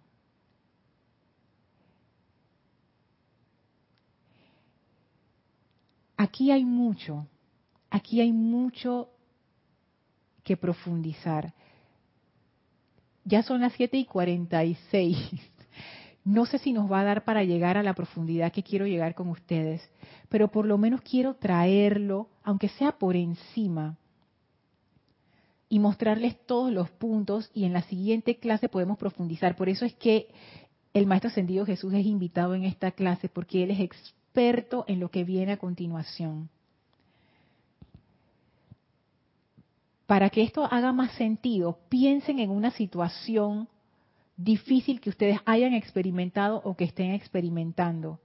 Aquí 6.16 6.50
hay 6.50 6.64
mucho, 6.64 7.26
aquí 7.88 8.20
hay 8.20 8.32
mucho 8.32 9.08
que 10.44 10.56
profundizar. 10.56 11.54
Ya 13.24 13.42
son 13.42 13.60
las 13.60 13.72
7 13.74 13.96
y 13.96 14.04
46. 14.04 15.16
No 16.22 16.44
sé 16.44 16.58
si 16.58 16.74
nos 16.74 16.92
va 16.92 17.00
a 17.00 17.04
dar 17.04 17.24
para 17.24 17.44
llegar 17.44 17.78
a 17.78 17.82
la 17.82 17.94
profundidad 17.94 18.52
que 18.52 18.62
quiero 18.62 18.86
llegar 18.86 19.14
con 19.14 19.28
ustedes, 19.28 19.80
pero 20.28 20.48
por 20.48 20.66
lo 20.66 20.76
menos 20.76 21.00
quiero 21.00 21.34
traerlo, 21.34 22.28
aunque 22.44 22.68
sea 22.68 22.92
por 22.92 23.16
encima, 23.16 23.96
y 25.70 25.78
mostrarles 25.78 26.36
todos 26.46 26.70
los 26.70 26.90
puntos 26.90 27.50
y 27.54 27.64
en 27.64 27.72
la 27.72 27.82
siguiente 27.82 28.36
clase 28.36 28.68
podemos 28.68 28.98
profundizar. 28.98 29.56
Por 29.56 29.70
eso 29.70 29.86
es 29.86 29.94
que 29.94 30.28
el 30.92 31.06
Maestro 31.06 31.30
Ascendido 31.30 31.64
Jesús 31.64 31.94
es 31.94 32.04
invitado 32.04 32.54
en 32.54 32.64
esta 32.64 32.90
clase, 32.90 33.28
porque 33.28 33.62
Él 33.62 33.70
es 33.70 33.80
experto 33.80 34.84
en 34.88 35.00
lo 35.00 35.10
que 35.10 35.24
viene 35.24 35.52
a 35.52 35.58
continuación. 35.58 36.50
Para 40.10 40.28
que 40.28 40.42
esto 40.42 40.64
haga 40.64 40.92
más 40.92 41.12
sentido, 41.12 41.78
piensen 41.88 42.40
en 42.40 42.50
una 42.50 42.72
situación 42.72 43.68
difícil 44.36 45.00
que 45.00 45.08
ustedes 45.08 45.38
hayan 45.44 45.72
experimentado 45.72 46.60
o 46.64 46.76
que 46.76 46.82
estén 46.82 47.12
experimentando. 47.12 48.18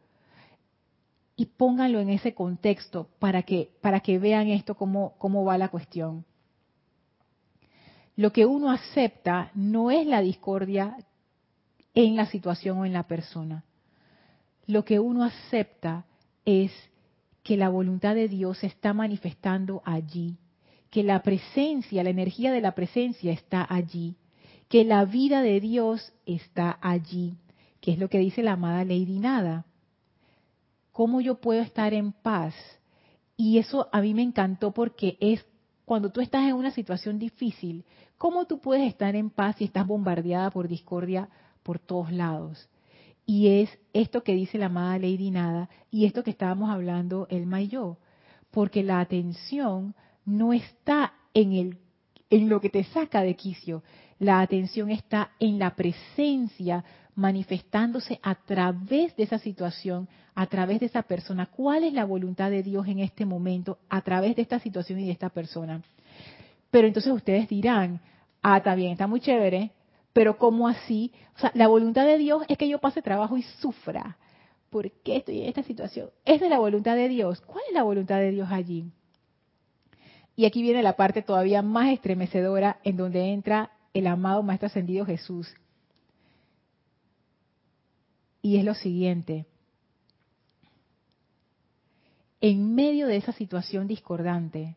Y 1.35 1.45
pónganlo 1.45 1.99
en 1.99 2.09
ese 2.09 2.33
contexto 2.33 3.07
para 3.19 3.43
que, 3.43 3.69
para 3.81 3.99
que 3.99 4.17
vean 4.17 4.47
esto 4.47 4.73
cómo, 4.73 5.13
cómo 5.19 5.45
va 5.45 5.59
la 5.59 5.67
cuestión. 5.67 6.25
Lo 8.15 8.33
que 8.33 8.47
uno 8.47 8.71
acepta 8.71 9.51
no 9.53 9.91
es 9.91 10.07
la 10.07 10.21
discordia 10.21 10.97
en 11.93 12.15
la 12.15 12.25
situación 12.25 12.79
o 12.79 12.85
en 12.87 12.93
la 12.93 13.03
persona. 13.03 13.63
Lo 14.65 14.85
que 14.85 14.99
uno 14.99 15.23
acepta 15.23 16.07
es 16.45 16.71
que 17.43 17.57
la 17.57 17.69
voluntad 17.69 18.15
de 18.15 18.27
Dios 18.27 18.57
se 18.57 18.65
está 18.65 18.91
manifestando 18.91 19.83
allí 19.85 20.39
que 20.95 21.03
la 21.03 21.23
presencia, 21.23 22.05
la 22.05 22.09
energía 22.09 22.53
de 22.53 22.61
la 22.61 22.73
presencia 22.73 23.33
está 23.33 23.67
allí, 23.69 24.15
que 24.69 24.85
la 24.85 25.03
vida 25.03 25.41
de 25.41 25.59
Dios 25.59 26.13
está 26.25 26.79
allí, 26.81 27.35
que 27.81 27.91
es 27.91 27.99
lo 27.99 28.07
que 28.07 28.19
dice 28.19 28.41
la 28.41 28.53
amada 28.53 28.85
Lady 28.85 29.19
Nada. 29.19 29.65
¿Cómo 30.93 31.19
yo 31.19 31.41
puedo 31.41 31.61
estar 31.61 31.93
en 31.93 32.13
paz? 32.13 32.55
Y 33.35 33.57
eso 33.57 33.89
a 33.91 33.99
mí 33.99 34.13
me 34.13 34.21
encantó 34.21 34.71
porque 34.71 35.17
es 35.19 35.45
cuando 35.83 36.13
tú 36.13 36.21
estás 36.21 36.47
en 36.47 36.55
una 36.55 36.71
situación 36.71 37.19
difícil, 37.19 37.83
¿cómo 38.17 38.45
tú 38.45 38.61
puedes 38.61 38.87
estar 38.87 39.17
en 39.17 39.29
paz 39.29 39.57
si 39.57 39.65
estás 39.65 39.85
bombardeada 39.85 40.49
por 40.49 40.69
discordia 40.69 41.27
por 41.61 41.77
todos 41.77 42.09
lados? 42.09 42.69
Y 43.25 43.47
es 43.47 43.69
esto 43.91 44.23
que 44.23 44.33
dice 44.33 44.57
la 44.57 44.67
amada 44.67 44.97
Lady 44.97 45.29
Nada 45.29 45.67
y 45.91 46.05
esto 46.05 46.23
que 46.23 46.31
estábamos 46.31 46.69
hablando 46.69 47.27
Elma 47.29 47.61
y 47.61 47.67
yo, 47.67 47.97
porque 48.49 48.81
la 48.81 49.01
atención 49.01 49.93
no 50.25 50.53
está 50.53 51.13
en, 51.33 51.53
el, 51.53 51.77
en 52.29 52.49
lo 52.49 52.59
que 52.59 52.69
te 52.69 52.83
saca 52.85 53.21
de 53.21 53.35
quicio. 53.35 53.83
La 54.19 54.41
atención 54.41 54.89
está 54.89 55.31
en 55.39 55.59
la 55.59 55.75
presencia 55.75 56.83
manifestándose 57.15 58.19
a 58.23 58.35
través 58.35 59.15
de 59.15 59.23
esa 59.23 59.39
situación, 59.39 60.07
a 60.33 60.47
través 60.47 60.79
de 60.79 60.87
esa 60.87 61.03
persona. 61.03 61.45
¿Cuál 61.45 61.83
es 61.83 61.93
la 61.93 62.05
voluntad 62.05 62.49
de 62.49 62.63
Dios 62.63 62.87
en 62.87 62.99
este 62.99 63.25
momento 63.25 63.77
a 63.89 64.01
través 64.01 64.35
de 64.35 64.41
esta 64.41 64.59
situación 64.59 64.99
y 64.99 65.05
de 65.05 65.11
esta 65.11 65.29
persona? 65.29 65.81
Pero 66.71 66.87
entonces 66.87 67.13
ustedes 67.13 67.47
dirán, 67.47 68.01
ah, 68.41 68.57
está 68.57 68.75
bien, 68.75 68.91
está 68.91 69.07
muy 69.07 69.21
chévere, 69.21 69.71
pero 70.11 70.37
¿cómo 70.37 70.67
así? 70.67 71.11
O 71.35 71.39
sea, 71.39 71.51
la 71.55 71.67
voluntad 71.67 72.05
de 72.05 72.17
Dios 72.17 72.43
es 72.47 72.57
que 72.57 72.67
yo 72.67 72.79
pase 72.79 73.01
trabajo 73.01 73.37
y 73.37 73.43
sufra. 73.43 74.17
¿Por 74.69 74.91
qué 75.03 75.17
estoy 75.17 75.41
en 75.41 75.47
esta 75.47 75.63
situación? 75.63 76.09
Es 76.25 76.41
de 76.41 76.49
la 76.49 76.59
voluntad 76.59 76.95
de 76.95 77.07
Dios. 77.07 77.39
¿Cuál 77.41 77.63
es 77.69 77.73
la 77.73 77.83
voluntad 77.83 78.19
de 78.19 78.31
Dios 78.31 78.49
allí? 78.51 78.91
Y 80.35 80.45
aquí 80.45 80.61
viene 80.61 80.83
la 80.83 80.95
parte 80.95 81.21
todavía 81.21 81.61
más 81.61 81.89
estremecedora 81.93 82.79
en 82.83 82.97
donde 82.97 83.31
entra 83.31 83.71
el 83.93 84.07
amado 84.07 84.43
Maestro 84.43 84.67
Ascendido 84.67 85.05
Jesús. 85.05 85.53
Y 88.41 88.57
es 88.57 88.65
lo 88.65 88.73
siguiente. 88.73 89.45
En 92.41 92.75
medio 92.75 93.07
de 93.07 93.15
esa 93.15 93.31
situación 93.31 93.87
discordante, 93.87 94.75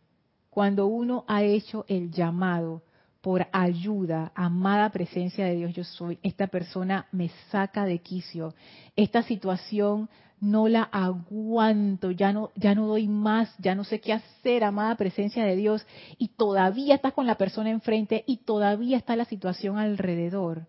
cuando 0.48 0.86
uno 0.86 1.24
ha 1.26 1.42
hecho 1.42 1.84
el 1.88 2.10
llamado 2.10 2.82
por 3.20 3.48
ayuda, 3.52 4.32
amada 4.34 4.90
presencia 4.90 5.44
de 5.44 5.56
Dios 5.56 5.74
yo 5.74 5.84
soy, 5.84 6.18
esta 6.22 6.46
persona 6.46 7.08
me 7.10 7.30
saca 7.50 7.84
de 7.84 7.98
quicio, 7.98 8.54
esta 8.94 9.22
situación 9.22 10.08
no 10.40 10.68
la 10.68 10.84
aguanto, 10.84 12.12
ya 12.12 12.32
no, 12.32 12.52
ya 12.54 12.76
no 12.76 12.86
doy 12.86 13.08
más, 13.08 13.52
ya 13.58 13.74
no 13.74 13.82
sé 13.82 14.00
qué 14.00 14.12
hacer, 14.12 14.62
amada 14.62 14.94
presencia 14.94 15.44
de 15.44 15.56
Dios, 15.56 15.84
y 16.16 16.28
todavía 16.28 16.94
estás 16.94 17.12
con 17.12 17.26
la 17.26 17.36
persona 17.36 17.70
enfrente 17.70 18.22
y 18.26 18.38
todavía 18.38 18.96
está 18.96 19.16
la 19.16 19.24
situación 19.24 19.78
alrededor. 19.78 20.66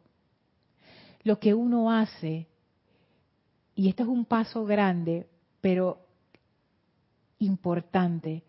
Lo 1.24 1.40
que 1.40 1.54
uno 1.54 1.92
hace, 1.92 2.48
y 3.76 3.90
esto 3.90 4.04
es 4.04 4.10
un 4.10 4.26
paso 4.26 4.66
grande, 4.66 5.28
pero 5.62 6.00
importante, 7.38 8.44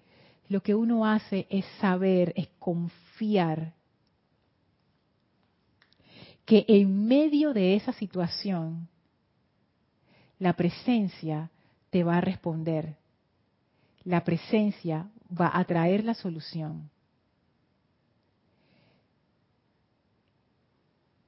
lo 0.49 0.63
que 0.63 0.75
uno 0.75 1.05
hace 1.05 1.47
es 1.51 1.67
saber, 1.81 2.33
es 2.35 2.49
confiar 2.59 3.75
que 6.51 6.65
en 6.67 7.07
medio 7.07 7.55
de 7.55 7.77
esa 7.77 7.93
situación 7.93 8.89
la 10.41 10.55
presencia 10.55 11.49
te 11.91 12.03
va 12.03 12.17
a 12.17 12.21
responder. 12.21 12.97
La 14.03 14.25
presencia 14.25 15.09
va 15.31 15.57
a 15.57 15.65
traer 15.65 16.03
la 16.05 16.15
solución. 16.15 16.91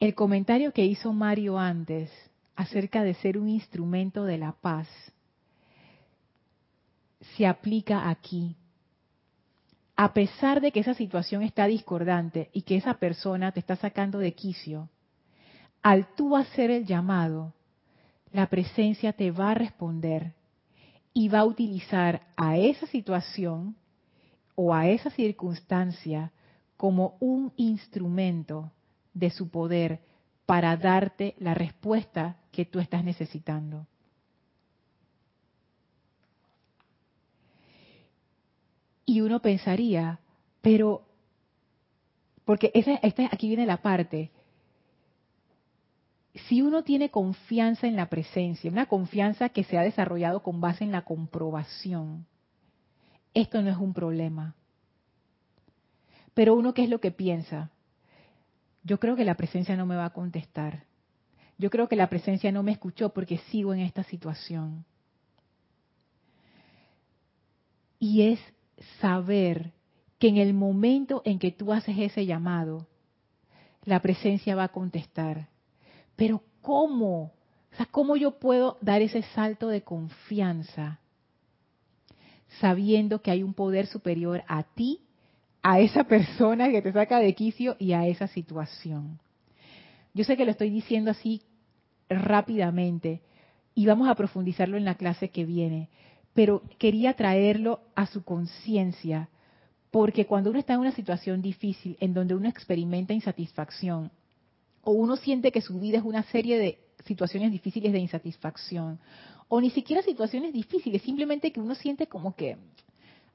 El 0.00 0.16
comentario 0.16 0.72
que 0.72 0.84
hizo 0.84 1.12
Mario 1.12 1.56
antes 1.56 2.10
acerca 2.56 3.04
de 3.04 3.14
ser 3.14 3.38
un 3.38 3.48
instrumento 3.48 4.24
de 4.24 4.38
la 4.38 4.50
paz 4.50 4.88
se 7.36 7.46
aplica 7.46 8.10
aquí. 8.10 8.56
A 9.94 10.14
pesar 10.14 10.60
de 10.60 10.72
que 10.72 10.80
esa 10.80 10.94
situación 10.94 11.44
está 11.44 11.68
discordante 11.68 12.50
y 12.52 12.62
que 12.62 12.74
esa 12.74 12.94
persona 12.94 13.52
te 13.52 13.60
está 13.60 13.76
sacando 13.76 14.18
de 14.18 14.34
quicio, 14.34 14.88
al 15.82 16.14
tú 16.14 16.36
hacer 16.36 16.70
el 16.70 16.86
llamado, 16.86 17.52
la 18.32 18.46
presencia 18.46 19.12
te 19.12 19.30
va 19.30 19.50
a 19.50 19.54
responder 19.54 20.32
y 21.12 21.28
va 21.28 21.40
a 21.40 21.44
utilizar 21.44 22.22
a 22.36 22.56
esa 22.56 22.86
situación 22.86 23.76
o 24.54 24.74
a 24.74 24.88
esa 24.88 25.10
circunstancia 25.10 26.32
como 26.76 27.16
un 27.20 27.52
instrumento 27.56 28.70
de 29.12 29.30
su 29.30 29.50
poder 29.50 30.00
para 30.46 30.76
darte 30.76 31.34
la 31.38 31.54
respuesta 31.54 32.36
que 32.50 32.64
tú 32.64 32.78
estás 32.78 33.04
necesitando. 33.04 33.86
Y 39.04 39.20
uno 39.20 39.40
pensaría, 39.40 40.20
pero, 40.60 41.02
porque 42.44 42.70
esta, 42.74 42.98
aquí 43.30 43.48
viene 43.48 43.66
la 43.66 43.82
parte, 43.82 44.30
si 46.34 46.62
uno 46.62 46.82
tiene 46.82 47.10
confianza 47.10 47.86
en 47.86 47.96
la 47.96 48.06
presencia, 48.06 48.70
una 48.70 48.86
confianza 48.86 49.50
que 49.50 49.64
se 49.64 49.76
ha 49.76 49.82
desarrollado 49.82 50.42
con 50.42 50.60
base 50.60 50.82
en 50.82 50.92
la 50.92 51.02
comprobación, 51.02 52.26
esto 53.34 53.60
no 53.60 53.70
es 53.70 53.76
un 53.76 53.92
problema. 53.92 54.54
Pero 56.34 56.54
uno, 56.54 56.72
¿qué 56.72 56.84
es 56.84 56.90
lo 56.90 57.00
que 57.00 57.10
piensa? 57.10 57.70
Yo 58.82 58.98
creo 58.98 59.14
que 59.14 59.24
la 59.24 59.34
presencia 59.34 59.76
no 59.76 59.84
me 59.84 59.96
va 59.96 60.06
a 60.06 60.12
contestar. 60.12 60.84
Yo 61.58 61.68
creo 61.68 61.88
que 61.88 61.96
la 61.96 62.08
presencia 62.08 62.50
no 62.50 62.62
me 62.62 62.72
escuchó 62.72 63.10
porque 63.10 63.38
sigo 63.50 63.74
en 63.74 63.80
esta 63.80 64.02
situación. 64.04 64.84
Y 67.98 68.22
es 68.22 68.40
saber 69.00 69.72
que 70.18 70.28
en 70.28 70.38
el 70.38 70.54
momento 70.54 71.22
en 71.24 71.38
que 71.38 71.52
tú 71.52 71.72
haces 71.72 71.96
ese 71.98 72.24
llamado, 72.24 72.86
la 73.84 74.00
presencia 74.00 74.56
va 74.56 74.64
a 74.64 74.72
contestar 74.72 75.51
pero 76.22 76.40
¿cómo? 76.60 77.32
O 77.72 77.76
sea, 77.76 77.86
¿cómo 77.86 78.14
yo 78.14 78.38
puedo 78.38 78.78
dar 78.80 79.02
ese 79.02 79.22
salto 79.34 79.66
de 79.66 79.82
confianza 79.82 81.00
sabiendo 82.60 83.20
que 83.22 83.32
hay 83.32 83.42
un 83.42 83.54
poder 83.54 83.88
superior 83.88 84.44
a 84.46 84.62
ti, 84.62 85.00
a 85.64 85.80
esa 85.80 86.04
persona 86.04 86.70
que 86.70 86.80
te 86.80 86.92
saca 86.92 87.18
de 87.18 87.34
quicio 87.34 87.74
y 87.80 87.92
a 87.92 88.06
esa 88.06 88.28
situación? 88.28 89.18
Yo 90.14 90.22
sé 90.22 90.36
que 90.36 90.44
lo 90.44 90.52
estoy 90.52 90.70
diciendo 90.70 91.10
así 91.10 91.42
rápidamente 92.08 93.20
y 93.74 93.86
vamos 93.86 94.08
a 94.08 94.14
profundizarlo 94.14 94.76
en 94.76 94.84
la 94.84 94.94
clase 94.94 95.30
que 95.30 95.44
viene, 95.44 95.88
pero 96.34 96.62
quería 96.78 97.14
traerlo 97.14 97.80
a 97.96 98.06
su 98.06 98.22
conciencia 98.22 99.28
porque 99.90 100.26
cuando 100.26 100.50
uno 100.50 100.60
está 100.60 100.74
en 100.74 100.80
una 100.82 100.92
situación 100.92 101.42
difícil 101.42 101.96
en 101.98 102.14
donde 102.14 102.36
uno 102.36 102.48
experimenta 102.48 103.12
insatisfacción 103.12 104.12
o 104.82 104.92
uno 104.92 105.16
siente 105.16 105.52
que 105.52 105.60
su 105.60 105.78
vida 105.80 105.98
es 105.98 106.04
una 106.04 106.22
serie 106.24 106.58
de 106.58 106.78
situaciones 107.04 107.50
difíciles 107.50 107.92
de 107.92 107.98
insatisfacción, 107.98 108.98
o 109.48 109.60
ni 109.60 109.70
siquiera 109.70 110.02
situaciones 110.02 110.52
difíciles, 110.52 111.02
simplemente 111.02 111.52
que 111.52 111.60
uno 111.60 111.74
siente 111.74 112.06
como 112.06 112.34
que, 112.34 112.56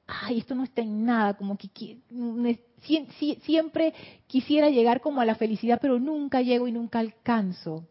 ay, 0.06 0.38
esto 0.38 0.54
no 0.54 0.64
está 0.64 0.82
en 0.82 1.04
nada, 1.04 1.34
como 1.34 1.56
que 1.56 1.98
siempre 3.44 3.94
quisiera 4.26 4.70
llegar 4.70 5.00
como 5.00 5.20
a 5.20 5.24
la 5.24 5.34
felicidad, 5.36 5.78
pero 5.80 5.98
nunca 5.98 6.42
llego 6.42 6.66
y 6.66 6.72
nunca 6.72 6.98
alcanzo. 6.98 7.86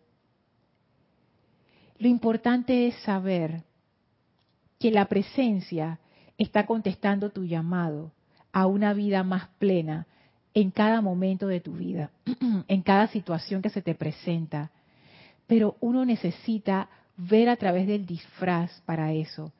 Lo 1.99 2.07
importante 2.07 2.87
es 2.87 2.95
saber 3.03 3.63
que 4.77 4.91
la 4.91 5.05
presencia 5.05 5.99
está 6.37 6.65
contestando 6.65 7.31
tu 7.31 7.45
llamado 7.45 8.11
a 8.51 8.67
una 8.67 8.93
vida 8.93 9.23
más 9.23 9.47
plena, 9.57 10.05
en 10.57 10.71
cada 10.71 11.01
momento 11.01 11.45
de 11.45 11.59
tu 11.59 11.73
vida, 11.73 12.09
en 12.67 12.81
cada 12.81 13.05
situación 13.09 13.61
que 13.61 13.69
se 13.69 13.83
te 13.83 13.93
presenta. 13.93 14.71
Pero 15.45 15.75
uno 15.81 16.03
necesita 16.03 16.89
ver 17.15 17.47
a 17.47 17.57
través 17.57 17.85
del 17.85 18.07
disfraz 18.07 18.81
para 18.81 19.13
eso. 19.13 19.53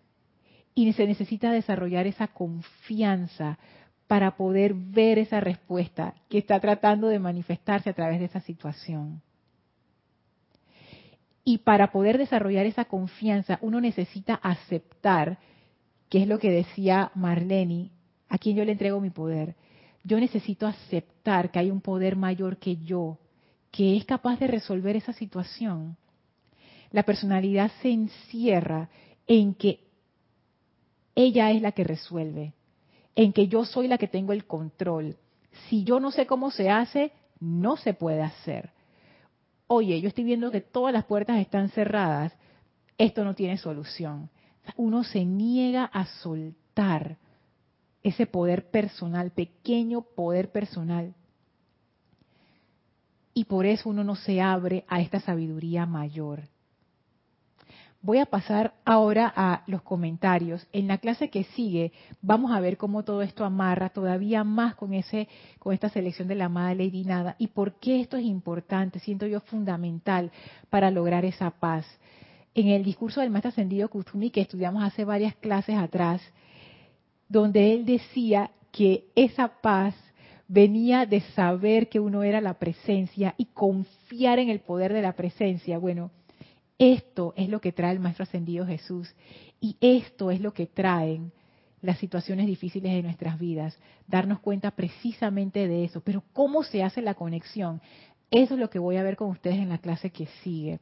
Y 0.73 0.91
se 0.93 1.05
necesita 1.05 1.51
desarrollar 1.51 2.07
esa 2.07 2.29
confianza 2.29 3.59
para 4.07 4.37
poder 4.37 4.73
ver 4.73 5.19
esa 5.19 5.39
respuesta 5.39 6.15
que 6.29 6.39
está 6.39 6.59
tratando 6.59 7.09
de 7.09 7.19
manifestarse 7.19 7.91
a 7.91 7.93
través 7.93 8.17
de 8.17 8.25
esa 8.25 8.39
situación. 8.39 9.21
Y 11.43 11.59
para 11.59 11.91
poder 11.91 12.17
desarrollar 12.17 12.65
esa 12.65 12.85
confianza, 12.85 13.59
uno 13.61 13.79
necesita 13.81 14.33
aceptar, 14.33 15.37
que 16.09 16.23
es 16.23 16.27
lo 16.27 16.39
que 16.39 16.49
decía 16.49 17.11
Marlene, 17.13 17.91
a 18.29 18.39
quien 18.39 18.55
yo 18.55 18.65
le 18.65 18.71
entrego 18.71 18.99
mi 18.99 19.11
poder, 19.11 19.55
yo 20.07 20.19
necesito 20.21 20.65
aceptar 20.65 21.51
que 21.51 21.59
hay 21.59 21.69
un 21.69 21.81
poder 21.81 22.15
mayor 22.15 22.57
que 22.57 22.77
yo, 22.77 23.19
que 23.71 23.97
es 23.97 24.05
capaz 24.05 24.39
de 24.39 24.47
resolver 24.47 24.95
esa 24.95 25.11
situación. 25.11 25.97
La 26.91 27.03
personalidad 27.03 27.69
se 27.81 27.91
encierra 27.91 28.89
en 29.27 29.53
que 29.53 29.81
ella 31.13 31.51
es 31.51 31.61
la 31.61 31.73
que 31.73 31.83
resuelve, 31.83 32.53
en 33.15 33.33
que 33.33 33.49
yo 33.49 33.65
soy 33.65 33.89
la 33.89 33.97
que 33.97 34.07
tengo 34.07 34.31
el 34.31 34.45
control. 34.45 35.17
Si 35.67 35.83
yo 35.83 35.99
no 35.99 36.11
sé 36.11 36.25
cómo 36.25 36.51
se 36.51 36.69
hace, 36.69 37.11
no 37.41 37.75
se 37.75 37.93
puede 37.93 38.21
hacer. 38.21 38.71
Oye, 39.67 39.99
yo 39.99 40.07
estoy 40.07 40.23
viendo 40.23 40.51
que 40.51 40.61
todas 40.61 40.93
las 40.93 41.03
puertas 41.03 41.37
están 41.39 41.69
cerradas, 41.69 42.33
esto 42.97 43.25
no 43.25 43.35
tiene 43.35 43.57
solución. 43.57 44.29
Uno 44.77 45.03
se 45.03 45.25
niega 45.25 45.83
a 45.83 46.05
soltar 46.05 47.17
ese 48.07 48.25
poder 48.25 48.69
personal, 48.69 49.31
pequeño 49.31 50.01
poder 50.01 50.51
personal. 50.51 51.13
Y 53.33 53.45
por 53.45 53.65
eso 53.65 53.89
uno 53.89 54.03
no 54.03 54.15
se 54.15 54.41
abre 54.41 54.85
a 54.87 55.01
esta 55.01 55.19
sabiduría 55.19 55.85
mayor. 55.85 56.43
Voy 58.01 58.19
a 58.19 58.25
pasar 58.25 58.73
ahora 58.85 59.31
a 59.35 59.63
los 59.67 59.81
comentarios. 59.81 60.65
En 60.71 60.87
la 60.87 60.99
clase 60.99 61.29
que 61.29 61.43
sigue 61.43 61.91
vamos 62.21 62.51
a 62.51 62.59
ver 62.59 62.77
cómo 62.77 63.03
todo 63.03 63.21
esto 63.21 63.43
amarra 63.43 63.89
todavía 63.89 64.43
más 64.43 64.75
con 64.75 64.93
ese 64.93 65.27
con 65.59 65.73
esta 65.73 65.89
selección 65.89 66.27
de 66.27 66.35
la 66.35 66.45
amada 66.45 66.75
Lady 66.75 67.03
Nada 67.03 67.35
y 67.37 67.47
por 67.47 67.73
qué 67.79 67.99
esto 67.99 68.15
es 68.15 68.23
importante, 68.23 68.99
siento 68.99 69.25
yo 69.25 69.41
fundamental 69.41 70.31
para 70.69 70.91
lograr 70.91 71.25
esa 71.25 71.49
paz. 71.49 71.85
En 72.55 72.69
el 72.69 72.83
discurso 72.83 73.19
del 73.19 73.29
maestro 73.29 73.49
ascendido 73.49 73.89
Kutumi 73.89 74.29
que 74.29 74.41
estudiamos 74.41 74.83
hace 74.83 75.03
varias 75.03 75.35
clases 75.35 75.75
atrás, 75.75 76.21
donde 77.29 77.73
él 77.73 77.85
decía 77.85 78.51
que 78.71 79.05
esa 79.15 79.47
paz 79.61 79.95
venía 80.47 81.05
de 81.05 81.21
saber 81.35 81.89
que 81.89 81.99
uno 81.99 82.23
era 82.23 82.41
la 82.41 82.53
presencia 82.55 83.35
y 83.37 83.45
confiar 83.45 84.39
en 84.39 84.49
el 84.49 84.59
poder 84.59 84.93
de 84.93 85.01
la 85.01 85.13
presencia. 85.13 85.77
Bueno, 85.77 86.11
esto 86.79 87.33
es 87.35 87.49
lo 87.49 87.59
que 87.59 87.71
trae 87.71 87.93
el 87.93 87.99
Maestro 87.99 88.23
Ascendido 88.23 88.65
Jesús 88.65 89.13
y 89.59 89.75
esto 89.81 90.31
es 90.31 90.39
lo 90.39 90.53
que 90.53 90.67
traen 90.67 91.31
las 91.81 91.99
situaciones 91.99 92.47
difíciles 92.47 92.91
de 92.91 93.03
nuestras 93.03 93.39
vidas, 93.39 93.77
darnos 94.07 94.39
cuenta 94.39 94.71
precisamente 94.71 95.67
de 95.67 95.85
eso. 95.85 96.01
Pero 96.01 96.23
¿cómo 96.33 96.63
se 96.63 96.83
hace 96.83 97.01
la 97.01 97.13
conexión? 97.13 97.81
Eso 98.31 98.55
es 98.55 98.59
lo 98.59 98.69
que 98.69 98.79
voy 98.79 98.97
a 98.97 99.03
ver 99.03 99.15
con 99.15 99.29
ustedes 99.29 99.57
en 99.57 99.69
la 99.69 99.77
clase 99.77 100.09
que 100.09 100.27
sigue, 100.43 100.79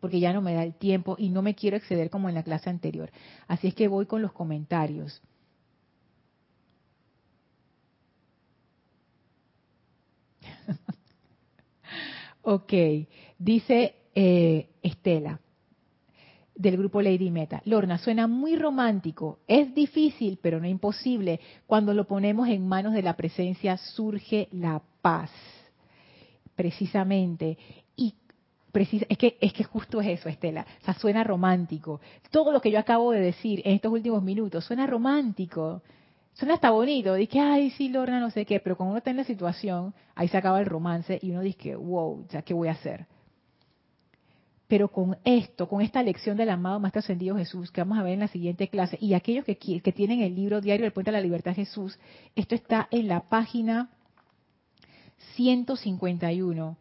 porque 0.00 0.20
ya 0.20 0.32
no 0.32 0.42
me 0.42 0.54
da 0.54 0.64
el 0.64 0.74
tiempo 0.74 1.16
y 1.18 1.30
no 1.30 1.42
me 1.42 1.54
quiero 1.54 1.76
exceder 1.76 2.10
como 2.10 2.28
en 2.28 2.34
la 2.34 2.42
clase 2.42 2.68
anterior. 2.68 3.10
Así 3.48 3.68
es 3.68 3.74
que 3.74 3.88
voy 3.88 4.06
con 4.06 4.22
los 4.22 4.32
comentarios. 4.32 5.22
Ok, 12.42 12.72
dice 13.38 13.94
eh, 14.14 14.68
Estela 14.82 15.40
del 16.54 16.76
grupo 16.76 17.00
Lady 17.02 17.30
Meta. 17.30 17.62
Lorna, 17.64 17.98
suena 17.98 18.26
muy 18.26 18.56
romántico. 18.56 19.40
Es 19.46 19.74
difícil, 19.74 20.38
pero 20.40 20.60
no 20.60 20.66
imposible. 20.66 21.40
Cuando 21.66 21.94
lo 21.94 22.06
ponemos 22.06 22.48
en 22.48 22.66
manos 22.66 22.92
de 22.92 23.02
la 23.02 23.16
presencia 23.16 23.76
surge 23.76 24.48
la 24.52 24.82
paz. 25.00 25.30
Precisamente. 26.54 27.56
Y 27.96 28.14
es 28.74 29.18
que 29.18 29.36
es 29.40 29.52
que 29.52 29.64
justo 29.64 30.00
es 30.00 30.20
eso, 30.20 30.28
Estela. 30.28 30.66
O 30.82 30.84
sea, 30.84 30.94
suena 30.94 31.24
romántico. 31.24 32.00
Todo 32.30 32.52
lo 32.52 32.60
que 32.60 32.70
yo 32.70 32.78
acabo 32.78 33.12
de 33.12 33.20
decir 33.20 33.62
en 33.64 33.74
estos 33.74 33.92
últimos 33.92 34.22
minutos 34.22 34.64
suena 34.64 34.86
romántico. 34.86 35.82
Suena 36.34 36.54
hasta 36.54 36.70
bonito, 36.70 37.14
dice, 37.14 37.40
ay, 37.40 37.70
sí, 37.70 37.88
Lorna, 37.88 38.18
no 38.18 38.30
sé 38.30 38.46
qué, 38.46 38.58
pero 38.58 38.76
cuando 38.76 38.92
uno 38.92 38.98
está 38.98 39.10
en 39.10 39.18
la 39.18 39.24
situación, 39.24 39.94
ahí 40.14 40.28
se 40.28 40.36
acaba 40.36 40.60
el 40.60 40.66
romance 40.66 41.18
y 41.20 41.30
uno 41.30 41.40
dice, 41.42 41.76
wow, 41.76 42.26
ya, 42.28 42.42
¿qué 42.42 42.54
voy 42.54 42.68
a 42.68 42.72
hacer? 42.72 43.06
Pero 44.66 44.88
con 44.88 45.18
esto, 45.24 45.68
con 45.68 45.82
esta 45.82 46.02
lección 46.02 46.38
del 46.38 46.48
amado 46.48 46.80
Maestro 46.80 47.00
Ascendido 47.00 47.36
Jesús, 47.36 47.70
que 47.70 47.82
vamos 47.82 47.98
a 47.98 48.02
ver 48.02 48.14
en 48.14 48.20
la 48.20 48.28
siguiente 48.28 48.68
clase, 48.68 48.96
y 48.98 49.12
aquellos 49.12 49.44
que, 49.44 49.56
que 49.56 49.92
tienen 49.92 50.22
el 50.22 50.34
libro 50.34 50.62
diario 50.62 50.84
del 50.84 50.92
Puente 50.92 51.10
de 51.10 51.18
la 51.18 51.22
Libertad 51.22 51.54
Jesús, 51.54 51.98
esto 52.34 52.54
está 52.54 52.88
en 52.90 53.08
la 53.08 53.20
página 53.20 53.90
151. 55.34 56.76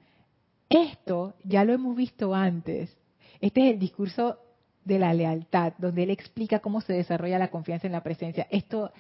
Esto 0.69 1.33
ya 1.43 1.65
lo 1.65 1.73
hemos 1.73 1.97
visto 1.97 2.33
antes. 2.33 2.95
Este 3.41 3.67
es 3.67 3.73
el 3.73 3.79
discurso 3.79 4.37
de 4.85 4.97
la 4.97 5.13
lealtad, 5.13 5.73
donde 5.77 6.03
él 6.03 6.11
explica 6.11 6.59
cómo 6.59 6.79
se 6.79 6.93
desarrolla 6.93 7.37
la 7.37 7.51
confianza 7.51 7.87
en 7.87 7.93
la 7.93 8.03
presencia. 8.03 8.47
Esto 8.49 8.91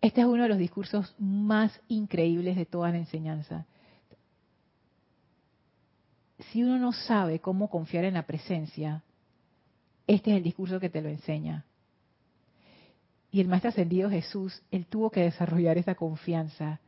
este 0.00 0.20
es 0.20 0.26
uno 0.26 0.42
de 0.42 0.48
los 0.48 0.58
discursos 0.58 1.14
más 1.18 1.80
increíbles 1.88 2.56
de 2.56 2.66
toda 2.66 2.90
la 2.90 2.98
enseñanza. 2.98 3.66
Si 6.50 6.62
uno 6.62 6.78
no 6.78 6.92
sabe 6.92 7.40
cómo 7.40 7.70
confiar 7.70 8.04
en 8.04 8.14
la 8.14 8.26
presencia, 8.26 9.02
este 10.06 10.32
es 10.32 10.36
el 10.36 10.42
discurso 10.42 10.78
que 10.78 10.90
te 10.90 11.00
lo 11.00 11.08
enseña. 11.08 11.64
Y 13.30 13.40
el 13.40 13.48
Maestro 13.48 13.70
Ascendido 13.70 14.10
Jesús, 14.10 14.62
él 14.70 14.86
tuvo 14.86 15.10
que 15.10 15.22
desarrollar 15.22 15.78
esa 15.78 15.94
confianza. 15.94 16.80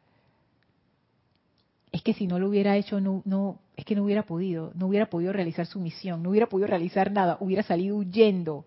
Es 1.90 2.02
que 2.02 2.12
si 2.12 2.26
no 2.26 2.38
lo 2.38 2.48
hubiera 2.48 2.76
hecho, 2.76 3.00
no, 3.00 3.22
no, 3.24 3.58
es 3.76 3.84
que 3.84 3.96
no 3.96 4.04
hubiera 4.04 4.24
podido, 4.24 4.72
no 4.74 4.86
hubiera 4.86 5.06
podido 5.06 5.32
realizar 5.32 5.66
su 5.66 5.80
misión, 5.80 6.22
no 6.22 6.30
hubiera 6.30 6.48
podido 6.48 6.68
realizar 6.68 7.10
nada, 7.10 7.38
hubiera 7.40 7.62
salido 7.62 7.96
huyendo 7.96 8.66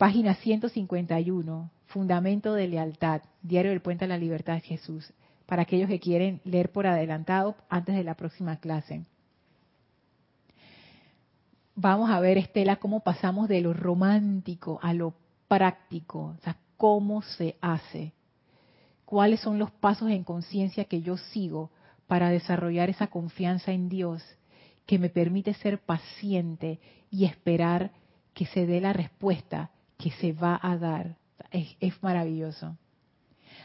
Página 0.00 0.34
151, 0.34 1.70
Fundamento 1.88 2.54
de 2.54 2.68
Lealtad, 2.68 3.20
Diario 3.42 3.70
del 3.70 3.82
Puente 3.82 4.06
a 4.06 4.08
la 4.08 4.16
Libertad 4.16 4.54
de 4.54 4.60
Jesús, 4.62 5.12
para 5.44 5.60
aquellos 5.60 5.90
que 5.90 6.00
quieren 6.00 6.40
leer 6.44 6.72
por 6.72 6.86
adelantado 6.86 7.54
antes 7.68 7.94
de 7.94 8.02
la 8.02 8.14
próxima 8.14 8.56
clase. 8.56 9.04
Vamos 11.74 12.08
a 12.08 12.18
ver, 12.18 12.38
Estela, 12.38 12.76
cómo 12.76 13.00
pasamos 13.00 13.46
de 13.46 13.60
lo 13.60 13.74
romántico 13.74 14.80
a 14.82 14.94
lo 14.94 15.12
práctico, 15.48 16.34
o 16.38 16.42
sea, 16.44 16.56
cómo 16.78 17.20
se 17.20 17.56
hace, 17.60 18.14
cuáles 19.04 19.40
son 19.40 19.58
los 19.58 19.70
pasos 19.70 20.10
en 20.10 20.24
conciencia 20.24 20.86
que 20.86 21.02
yo 21.02 21.18
sigo 21.18 21.72
para 22.06 22.30
desarrollar 22.30 22.88
esa 22.88 23.08
confianza 23.08 23.72
en 23.72 23.90
Dios 23.90 24.24
que 24.86 24.98
me 24.98 25.10
permite 25.10 25.52
ser 25.52 25.78
paciente 25.78 26.80
y 27.10 27.26
esperar 27.26 27.90
que 28.32 28.46
se 28.46 28.64
dé 28.64 28.80
la 28.80 28.94
respuesta 28.94 29.68
que 30.00 30.10
se 30.12 30.32
va 30.32 30.58
a 30.60 30.76
dar. 30.76 31.16
Es, 31.50 32.02
maravilloso. 32.02 32.76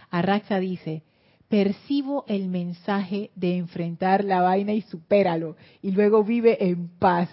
Arraxa 0.09 0.59
dice, 0.59 1.03
percibo 1.47 2.25
el 2.27 2.47
mensaje 2.47 3.31
de 3.35 3.57
enfrentar 3.57 4.23
la 4.23 4.41
vaina 4.41 4.73
y 4.73 4.81
supéralo, 4.81 5.55
y 5.81 5.91
luego 5.91 6.23
vive 6.23 6.57
en 6.63 6.89
paz. 6.99 7.29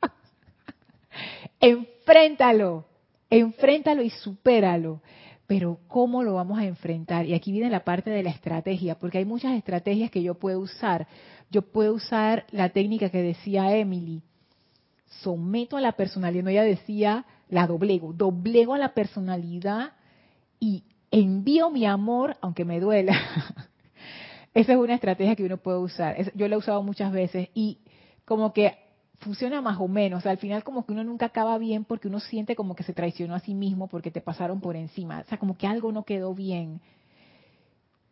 enfréntalo, 1.60 2.86
enfréntalo 3.28 4.02
y 4.02 4.10
supéralo. 4.10 5.02
Pero 5.46 5.80
¿cómo 5.88 6.22
lo 6.22 6.34
vamos 6.34 6.58
a 6.58 6.66
enfrentar? 6.66 7.24
Y 7.24 7.32
aquí 7.32 7.52
viene 7.52 7.70
la 7.70 7.82
parte 7.82 8.10
de 8.10 8.22
la 8.22 8.30
estrategia, 8.30 8.98
porque 8.98 9.18
hay 9.18 9.24
muchas 9.24 9.56
estrategias 9.56 10.10
que 10.10 10.22
yo 10.22 10.34
puedo 10.34 10.60
usar. 10.60 11.08
Yo 11.50 11.62
puedo 11.62 11.94
usar 11.94 12.44
la 12.50 12.68
técnica 12.68 13.08
que 13.08 13.22
decía 13.22 13.74
Emily. 13.74 14.22
Someto 15.22 15.78
a 15.78 15.80
la 15.80 15.92
personalidad. 15.92 16.44
No, 16.44 16.50
ella 16.50 16.64
decía, 16.64 17.24
la 17.48 17.66
doblego, 17.66 18.12
doblego 18.12 18.74
a 18.74 18.78
la 18.78 18.94
personalidad 18.94 19.92
y 20.60 20.84
envío 21.10 21.70
mi 21.70 21.86
amor 21.86 22.36
aunque 22.40 22.64
me 22.64 22.80
duela. 22.80 23.14
Esa 24.54 24.72
es 24.72 24.78
una 24.78 24.94
estrategia 24.94 25.36
que 25.36 25.44
uno 25.44 25.58
puede 25.58 25.78
usar. 25.78 26.32
Yo 26.34 26.48
la 26.48 26.54
he 26.54 26.58
usado 26.58 26.82
muchas 26.82 27.12
veces 27.12 27.48
y 27.54 27.78
como 28.24 28.52
que 28.52 28.76
funciona 29.20 29.60
más 29.60 29.78
o 29.80 29.88
menos. 29.88 30.26
al 30.26 30.38
final 30.38 30.64
como 30.64 30.84
que 30.84 30.92
uno 30.92 31.04
nunca 31.04 31.26
acaba 31.26 31.58
bien 31.58 31.84
porque 31.84 32.08
uno 32.08 32.20
siente 32.20 32.56
como 32.56 32.74
que 32.74 32.82
se 32.82 32.92
traicionó 32.92 33.34
a 33.34 33.40
sí 33.40 33.54
mismo 33.54 33.88
porque 33.88 34.10
te 34.10 34.20
pasaron 34.20 34.60
por 34.60 34.76
encima. 34.76 35.20
O 35.20 35.28
sea, 35.28 35.38
como 35.38 35.56
que 35.56 35.66
algo 35.66 35.92
no 35.92 36.04
quedó 36.04 36.34
bien. 36.34 36.80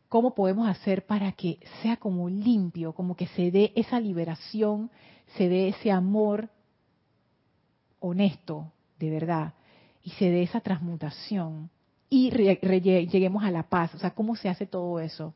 ¿Cómo 0.08 0.34
podemos 0.34 0.68
hacer 0.68 1.04
para 1.04 1.32
que 1.32 1.58
sea 1.82 1.96
como 1.96 2.28
limpio, 2.28 2.92
como 2.92 3.16
que 3.16 3.26
se 3.28 3.50
dé 3.50 3.72
esa 3.74 3.98
liberación, 3.98 4.90
se 5.36 5.48
dé 5.48 5.68
ese 5.68 5.90
amor 5.90 6.48
honesto, 7.98 8.72
de 8.98 9.10
verdad 9.10 9.54
y 10.02 10.10
se 10.10 10.30
dé 10.30 10.42
esa 10.42 10.60
transmutación 10.60 11.70
y 12.08 12.30
lleguemos 12.30 13.44
a 13.44 13.50
la 13.50 13.64
paz. 13.64 13.94
O 13.94 13.98
sea, 13.98 14.10
¿cómo 14.10 14.36
se 14.36 14.48
hace 14.48 14.66
todo 14.66 15.00
eso? 15.00 15.34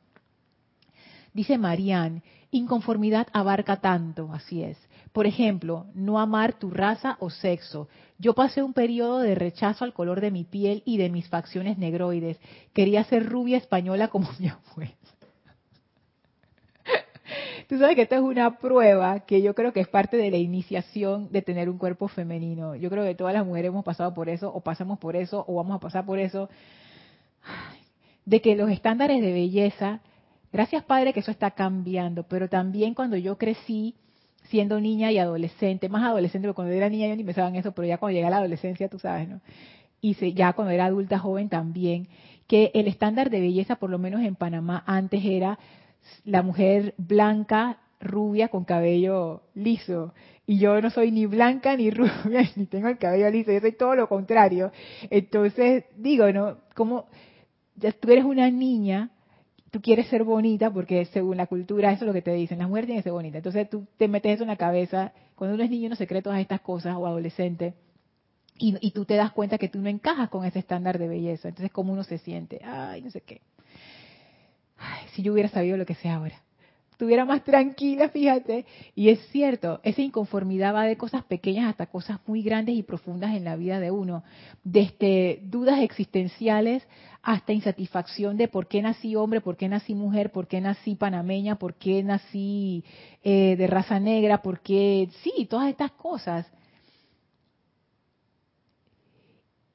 Dice 1.33 1.59
Marianne, 1.59 2.23
inconformidad 2.51 3.29
abarca 3.33 3.81
tanto, 3.81 4.31
así 4.33 4.63
es. 4.63 4.79
Por 5.13 5.27
ejemplo, 5.27 5.87
no 5.95 6.21
amar 6.21 6.55
tu 6.55 6.71
raza 6.71 7.17
o 7.21 7.31
sexo. 7.31 7.89
Yo 8.19 8.35
pasé 8.35 8.63
un 8.63 8.73
periodo 8.73 9.19
de 9.19 9.35
rechazo 9.35 9.85
al 9.85 9.93
color 9.93 10.21
de 10.21 10.31
mi 10.31 10.45
piel 10.45 10.83
y 10.85 10.99
de 10.99 11.11
mis 11.11 11.29
facciones 11.29 11.79
negroides. 11.79 12.39
Quería 12.73 13.03
ser 13.05 13.29
rubia 13.29 13.57
española 13.57 14.09
como 14.09 14.29
mi 14.39 14.49
abuela. 14.49 14.95
Tú 17.71 17.79
sabes 17.79 17.95
que 17.95 18.03
esto 18.03 18.17
es 18.17 18.21
una 18.21 18.59
prueba 18.59 19.21
que 19.21 19.43
yo 19.43 19.55
creo 19.55 19.73
que 19.73 19.79
es 19.79 19.87
parte 19.87 20.17
de 20.17 20.29
la 20.29 20.39
iniciación 20.39 21.31
de 21.31 21.41
tener 21.41 21.71
un 21.71 21.79
cuerpo 21.79 22.09
femenino. 22.09 22.75
Yo 22.75 22.91
creo 22.91 23.05
que 23.05 23.15
todas 23.15 23.33
las 23.33 23.47
mujeres 23.47 23.69
hemos 23.69 23.85
pasado 23.85 24.13
por 24.13 24.29
eso, 24.29 24.53
o 24.53 24.61
pasamos 24.61 24.99
por 24.99 25.15
eso, 25.15 25.45
o 25.47 25.55
vamos 25.55 25.77
a 25.77 25.79
pasar 25.79 26.05
por 26.05 26.19
eso. 26.19 26.49
De 28.25 28.41
que 28.41 28.57
los 28.57 28.73
estándares 28.73 29.23
de 29.23 29.33
belleza, 29.33 30.01
gracias 30.53 30.83
Padre 30.83 31.13
que 31.13 31.21
eso 31.21 31.31
está 31.31 31.53
cambiando, 31.53 32.25
pero 32.25 32.49
también 32.49 32.93
cuando 32.93 33.17
yo 33.17 33.39
crecí 33.39 33.95
siendo 34.49 34.81
niña 34.81 35.13
y 35.13 35.19
adolescente, 35.19 35.89
más 35.89 36.03
adolescente, 36.03 36.49
porque 36.49 36.57
cuando 36.57 36.75
era 36.75 36.89
niña 36.89 37.07
yo 37.07 37.15
ni 37.15 37.23
pensaba 37.23 37.51
en 37.51 37.55
eso, 37.55 37.71
pero 37.71 37.87
ya 37.87 37.99
cuando 37.99 38.15
llegué 38.15 38.27
a 38.27 38.31
la 38.31 38.39
adolescencia, 38.39 38.89
tú 38.89 38.99
sabes, 38.99 39.29
¿no? 39.29 39.41
Y 40.01 40.35
ya 40.35 40.55
cuando 40.55 40.73
era 40.73 40.87
adulta 40.87 41.21
joven 41.21 41.49
también, 41.49 42.09
que 42.49 42.73
el 42.75 42.89
estándar 42.89 43.31
de 43.31 43.39
belleza, 43.39 43.77
por 43.77 43.91
lo 43.91 43.99
menos 44.01 44.23
en 44.23 44.35
Panamá, 44.35 44.83
antes 44.89 45.25
era 45.25 45.61
la 46.25 46.43
mujer 46.43 46.95
blanca, 46.99 47.79
rubia, 48.01 48.49
con 48.49 48.65
cabello 48.65 49.43
liso. 49.55 50.15
Y 50.47 50.59
yo 50.59 50.81
no 50.81 50.91
soy 50.91 51.11
ni 51.13 51.27
blanca 51.27 51.77
ni 51.77 51.91
rubia, 51.91 52.49
ni 52.57 52.67
tengo 52.67 52.89
el 52.89 52.99
cabello 52.99 53.31
liso, 53.31 53.53
yo 53.53 53.61
soy 53.61 53.73
todo 53.73 53.95
lo 53.95 54.09
contrario. 54.09 54.73
Entonces, 55.11 55.85
digo, 55.97 56.33
¿no? 56.33 56.59
Como 56.75 57.07
tú 58.01 58.11
eres 58.11 58.25
una 58.25 58.51
niña, 58.51 59.11
tú 59.71 59.81
quieres 59.81 60.09
ser 60.09 60.25
bonita, 60.25 60.73
porque 60.73 61.05
según 61.07 61.37
la 61.37 61.47
cultura, 61.47 61.93
eso 61.93 62.05
es 62.05 62.07
lo 62.09 62.13
que 62.13 62.23
te 62.23 62.35
dicen, 62.35 62.59
las 62.59 62.69
mujeres 62.69 62.87
tienen 62.87 63.03
que 63.03 63.05
ser 63.05 63.13
bonitas. 63.13 63.39
Entonces 63.39 63.71
tú 63.71 63.87
te 63.97 64.09
metes 64.09 64.35
eso 64.35 64.43
en 64.43 64.49
la 64.49 64.57
cabeza 64.57 65.13
Cuando 65.35 65.55
uno 65.55 65.65
es 65.65 65.71
niño 65.71 65.89
no 65.89 65.97
se 65.97 66.07
cree 66.07 66.23
todas 66.23 66.41
estas 66.41 66.61
cosas 66.61 66.97
o 66.97 67.07
adolescente. 67.07 67.75
Y, 68.59 68.77
y, 68.87 68.91
tú 68.91 69.07
te 69.07 69.15
das 69.15 69.33
cuenta 69.33 69.57
que 69.57 69.69
tú 69.69 69.79
no 69.81 69.89
encajas 69.89 70.29
con 70.29 70.45
ese 70.45 70.59
estándar 70.59 70.99
de 70.99 71.09
belleza. 71.09 71.49
Entonces, 71.49 71.73
¿cómo 71.73 71.95
uno 71.95 72.05
se 72.05 72.19
siente? 72.19 72.61
Ay, 72.63 73.01
no 73.01 73.11
sé 73.11 73.23
qué. 73.23 73.41
Ay, 74.81 75.07
si 75.15 75.23
yo 75.23 75.33
hubiera 75.33 75.49
sabido 75.49 75.77
lo 75.77 75.87
que 75.87 75.95
sé 75.95 76.09
ahora 76.09 76.43
estuviera 77.01 77.25
más 77.25 77.43
tranquila, 77.45 78.11
fíjate. 78.11 78.67
Y 78.95 79.09
es 79.09 79.19
cierto, 79.31 79.81
esa 79.85 80.03
inconformidad 80.03 80.75
va 80.75 80.85
de 80.85 80.99
cosas 80.99 81.25
pequeñas 81.25 81.71
hasta 81.71 81.87
cosas 81.87 82.21
muy 82.27 82.43
grandes 82.43 82.75
y 82.75 82.83
profundas 82.83 83.35
en 83.35 83.45
la 83.45 83.57
vida 83.57 83.81
de 83.81 83.91
uno. 83.91 84.23
Desde 84.65 85.41
dudas 85.45 85.81
existenciales 85.81 86.87
hasta 87.23 87.55
insatisfacción 87.55 88.37
de 88.37 88.49
por 88.49 88.69
qué 88.69 88.83
nací 88.83 89.17
hombre, 89.17 89.41
por 89.41 89.57
qué 89.57 89.67
nací 89.67 89.95
mujer, 89.95 90.31
por 90.31 90.47
qué 90.47 90.61
nací 90.61 90.95
panameña, 90.95 91.57
por 91.57 91.73
qué 91.73 92.03
nací 92.03 92.85
eh, 93.25 93.57
de 93.57 93.67
raza 93.67 93.99
negra, 93.99 94.43
por 94.43 94.61
qué... 94.61 95.09
Sí, 95.23 95.47
todas 95.49 95.71
estas 95.71 95.93
cosas. 95.93 96.47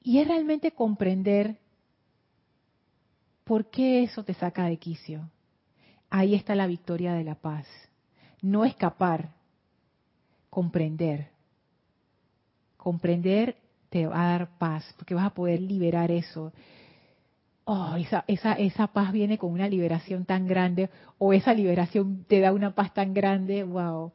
Y 0.00 0.20
es 0.20 0.28
realmente 0.28 0.70
comprender 0.70 1.56
por 3.46 3.70
qué 3.70 4.02
eso 4.02 4.24
te 4.24 4.34
saca 4.34 4.64
de 4.66 4.76
quicio 4.76 5.30
ahí 6.10 6.34
está 6.34 6.54
la 6.54 6.66
victoria 6.66 7.14
de 7.14 7.24
la 7.24 7.34
paz. 7.34 7.66
No 8.42 8.64
escapar, 8.64 9.30
comprender. 10.50 11.28
Comprender 12.76 13.56
te 13.88 14.06
va 14.06 14.22
a 14.22 14.30
dar 14.30 14.58
paz, 14.58 14.94
porque 14.96 15.14
vas 15.14 15.26
a 15.26 15.34
poder 15.34 15.60
liberar 15.60 16.10
eso. 16.10 16.52
Oh, 17.64 17.96
esa, 17.96 18.24
esa, 18.28 18.52
esa 18.52 18.86
paz 18.88 19.12
viene 19.12 19.38
con 19.38 19.52
una 19.52 19.68
liberación 19.68 20.24
tan 20.24 20.46
grande, 20.46 20.90
o 21.18 21.32
esa 21.32 21.52
liberación 21.52 22.24
te 22.28 22.40
da 22.40 22.52
una 22.52 22.74
paz 22.74 22.94
tan 22.94 23.12
grande, 23.12 23.64
wow. 23.64 24.12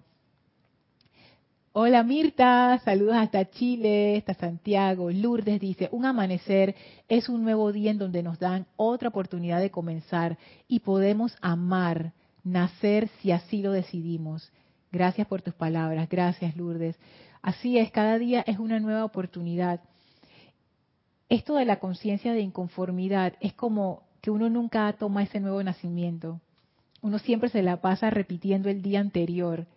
Hola 1.74 2.04
Mirta, 2.04 2.82
saludos 2.84 3.16
hasta 3.16 3.50
Chile, 3.50 4.18
hasta 4.18 4.34
Santiago. 4.34 5.10
Lourdes 5.10 5.62
dice, 5.62 5.88
un 5.94 6.04
amanecer 6.04 6.76
es 7.08 7.30
un 7.30 7.44
nuevo 7.44 7.72
día 7.72 7.92
en 7.92 7.98
donde 7.98 8.24
nos 8.24 8.40
dan 8.40 8.66
otra 8.76 9.08
oportunidad 9.08 9.62
de 9.62 9.72
comenzar 9.72 10.38
y 10.68 10.82
podemos 10.82 11.34
amar, 11.40 12.12
nacer 12.44 13.08
si 13.22 13.32
así 13.32 13.62
lo 13.62 13.72
decidimos. 13.72 14.52
Gracias 14.92 15.26
por 15.28 15.42
tus 15.42 15.54
palabras, 15.54 16.10
gracias 16.10 16.58
Lourdes. 16.58 17.00
Así 17.42 17.78
es, 17.78 17.90
cada 17.90 18.20
día 18.20 18.44
es 18.46 18.60
una 18.60 18.82
nueva 18.82 19.06
oportunidad. 19.06 19.80
Esto 21.30 21.56
de 21.56 21.64
la 21.64 21.80
conciencia 21.80 22.34
de 22.34 22.42
inconformidad 22.42 23.36
es 23.40 23.54
como 23.54 24.04
que 24.20 24.30
uno 24.30 24.50
nunca 24.50 24.92
toma 24.92 25.24
ese 25.24 25.40
nuevo 25.40 25.64
nacimiento. 25.64 26.42
Uno 27.02 27.18
siempre 27.18 27.48
se 27.48 27.64
la 27.64 27.80
pasa 27.80 28.10
repitiendo 28.10 28.68
el 28.68 28.82
día 28.82 29.00
anterior. 29.00 29.68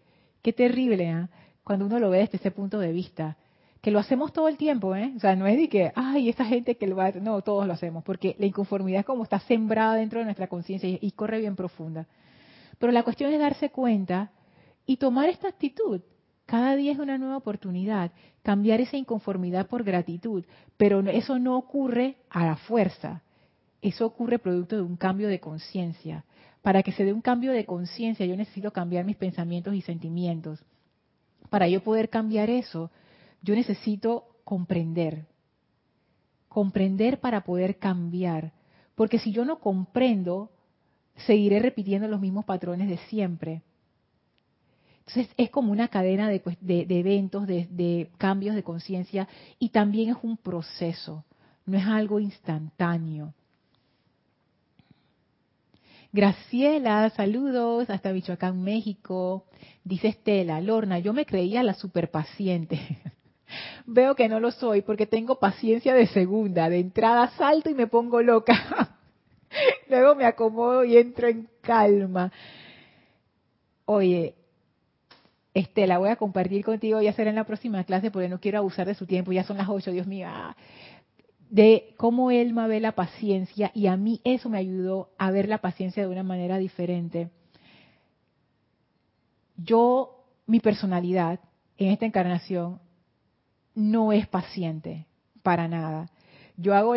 Qué 0.42 0.52
terrible, 0.52 1.08
¿eh? 1.08 1.28
Cuando 1.64 1.86
uno 1.86 1.98
lo 1.98 2.10
ve 2.10 2.18
desde 2.18 2.36
ese 2.36 2.50
punto 2.50 2.78
de 2.78 2.92
vista. 2.92 3.36
Que 3.80 3.90
lo 3.90 3.98
hacemos 3.98 4.32
todo 4.32 4.48
el 4.48 4.56
tiempo, 4.56 4.94
¿eh? 4.94 5.12
O 5.16 5.20
sea, 5.20 5.34
no 5.34 5.46
es 5.46 5.56
de 5.56 5.68
que, 5.68 5.92
ay, 5.94 6.28
esa 6.28 6.44
gente 6.44 6.76
que 6.76 6.86
lo 6.86 6.96
va 6.96 7.06
a... 7.06 7.12
No, 7.12 7.42
todos 7.42 7.66
lo 7.66 7.72
hacemos, 7.72 8.04
porque 8.04 8.36
la 8.38 8.46
inconformidad 8.46 9.00
es 9.00 9.06
como 9.06 9.24
está 9.24 9.40
sembrada 9.40 9.94
dentro 9.94 10.20
de 10.20 10.26
nuestra 10.26 10.46
conciencia 10.46 10.88
y, 10.88 11.10
corre 11.12 11.40
bien 11.40 11.56
profunda. 11.56 12.06
Pero 12.78 12.92
la 12.92 13.02
cuestión 13.02 13.32
es 13.32 13.40
darse 13.40 13.70
cuenta 13.70 14.30
y 14.86 14.96
tomar 14.96 15.28
esta 15.28 15.48
actitud. 15.48 16.00
Cada 16.46 16.76
día 16.76 16.92
es 16.92 16.98
una 16.98 17.18
nueva 17.18 17.38
oportunidad, 17.38 18.12
cambiar 18.42 18.80
esa 18.80 18.96
inconformidad 18.96 19.66
por 19.66 19.82
gratitud, 19.82 20.44
pero 20.76 21.00
eso 21.00 21.38
no 21.38 21.56
ocurre 21.56 22.16
a 22.28 22.44
la 22.44 22.56
fuerza, 22.56 23.22
eso 23.80 24.04
ocurre 24.04 24.38
producto 24.38 24.76
de 24.76 24.82
un 24.82 24.96
cambio 24.96 25.28
de 25.28 25.40
conciencia. 25.40 26.24
Para 26.60 26.82
que 26.82 26.92
se 26.92 27.04
dé 27.04 27.14
un 27.14 27.22
cambio 27.22 27.52
de 27.52 27.64
conciencia 27.64 28.26
yo 28.26 28.36
necesito 28.36 28.72
cambiar 28.72 29.06
mis 29.06 29.16
pensamientos 29.16 29.74
y 29.74 29.80
sentimientos 29.80 30.62
para 31.54 31.68
yo 31.68 31.84
poder 31.84 32.10
cambiar 32.10 32.50
eso, 32.50 32.90
yo 33.40 33.54
necesito 33.54 34.24
comprender. 34.42 35.24
Comprender 36.48 37.20
para 37.20 37.44
poder 37.44 37.78
cambiar. 37.78 38.52
Porque 38.96 39.20
si 39.20 39.30
yo 39.30 39.44
no 39.44 39.60
comprendo, 39.60 40.50
seguiré 41.14 41.60
repitiendo 41.60 42.08
los 42.08 42.20
mismos 42.20 42.44
patrones 42.44 42.88
de 42.88 42.96
siempre. 43.06 43.62
Entonces 44.98 45.28
es 45.36 45.48
como 45.50 45.70
una 45.70 45.86
cadena 45.86 46.28
de, 46.28 46.42
eventos, 46.88 47.46
de, 47.46 47.68
de 47.70 48.10
cambios 48.18 48.56
de 48.56 48.64
conciencia 48.64 49.28
y 49.60 49.68
también 49.68 50.10
es 50.10 50.16
un 50.24 50.36
proceso, 50.36 51.24
no 51.66 51.78
es 51.78 51.86
algo 51.86 52.18
instantáneo. 52.18 53.32
Graciela, 56.14 57.10
saludos 57.10 57.90
hasta 57.90 58.12
Michoacán, 58.12 58.62
México. 58.62 59.46
Dice 59.82 60.06
Estela, 60.06 60.60
Lorna, 60.60 61.00
yo 61.00 61.12
me 61.12 61.26
creía 61.26 61.64
la 61.64 61.74
superpaciente. 61.74 62.78
Veo 63.84 64.14
que 64.14 64.28
no 64.28 64.38
lo 64.38 64.52
soy 64.52 64.82
porque 64.82 65.06
tengo 65.06 65.40
paciencia 65.40 65.92
de 65.92 66.06
segunda. 66.06 66.68
De 66.68 66.78
entrada 66.78 67.32
salto 67.36 67.68
y 67.68 67.74
me 67.74 67.88
pongo 67.88 68.22
loca. 68.22 68.96
Luego 69.88 70.14
me 70.14 70.24
acomodo 70.24 70.84
y 70.84 70.98
entro 70.98 71.26
en 71.26 71.48
calma. 71.60 72.30
Oye, 73.84 74.36
Estela, 75.52 75.98
voy 75.98 76.10
a 76.10 76.16
compartir 76.16 76.64
contigo, 76.64 77.02
y 77.02 77.08
hacer 77.08 77.26
en 77.26 77.34
la 77.34 77.44
próxima 77.44 77.82
clase 77.82 78.12
porque 78.12 78.28
no 78.28 78.38
quiero 78.38 78.58
abusar 78.58 78.86
de 78.86 78.94
su 78.94 79.04
tiempo. 79.04 79.32
Ya 79.32 79.42
son 79.42 79.56
las 79.56 79.68
ocho, 79.68 79.90
Dios 79.90 80.06
mío 80.06 80.28
de 81.50 81.94
cómo 81.96 82.30
Elma 82.30 82.66
ve 82.66 82.80
la 82.80 82.92
paciencia 82.92 83.70
y 83.74 83.86
a 83.86 83.96
mí 83.96 84.20
eso 84.24 84.48
me 84.48 84.58
ayudó 84.58 85.10
a 85.18 85.30
ver 85.30 85.48
la 85.48 85.58
paciencia 85.58 86.02
de 86.02 86.08
una 86.08 86.22
manera 86.22 86.58
diferente. 86.58 87.30
Yo, 89.56 90.24
mi 90.46 90.60
personalidad 90.60 91.40
en 91.78 91.90
esta 91.90 92.06
encarnación 92.06 92.80
no 93.74 94.12
es 94.12 94.26
paciente 94.26 95.06
para 95.42 95.68
nada. 95.68 96.10
Yo 96.56 96.74
hago, 96.74 96.94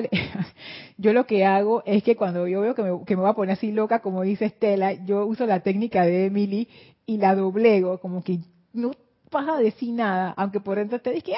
yo 0.98 1.14
lo 1.14 1.26
que 1.26 1.46
hago 1.46 1.84
es 1.86 2.04
que 2.04 2.16
cuando 2.16 2.48
yo 2.48 2.62
veo 2.62 2.76
que 2.76 2.84
me, 2.84 3.06
que 3.06 3.16
me 3.16 3.22
voy 3.22 3.32
a 3.32 3.36
poner 3.36 3.54
así 3.54 3.72
loca, 3.72 4.00
como 4.00 4.24
dice 4.24 4.46
Estela, 4.46 4.94
yo 4.94 5.26
uso 5.26 5.46
la 5.46 5.62
técnica 5.62 6.04
de 6.04 6.26
Emily 6.26 6.68
y 7.06 7.18
la 7.18 7.36
doblego, 7.36 8.00
como 8.00 8.24
que 8.24 8.40
no 8.74 8.92
vas 9.32 9.50
a 9.50 9.58
decir 9.58 9.94
nada, 9.94 10.34
aunque 10.38 10.60
por 10.60 10.78
dentro 10.78 11.00
te 11.00 11.12
digas 11.12 11.38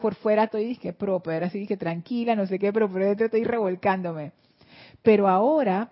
por 0.00 0.14
fuera 0.14 0.44
estoy 0.44 0.76
que 0.76 0.92
proper, 0.92 1.44
así 1.44 1.66
que 1.66 1.76
tranquila, 1.76 2.34
no 2.36 2.46
sé 2.46 2.58
qué, 2.58 2.72
pero 2.72 2.90
por 2.90 3.02
dentro 3.02 3.26
estoy 3.26 3.44
revolcándome. 3.44 4.32
Pero 5.02 5.28
ahora 5.28 5.90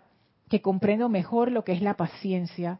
que 0.48 0.60
comprendo 0.60 1.08
mejor 1.08 1.50
lo 1.50 1.64
que 1.64 1.72
es 1.72 1.82
la 1.82 1.94
paciencia, 1.94 2.78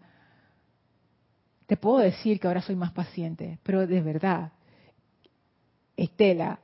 te 1.67 1.77
puedo 1.77 1.99
decir 1.99 2.39
que 2.39 2.47
ahora 2.47 2.63
soy 2.63 2.77
más 2.77 2.93
paciente, 2.93 3.59
pero 3.63 3.87
de 3.87 4.01
verdad, 4.01 4.53
Estela, 5.97 6.61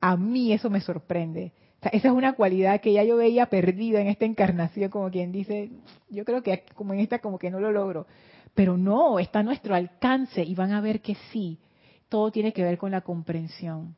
a 0.00 0.16
mí 0.16 0.52
eso 0.52 0.70
me 0.70 0.80
sorprende. 0.80 1.52
esa 1.82 2.08
es 2.08 2.14
una 2.14 2.34
cualidad 2.34 2.80
que 2.80 2.92
ya 2.92 3.04
yo 3.04 3.16
veía 3.16 3.46
perdida 3.46 4.00
en 4.00 4.06
esta 4.06 4.24
encarnación, 4.24 4.90
como 4.90 5.10
quien 5.10 5.32
dice, 5.32 5.70
yo 6.08 6.24
creo 6.24 6.42
que 6.42 6.64
como 6.74 6.94
en 6.94 7.00
esta 7.00 7.18
como 7.18 7.38
que 7.38 7.50
no 7.50 7.60
lo 7.60 7.72
logro. 7.72 8.06
Pero 8.54 8.78
no, 8.78 9.18
está 9.18 9.40
a 9.40 9.42
nuestro 9.42 9.74
alcance 9.74 10.42
y 10.42 10.54
van 10.54 10.72
a 10.72 10.80
ver 10.80 11.02
que 11.02 11.16
sí 11.30 11.58
todo 12.08 12.30
tiene 12.30 12.52
que 12.52 12.62
ver 12.62 12.78
con 12.78 12.90
la 12.90 13.00
comprensión. 13.00 13.96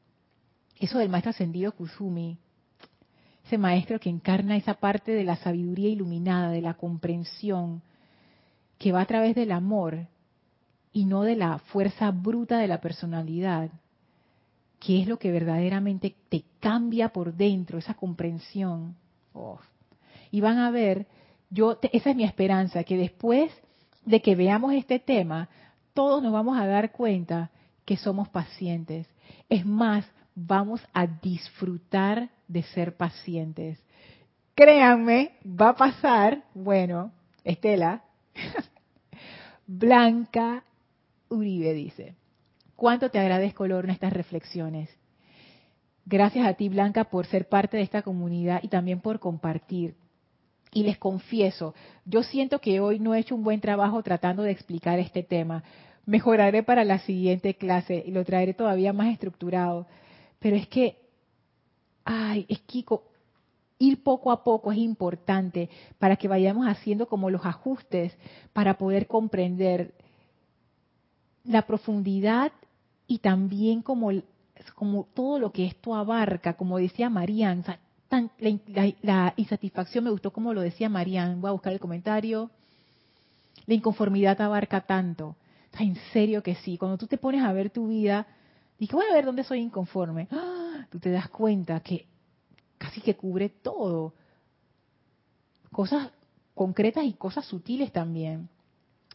Eso 0.78 0.98
del 0.98 1.08
maestro 1.08 1.30
ascendido 1.30 1.72
Kusumi, 1.72 2.38
ese 3.44 3.58
maestro 3.58 3.98
que 3.98 4.10
encarna 4.10 4.56
esa 4.56 4.74
parte 4.74 5.12
de 5.12 5.24
la 5.24 5.36
sabiduría 5.36 5.88
iluminada, 5.88 6.50
de 6.50 6.60
la 6.60 6.74
comprensión, 6.74 7.82
que 8.78 8.92
va 8.92 9.00
a 9.00 9.06
través 9.06 9.34
del 9.34 9.52
amor 9.52 10.06
y 10.92 11.04
no 11.04 11.22
de 11.22 11.36
la 11.36 11.58
fuerza 11.58 12.10
bruta 12.10 12.58
de 12.58 12.68
la 12.68 12.80
personalidad, 12.80 13.70
que 14.78 15.00
es 15.00 15.08
lo 15.08 15.18
que 15.18 15.32
verdaderamente 15.32 16.14
te 16.28 16.44
cambia 16.60 17.08
por 17.08 17.34
dentro, 17.34 17.78
esa 17.78 17.94
comprensión. 17.94 18.96
Y 20.30 20.40
van 20.40 20.58
a 20.58 20.70
ver, 20.70 21.06
yo 21.50 21.78
esa 21.92 22.10
es 22.10 22.16
mi 22.16 22.24
esperanza, 22.24 22.84
que 22.84 22.96
después 22.96 23.50
de 24.04 24.22
que 24.22 24.36
veamos 24.36 24.74
este 24.74 24.98
tema, 24.98 25.48
todos 25.94 26.22
nos 26.22 26.32
vamos 26.32 26.58
a 26.58 26.66
dar 26.66 26.92
cuenta 26.92 27.50
que 27.88 27.96
somos 27.96 28.28
pacientes. 28.28 29.06
Es 29.48 29.64
más, 29.64 30.04
vamos 30.34 30.86
a 30.92 31.06
disfrutar 31.06 32.28
de 32.46 32.62
ser 32.62 32.98
pacientes. 32.98 33.82
Créanme, 34.54 35.30
va 35.42 35.70
a 35.70 35.74
pasar, 35.74 36.42
bueno, 36.52 37.12
Estela, 37.44 38.02
Blanca 39.66 40.64
Uribe 41.30 41.72
dice, 41.72 42.14
¿cuánto 42.76 43.10
te 43.10 43.18
agradezco, 43.18 43.66
Lorna, 43.66 43.94
estas 43.94 44.12
reflexiones? 44.12 44.90
Gracias 46.04 46.46
a 46.46 46.52
ti, 46.52 46.68
Blanca, 46.68 47.04
por 47.04 47.24
ser 47.24 47.48
parte 47.48 47.78
de 47.78 47.84
esta 47.84 48.02
comunidad 48.02 48.60
y 48.62 48.68
también 48.68 49.00
por 49.00 49.18
compartir. 49.18 49.94
Y 50.74 50.82
les 50.82 50.98
confieso, 50.98 51.74
yo 52.04 52.22
siento 52.22 52.60
que 52.60 52.80
hoy 52.80 52.98
no 52.98 53.14
he 53.14 53.20
hecho 53.20 53.34
un 53.34 53.44
buen 53.44 53.62
trabajo 53.62 54.02
tratando 54.02 54.42
de 54.42 54.50
explicar 54.50 54.98
este 54.98 55.22
tema, 55.22 55.64
mejoraré 56.08 56.62
para 56.62 56.84
la 56.84 57.00
siguiente 57.00 57.54
clase 57.54 58.02
y 58.04 58.12
lo 58.12 58.24
traeré 58.24 58.54
todavía 58.54 58.94
más 58.94 59.12
estructurado. 59.12 59.86
Pero 60.38 60.56
es 60.56 60.66
que, 60.66 60.96
ay, 62.02 62.46
es 62.48 62.60
Kiko, 62.60 63.04
ir 63.78 64.02
poco 64.02 64.32
a 64.32 64.42
poco 64.42 64.72
es 64.72 64.78
importante 64.78 65.68
para 65.98 66.16
que 66.16 66.26
vayamos 66.26 66.66
haciendo 66.66 67.06
como 67.06 67.28
los 67.28 67.44
ajustes 67.44 68.16
para 68.54 68.78
poder 68.78 69.06
comprender 69.06 69.92
la 71.44 71.66
profundidad 71.66 72.52
y 73.06 73.18
también 73.18 73.82
como, 73.82 74.10
como 74.74 75.06
todo 75.12 75.38
lo 75.38 75.52
que 75.52 75.66
esto 75.66 75.94
abarca, 75.94 76.54
como 76.54 76.78
decía 76.78 77.10
Marían, 77.10 77.64
la, 79.02 79.34
insatisfacción 79.36 80.04
me 80.04 80.10
gustó 80.10 80.32
como 80.32 80.54
lo 80.54 80.62
decía 80.62 80.88
Marían, 80.88 81.42
voy 81.42 81.50
a 81.50 81.52
buscar 81.52 81.74
el 81.74 81.80
comentario, 81.80 82.50
la 83.66 83.74
inconformidad 83.74 84.40
abarca 84.40 84.80
tanto, 84.80 85.36
en 85.78 85.96
serio 86.12 86.42
que 86.42 86.54
sí, 86.56 86.76
cuando 86.78 86.98
tú 86.98 87.06
te 87.06 87.18
pones 87.18 87.42
a 87.42 87.52
ver 87.52 87.70
tu 87.70 87.88
vida, 87.88 88.26
dices, 88.78 88.94
voy 88.94 89.06
a 89.10 89.14
ver 89.14 89.24
dónde 89.24 89.44
soy 89.44 89.60
inconforme, 89.60 90.28
tú 90.90 90.98
te 90.98 91.10
das 91.10 91.28
cuenta 91.28 91.80
que 91.80 92.06
casi 92.78 93.00
que 93.00 93.16
cubre 93.16 93.48
todo, 93.48 94.14
cosas 95.72 96.10
concretas 96.54 97.04
y 97.04 97.12
cosas 97.12 97.44
sutiles 97.44 97.92
también. 97.92 98.48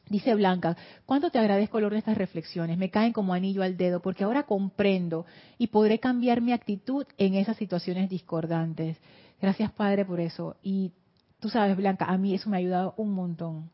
Dice 0.10 0.36
Blanca, 0.36 0.76
¿cuánto 1.06 1.30
te 1.30 1.39
agradezco, 1.39 1.80
Lord, 1.80 1.93
de 1.93 1.99
estas 1.99 2.18
reflexiones? 2.18 2.78
Me 2.78 2.89
caen 2.89 3.14
como 3.14 3.34
anillo 3.34 3.64
al 3.64 3.78
dedo 3.78 4.01
porque 4.01 4.26
ahora 4.26 4.43
comprendo 4.43 5.26
y 5.58 5.68
podré 5.68 5.99
cambiar 5.99 6.41
mi 6.41 6.51
actitud 6.51 7.06
en 7.18 7.36
esas 7.36 7.56
situaciones 7.56 8.10
discordantes. 8.10 8.97
Gracias, 9.41 9.72
Padre, 9.72 10.04
por 10.04 10.20
eso. 10.20 10.58
Y 10.62 10.91
tú 11.39 11.49
sabes, 11.49 11.78
Blanca, 11.78 12.06
a 12.06 12.18
mí 12.18 12.34
eso 12.34 12.49
me 12.49 12.58
ha 12.58 12.60
ayudado 12.60 12.93
un 12.97 13.14
montón. 13.14 13.70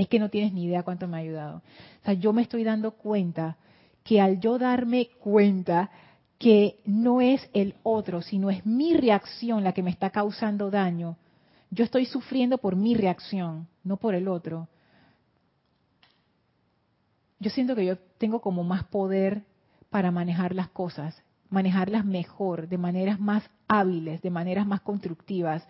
Es 0.00 0.08
que 0.08 0.18
no 0.18 0.30
tienes 0.30 0.54
ni 0.54 0.64
idea 0.64 0.82
cuánto 0.82 1.06
me 1.06 1.18
ha 1.18 1.20
ayudado. 1.20 1.58
O 1.58 2.04
sea, 2.06 2.14
yo 2.14 2.32
me 2.32 2.40
estoy 2.40 2.64
dando 2.64 2.92
cuenta 2.92 3.58
que 4.02 4.18
al 4.18 4.40
yo 4.40 4.58
darme 4.58 5.10
cuenta 5.18 5.90
que 6.38 6.80
no 6.86 7.20
es 7.20 7.50
el 7.52 7.74
otro, 7.82 8.22
sino 8.22 8.48
es 8.48 8.64
mi 8.64 8.94
reacción 8.94 9.62
la 9.62 9.74
que 9.74 9.82
me 9.82 9.90
está 9.90 10.08
causando 10.08 10.70
daño, 10.70 11.18
yo 11.70 11.84
estoy 11.84 12.06
sufriendo 12.06 12.56
por 12.56 12.76
mi 12.76 12.94
reacción, 12.94 13.68
no 13.84 13.98
por 13.98 14.14
el 14.14 14.26
otro. 14.26 14.68
Yo 17.38 17.50
siento 17.50 17.76
que 17.76 17.84
yo 17.84 17.98
tengo 18.16 18.40
como 18.40 18.64
más 18.64 18.84
poder 18.84 19.42
para 19.90 20.10
manejar 20.10 20.54
las 20.54 20.70
cosas, 20.70 21.22
manejarlas 21.50 22.06
mejor, 22.06 22.68
de 22.68 22.78
maneras 22.78 23.20
más 23.20 23.42
hábiles, 23.68 24.22
de 24.22 24.30
maneras 24.30 24.66
más 24.66 24.80
constructivas, 24.80 25.62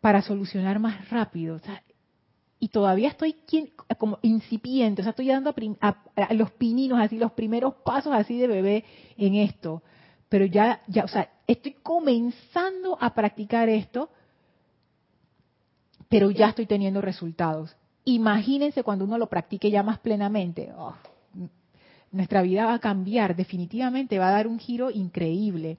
para 0.00 0.22
solucionar 0.22 0.78
más 0.78 1.10
rápido. 1.10 1.60
Y 2.58 2.68
todavía 2.68 3.08
estoy 3.08 3.36
como 3.98 4.18
incipiente, 4.22 5.02
o 5.02 5.04
sea, 5.04 5.10
estoy 5.10 5.28
dando 5.28 5.54
a, 5.80 6.34
los 6.34 6.50
pininos, 6.52 6.98
así, 7.00 7.18
los 7.18 7.32
primeros 7.32 7.74
pasos 7.84 8.12
así 8.14 8.38
de 8.38 8.46
bebé 8.46 8.84
en 9.16 9.34
esto. 9.34 9.82
Pero 10.28 10.44
ya, 10.46 10.80
ya, 10.88 11.04
o 11.04 11.08
sea, 11.08 11.30
estoy 11.46 11.74
comenzando 11.82 12.98
a 13.00 13.14
practicar 13.14 13.68
esto 13.68 14.10
pero 16.08 16.30
ya 16.30 16.48
estoy 16.48 16.66
teniendo 16.66 17.00
resultados. 17.00 17.76
Imagínense 18.04 18.82
cuando 18.82 19.04
uno 19.04 19.18
lo 19.18 19.28
practique 19.28 19.70
ya 19.70 19.82
más 19.82 19.98
plenamente. 19.98 20.72
Oh, 20.76 20.94
nuestra 22.12 22.42
vida 22.42 22.66
va 22.66 22.74
a 22.74 22.78
cambiar, 22.78 23.34
definitivamente 23.34 24.18
va 24.18 24.28
a 24.28 24.32
dar 24.32 24.46
un 24.46 24.58
giro 24.58 24.90
increíble. 24.90 25.78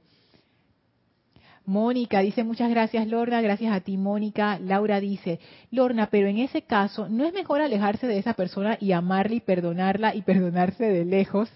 Mónica 1.67 2.21
dice 2.21 2.45
muchas 2.45 2.69
gracias 2.69 3.07
Lorna, 3.07 3.41
gracias 3.41 3.75
a 3.75 3.81
ti 3.81 3.97
Mónica. 3.97 4.57
Laura 4.57 5.01
dice, 5.01 5.41
Lorna, 5.69 6.09
pero 6.09 6.27
en 6.29 6.37
ese 6.37 6.61
caso, 6.61 7.09
¿no 7.09 7.25
es 7.25 7.33
mejor 7.33 7.61
alejarse 7.61 8.07
de 8.07 8.17
esa 8.17 8.33
persona 8.35 8.77
y 8.79 8.93
amarla 8.93 9.35
y 9.35 9.41
perdonarla 9.41 10.15
y 10.15 10.21
perdonarse 10.21 10.85
de 10.85 11.03
lejos? 11.03 11.49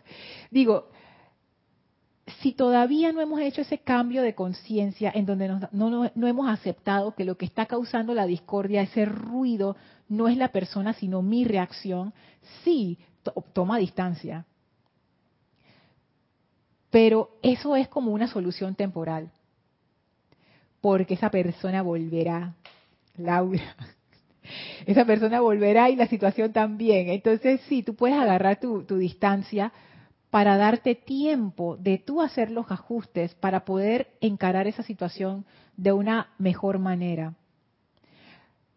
Digo, 0.49 0.89
si 2.41 2.51
todavía 2.51 3.13
no 3.13 3.21
hemos 3.21 3.39
hecho 3.39 3.61
ese 3.61 3.77
cambio 3.77 4.21
de 4.21 4.35
conciencia 4.35 5.13
en 5.15 5.25
donde 5.25 5.47
no, 5.71 6.27
hemos 6.27 6.49
aceptado 6.49 7.15
que 7.15 7.23
lo 7.23 7.37
que 7.37 7.45
está 7.45 7.65
causando 7.65 8.13
la 8.13 8.25
discordia, 8.25 8.81
ese 8.81 9.05
ruido, 9.05 9.77
no 10.09 10.27
es 10.27 10.35
la 10.35 10.49
persona, 10.49 10.91
sino 10.91 11.21
mi 11.21 11.45
reacción, 11.45 12.13
sí, 12.65 12.99
toma 13.53 13.77
distancia. 13.77 14.45
Pero 16.89 17.37
eso 17.41 17.77
es 17.77 17.87
como 17.87 18.11
una 18.11 18.27
solución 18.27 18.75
temporal, 18.75 19.31
porque 20.81 21.13
esa 21.13 21.29
persona 21.29 21.81
volverá, 21.81 22.55
Laura. 23.17 23.75
Esa 24.85 25.05
persona 25.05 25.39
volverá 25.39 25.91
y 25.91 25.95
la 25.95 26.07
situación 26.07 26.51
también. 26.51 27.09
Entonces, 27.09 27.61
sí, 27.69 27.83
tú 27.83 27.95
puedes 27.95 28.17
agarrar 28.17 28.59
tu, 28.59 28.83
tu 28.83 28.97
distancia, 28.97 29.71
para 30.31 30.55
darte 30.57 30.95
tiempo 30.95 31.77
de 31.77 31.99
tú 31.99 32.21
hacer 32.21 32.49
los 32.49 32.71
ajustes 32.71 33.35
para 33.35 33.65
poder 33.65 34.07
encarar 34.21 34.65
esa 34.65 34.81
situación 34.81 35.45
de 35.75 35.91
una 35.91 36.29
mejor 36.39 36.79
manera. 36.79 37.35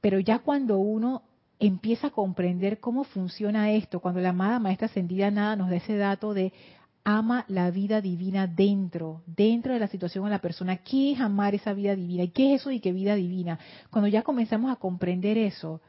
Pero 0.01 0.19
ya 0.19 0.41
cuando 0.41 0.79
uno 0.79 1.23
empieza 1.61 2.09
a 2.09 2.11
comprender 2.11 2.81
cómo 2.81 3.05
funciona 3.05 3.71
esto, 3.71 4.01
cuando 4.01 4.21
la 4.21 4.31
amada 4.31 4.59
maestra 4.59 4.87
ascendida 4.87 5.31
nada 5.31 5.55
nos 5.55 5.71
da 5.71 5.77
ese 5.77 5.97
dato 5.97 6.35
de 6.35 6.53
ama 7.05 7.45
la 7.49 7.71
vida 7.71 8.01
divina 8.01 8.47
dentro, 8.47 9.23
dentro 9.27 9.75
de 9.75 9.79
la 9.79 9.89
situación 9.89 10.25
de 10.25 10.31
la 10.31 10.41
persona. 10.41 10.79
¿Qué 10.79 11.13
es 11.13 11.21
amar 11.21 11.55
esa 11.55 11.75
vida 11.75 11.95
divina? 11.95 12.25
¿Y 12.25 12.29
qué 12.29 12.55
es 12.55 12.63
eso 12.63 12.71
y 12.71 12.81
qué 12.81 12.93
vida 12.93 13.15
divina? 13.15 13.59
Cuando 13.91 14.09
ya 14.09 14.23
comenzamos 14.23 14.73
a 14.73 14.77
comprender 14.77 15.37
eso, 15.37 15.83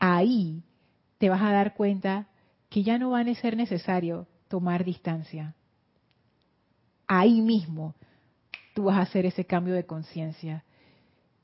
ahí 0.00 0.62
te 1.18 1.30
vas 1.30 1.42
a 1.42 1.52
dar 1.52 1.74
cuenta 1.74 2.26
que 2.68 2.82
ya 2.82 2.98
no 2.98 3.10
va 3.10 3.20
a 3.20 3.34
ser 3.34 3.56
necesario 3.56 4.26
tomar 4.48 4.84
distancia. 4.84 5.54
Ahí 7.06 7.40
mismo 7.40 7.94
tú 8.74 8.84
vas 8.84 8.98
a 8.98 9.02
hacer 9.02 9.26
ese 9.26 9.44
cambio 9.44 9.74
de 9.74 9.86
conciencia. 9.86 10.64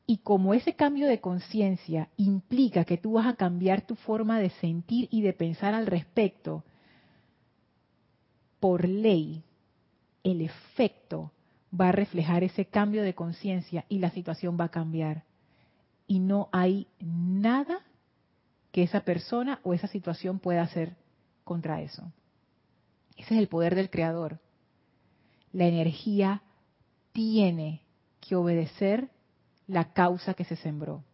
Y 0.07 0.18
como 0.18 0.53
ese 0.55 0.74
cambio 0.74 1.07
de 1.07 1.20
conciencia 1.20 2.11
implica 2.16 2.85
que 2.85 2.99
tú 2.99 3.12
vas 3.12 3.26
a 3.26 3.37
cambiar 3.37 3.82
tu 3.82 3.95
forma 3.95 4.39
de 4.39 4.51
sentir 4.51 5.09
y 5.11 5.22
de 5.22 5.32
pensar 5.32 5.72
al 5.72 5.87
respecto, 5.87 6.64
por 8.64 8.88
ley, 8.88 9.44
el 10.22 10.40
efecto 10.40 11.32
va 11.78 11.90
a 11.90 11.92
reflejar 11.92 12.44
ese 12.44 12.64
cambio 12.64 13.02
de 13.02 13.14
conciencia 13.14 13.84
y 13.90 13.98
la 13.98 14.08
situación 14.08 14.56
va 14.58 14.64
a 14.64 14.70
cambiar. 14.70 15.24
Y 16.06 16.18
no 16.18 16.48
hay 16.50 16.86
nada 16.98 17.80
que 18.72 18.82
esa 18.82 19.00
persona 19.00 19.60
o 19.64 19.74
esa 19.74 19.86
situación 19.86 20.38
pueda 20.38 20.62
hacer 20.62 20.96
contra 21.44 21.82
eso. 21.82 22.10
Ese 23.18 23.34
es 23.34 23.38
el 23.38 23.48
poder 23.48 23.74
del 23.74 23.90
creador. 23.90 24.40
La 25.52 25.66
energía 25.66 26.40
tiene 27.12 27.82
que 28.18 28.34
obedecer 28.34 29.10
la 29.66 29.92
causa 29.92 30.32
que 30.32 30.44
se 30.44 30.56
sembró. 30.56 31.04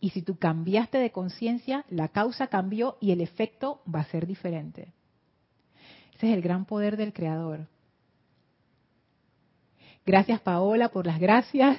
Y 0.00 0.10
si 0.10 0.22
tú 0.22 0.36
cambiaste 0.36 0.98
de 0.98 1.12
conciencia, 1.12 1.84
la 1.90 2.08
causa 2.08 2.48
cambió 2.48 2.98
y 3.00 3.12
el 3.12 3.20
efecto 3.20 3.84
va 3.86 4.00
a 4.00 4.10
ser 4.10 4.26
diferente. 4.26 4.92
Ese 6.22 6.30
es 6.30 6.36
el 6.36 6.42
gran 6.42 6.66
poder 6.66 6.96
del 6.96 7.12
creador. 7.12 7.66
Gracias 10.06 10.40
Paola 10.40 10.88
por 10.88 11.04
las 11.04 11.18
gracias. 11.18 11.78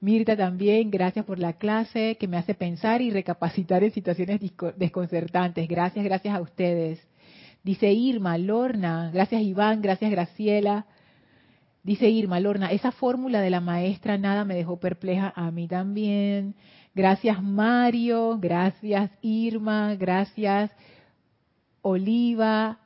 Mirta 0.00 0.34
también, 0.38 0.90
gracias 0.90 1.26
por 1.26 1.38
la 1.38 1.52
clase 1.52 2.16
que 2.18 2.26
me 2.26 2.38
hace 2.38 2.54
pensar 2.54 3.02
y 3.02 3.10
recapacitar 3.10 3.84
en 3.84 3.92
situaciones 3.92 4.40
desconcertantes. 4.76 5.68
Gracias, 5.68 6.02
gracias 6.02 6.34
a 6.34 6.40
ustedes. 6.40 6.98
Dice 7.62 7.92
Irma, 7.92 8.38
Lorna, 8.38 9.10
gracias 9.12 9.42
Iván, 9.42 9.82
gracias 9.82 10.10
Graciela. 10.10 10.86
Dice 11.82 12.08
Irma, 12.08 12.40
Lorna, 12.40 12.72
esa 12.72 12.90
fórmula 12.90 13.42
de 13.42 13.50
la 13.50 13.60
maestra 13.60 14.16
nada 14.16 14.46
me 14.46 14.54
dejó 14.54 14.80
perpleja 14.80 15.30
a 15.36 15.50
mí 15.50 15.68
también. 15.68 16.54
Gracias 16.94 17.42
Mario, 17.42 18.38
gracias 18.40 19.10
Irma, 19.20 19.94
gracias 19.96 20.70
Oliva, 21.86 22.78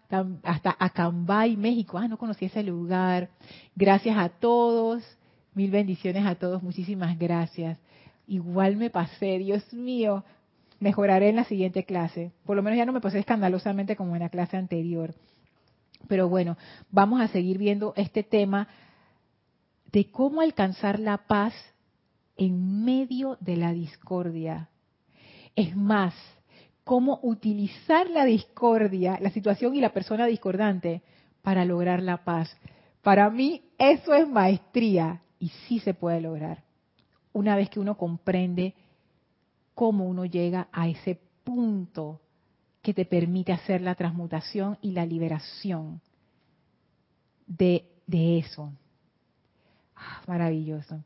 hasta 0.42 0.76
Acambay, 0.76 1.56
México. 1.56 1.98
Ah, 1.98 2.08
no 2.08 2.18
conocí 2.18 2.46
ese 2.46 2.64
lugar. 2.64 3.30
Gracias 3.76 4.18
a 4.18 4.28
todos. 4.28 5.04
Mil 5.54 5.70
bendiciones 5.70 6.26
a 6.26 6.34
todos, 6.34 6.62
muchísimas 6.64 7.16
gracias. 7.16 7.78
Igual 8.26 8.76
me 8.76 8.90
pasé, 8.90 9.38
Dios 9.38 9.72
mío, 9.72 10.24
mejoraré 10.80 11.28
en 11.28 11.36
la 11.36 11.44
siguiente 11.44 11.84
clase. 11.84 12.32
Por 12.44 12.56
lo 12.56 12.62
menos 12.62 12.76
ya 12.76 12.86
no 12.86 12.92
me 12.92 13.00
pasé 13.00 13.20
escandalosamente 13.20 13.94
como 13.94 14.16
en 14.16 14.22
la 14.22 14.30
clase 14.30 14.56
anterior. 14.56 15.14
Pero 16.08 16.28
bueno, 16.28 16.56
vamos 16.90 17.20
a 17.20 17.28
seguir 17.28 17.56
viendo 17.56 17.92
este 17.96 18.24
tema 18.24 18.66
de 19.92 20.10
cómo 20.10 20.40
alcanzar 20.40 20.98
la 20.98 21.18
paz 21.18 21.54
en 22.36 22.84
medio 22.84 23.36
de 23.40 23.56
la 23.56 23.72
discordia. 23.72 24.68
Es 25.54 25.76
más, 25.76 26.14
cómo 26.88 27.20
utilizar 27.22 28.08
la 28.08 28.24
discordia, 28.24 29.18
la 29.20 29.28
situación 29.28 29.74
y 29.74 29.80
la 29.82 29.92
persona 29.92 30.24
discordante 30.24 31.02
para 31.42 31.66
lograr 31.66 32.02
la 32.02 32.24
paz. 32.24 32.56
Para 33.02 33.28
mí 33.28 33.60
eso 33.76 34.14
es 34.14 34.26
maestría 34.26 35.20
y 35.38 35.50
sí 35.50 35.80
se 35.80 35.92
puede 35.92 36.22
lograr. 36.22 36.64
Una 37.34 37.56
vez 37.56 37.68
que 37.68 37.78
uno 37.78 37.98
comprende 37.98 38.72
cómo 39.74 40.06
uno 40.06 40.24
llega 40.24 40.68
a 40.72 40.88
ese 40.88 41.20
punto 41.44 42.22
que 42.80 42.94
te 42.94 43.04
permite 43.04 43.52
hacer 43.52 43.82
la 43.82 43.94
transmutación 43.94 44.78
y 44.80 44.92
la 44.92 45.04
liberación 45.04 46.00
de, 47.46 47.84
eso. 48.08 48.72
Ah, 49.94 50.22
maravilloso. 50.26 51.04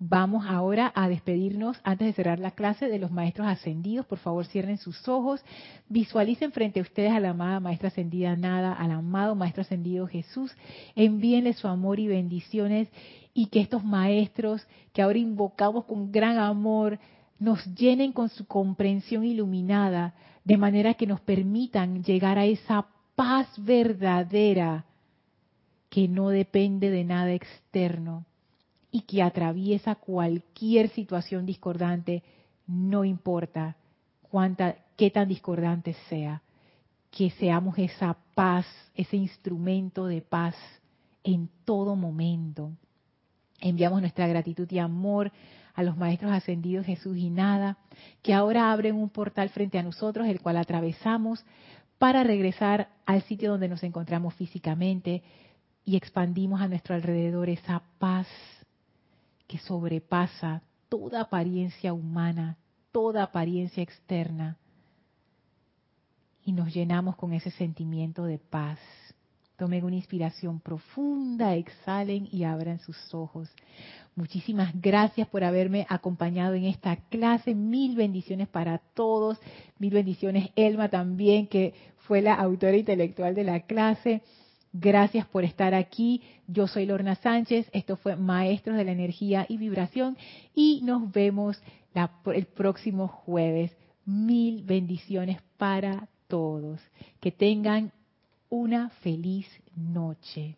Vamos 0.00 0.46
ahora 0.46 0.92
a 0.94 1.08
despedirnos 1.08 1.76
antes 1.82 2.06
de 2.06 2.12
cerrar 2.12 2.38
la 2.38 2.52
clase 2.52 2.86
de 2.86 3.00
los 3.00 3.10
maestros 3.10 3.48
ascendidos. 3.48 4.06
Por 4.06 4.18
favor, 4.18 4.46
cierren 4.46 4.78
sus 4.78 5.08
ojos. 5.08 5.44
Visualicen 5.88 6.52
frente 6.52 6.78
a 6.78 6.84
ustedes 6.84 7.10
a 7.10 7.18
la 7.18 7.30
amada 7.30 7.58
maestra 7.58 7.88
ascendida 7.88 8.36
Nada, 8.36 8.72
al 8.74 8.92
amado 8.92 9.34
maestro 9.34 9.62
ascendido 9.62 10.06
Jesús. 10.06 10.54
Envíenle 10.94 11.52
su 11.52 11.66
amor 11.66 11.98
y 11.98 12.06
bendiciones 12.06 12.88
y 13.34 13.46
que 13.46 13.60
estos 13.60 13.82
maestros 13.82 14.64
que 14.92 15.02
ahora 15.02 15.18
invocamos 15.18 15.84
con 15.84 16.12
gran 16.12 16.38
amor 16.38 17.00
nos 17.40 17.64
llenen 17.74 18.12
con 18.12 18.28
su 18.28 18.46
comprensión 18.46 19.24
iluminada, 19.24 20.14
de 20.44 20.56
manera 20.56 20.94
que 20.94 21.08
nos 21.08 21.20
permitan 21.20 22.04
llegar 22.04 22.38
a 22.38 22.44
esa 22.44 22.86
paz 23.16 23.48
verdadera 23.58 24.84
que 25.90 26.06
no 26.06 26.28
depende 26.28 26.88
de 26.88 27.02
nada 27.02 27.32
externo 27.32 28.24
y 28.90 29.02
que 29.02 29.22
atraviesa 29.22 29.94
cualquier 29.96 30.88
situación 30.90 31.44
discordante, 31.44 32.22
no 32.66 33.04
importa 33.04 33.76
cuánta, 34.22 34.76
qué 34.96 35.10
tan 35.10 35.28
discordante 35.28 35.94
sea, 36.08 36.42
que 37.10 37.30
seamos 37.30 37.78
esa 37.78 38.16
paz, 38.34 38.66
ese 38.94 39.16
instrumento 39.16 40.06
de 40.06 40.20
paz 40.20 40.54
en 41.24 41.48
todo 41.64 41.96
momento. 41.96 42.72
Enviamos 43.60 44.00
nuestra 44.00 44.26
gratitud 44.26 44.70
y 44.70 44.78
amor 44.78 45.32
a 45.74 45.82
los 45.82 45.96
maestros 45.96 46.32
ascendidos 46.32 46.86
Jesús 46.86 47.16
y 47.16 47.30
Nada, 47.30 47.78
que 48.22 48.34
ahora 48.34 48.72
abren 48.72 48.96
un 48.96 49.10
portal 49.10 49.48
frente 49.50 49.78
a 49.78 49.82
nosotros, 49.82 50.26
el 50.28 50.40
cual 50.40 50.56
atravesamos 50.56 51.44
para 51.98 52.22
regresar 52.24 52.88
al 53.06 53.22
sitio 53.22 53.50
donde 53.50 53.68
nos 53.68 53.82
encontramos 53.82 54.34
físicamente 54.34 55.22
y 55.84 55.96
expandimos 55.96 56.60
a 56.60 56.68
nuestro 56.68 56.94
alrededor 56.94 57.48
esa 57.48 57.82
paz 57.98 58.26
que 59.48 59.58
sobrepasa 59.58 60.62
toda 60.88 61.22
apariencia 61.22 61.92
humana, 61.92 62.56
toda 62.92 63.24
apariencia 63.24 63.82
externa, 63.82 64.58
y 66.44 66.52
nos 66.52 66.72
llenamos 66.72 67.16
con 67.16 67.34
ese 67.34 67.50
sentimiento 67.50 68.24
de 68.24 68.38
paz. 68.38 68.78
Tomen 69.58 69.84
una 69.84 69.96
inspiración 69.96 70.60
profunda, 70.60 71.54
exhalen 71.56 72.26
y 72.32 72.44
abran 72.44 72.78
sus 72.78 72.96
ojos. 73.12 73.50
Muchísimas 74.14 74.72
gracias 74.80 75.28
por 75.28 75.44
haberme 75.44 75.84
acompañado 75.90 76.54
en 76.54 76.64
esta 76.64 76.96
clase. 76.96 77.54
Mil 77.54 77.96
bendiciones 77.96 78.48
para 78.48 78.78
todos. 78.78 79.38
Mil 79.78 79.92
bendiciones, 79.92 80.50
Elma 80.56 80.88
también, 80.88 81.48
que 81.48 81.74
fue 82.06 82.22
la 82.22 82.34
autora 82.34 82.78
intelectual 82.78 83.34
de 83.34 83.44
la 83.44 83.60
clase. 83.60 84.22
Gracias 84.80 85.26
por 85.26 85.44
estar 85.44 85.74
aquí. 85.74 86.22
Yo 86.46 86.68
soy 86.68 86.86
Lorna 86.86 87.16
Sánchez. 87.16 87.68
Esto 87.72 87.96
fue 87.96 88.14
Maestros 88.14 88.76
de 88.76 88.84
la 88.84 88.92
Energía 88.92 89.44
y 89.48 89.56
Vibración. 89.56 90.16
Y 90.54 90.82
nos 90.84 91.10
vemos 91.10 91.60
el 92.32 92.46
próximo 92.46 93.08
jueves. 93.08 93.76
Mil 94.04 94.62
bendiciones 94.62 95.38
para 95.56 96.08
todos. 96.28 96.80
Que 97.18 97.32
tengan 97.32 97.90
una 98.50 98.90
feliz 98.90 99.48
noche. 99.74 100.57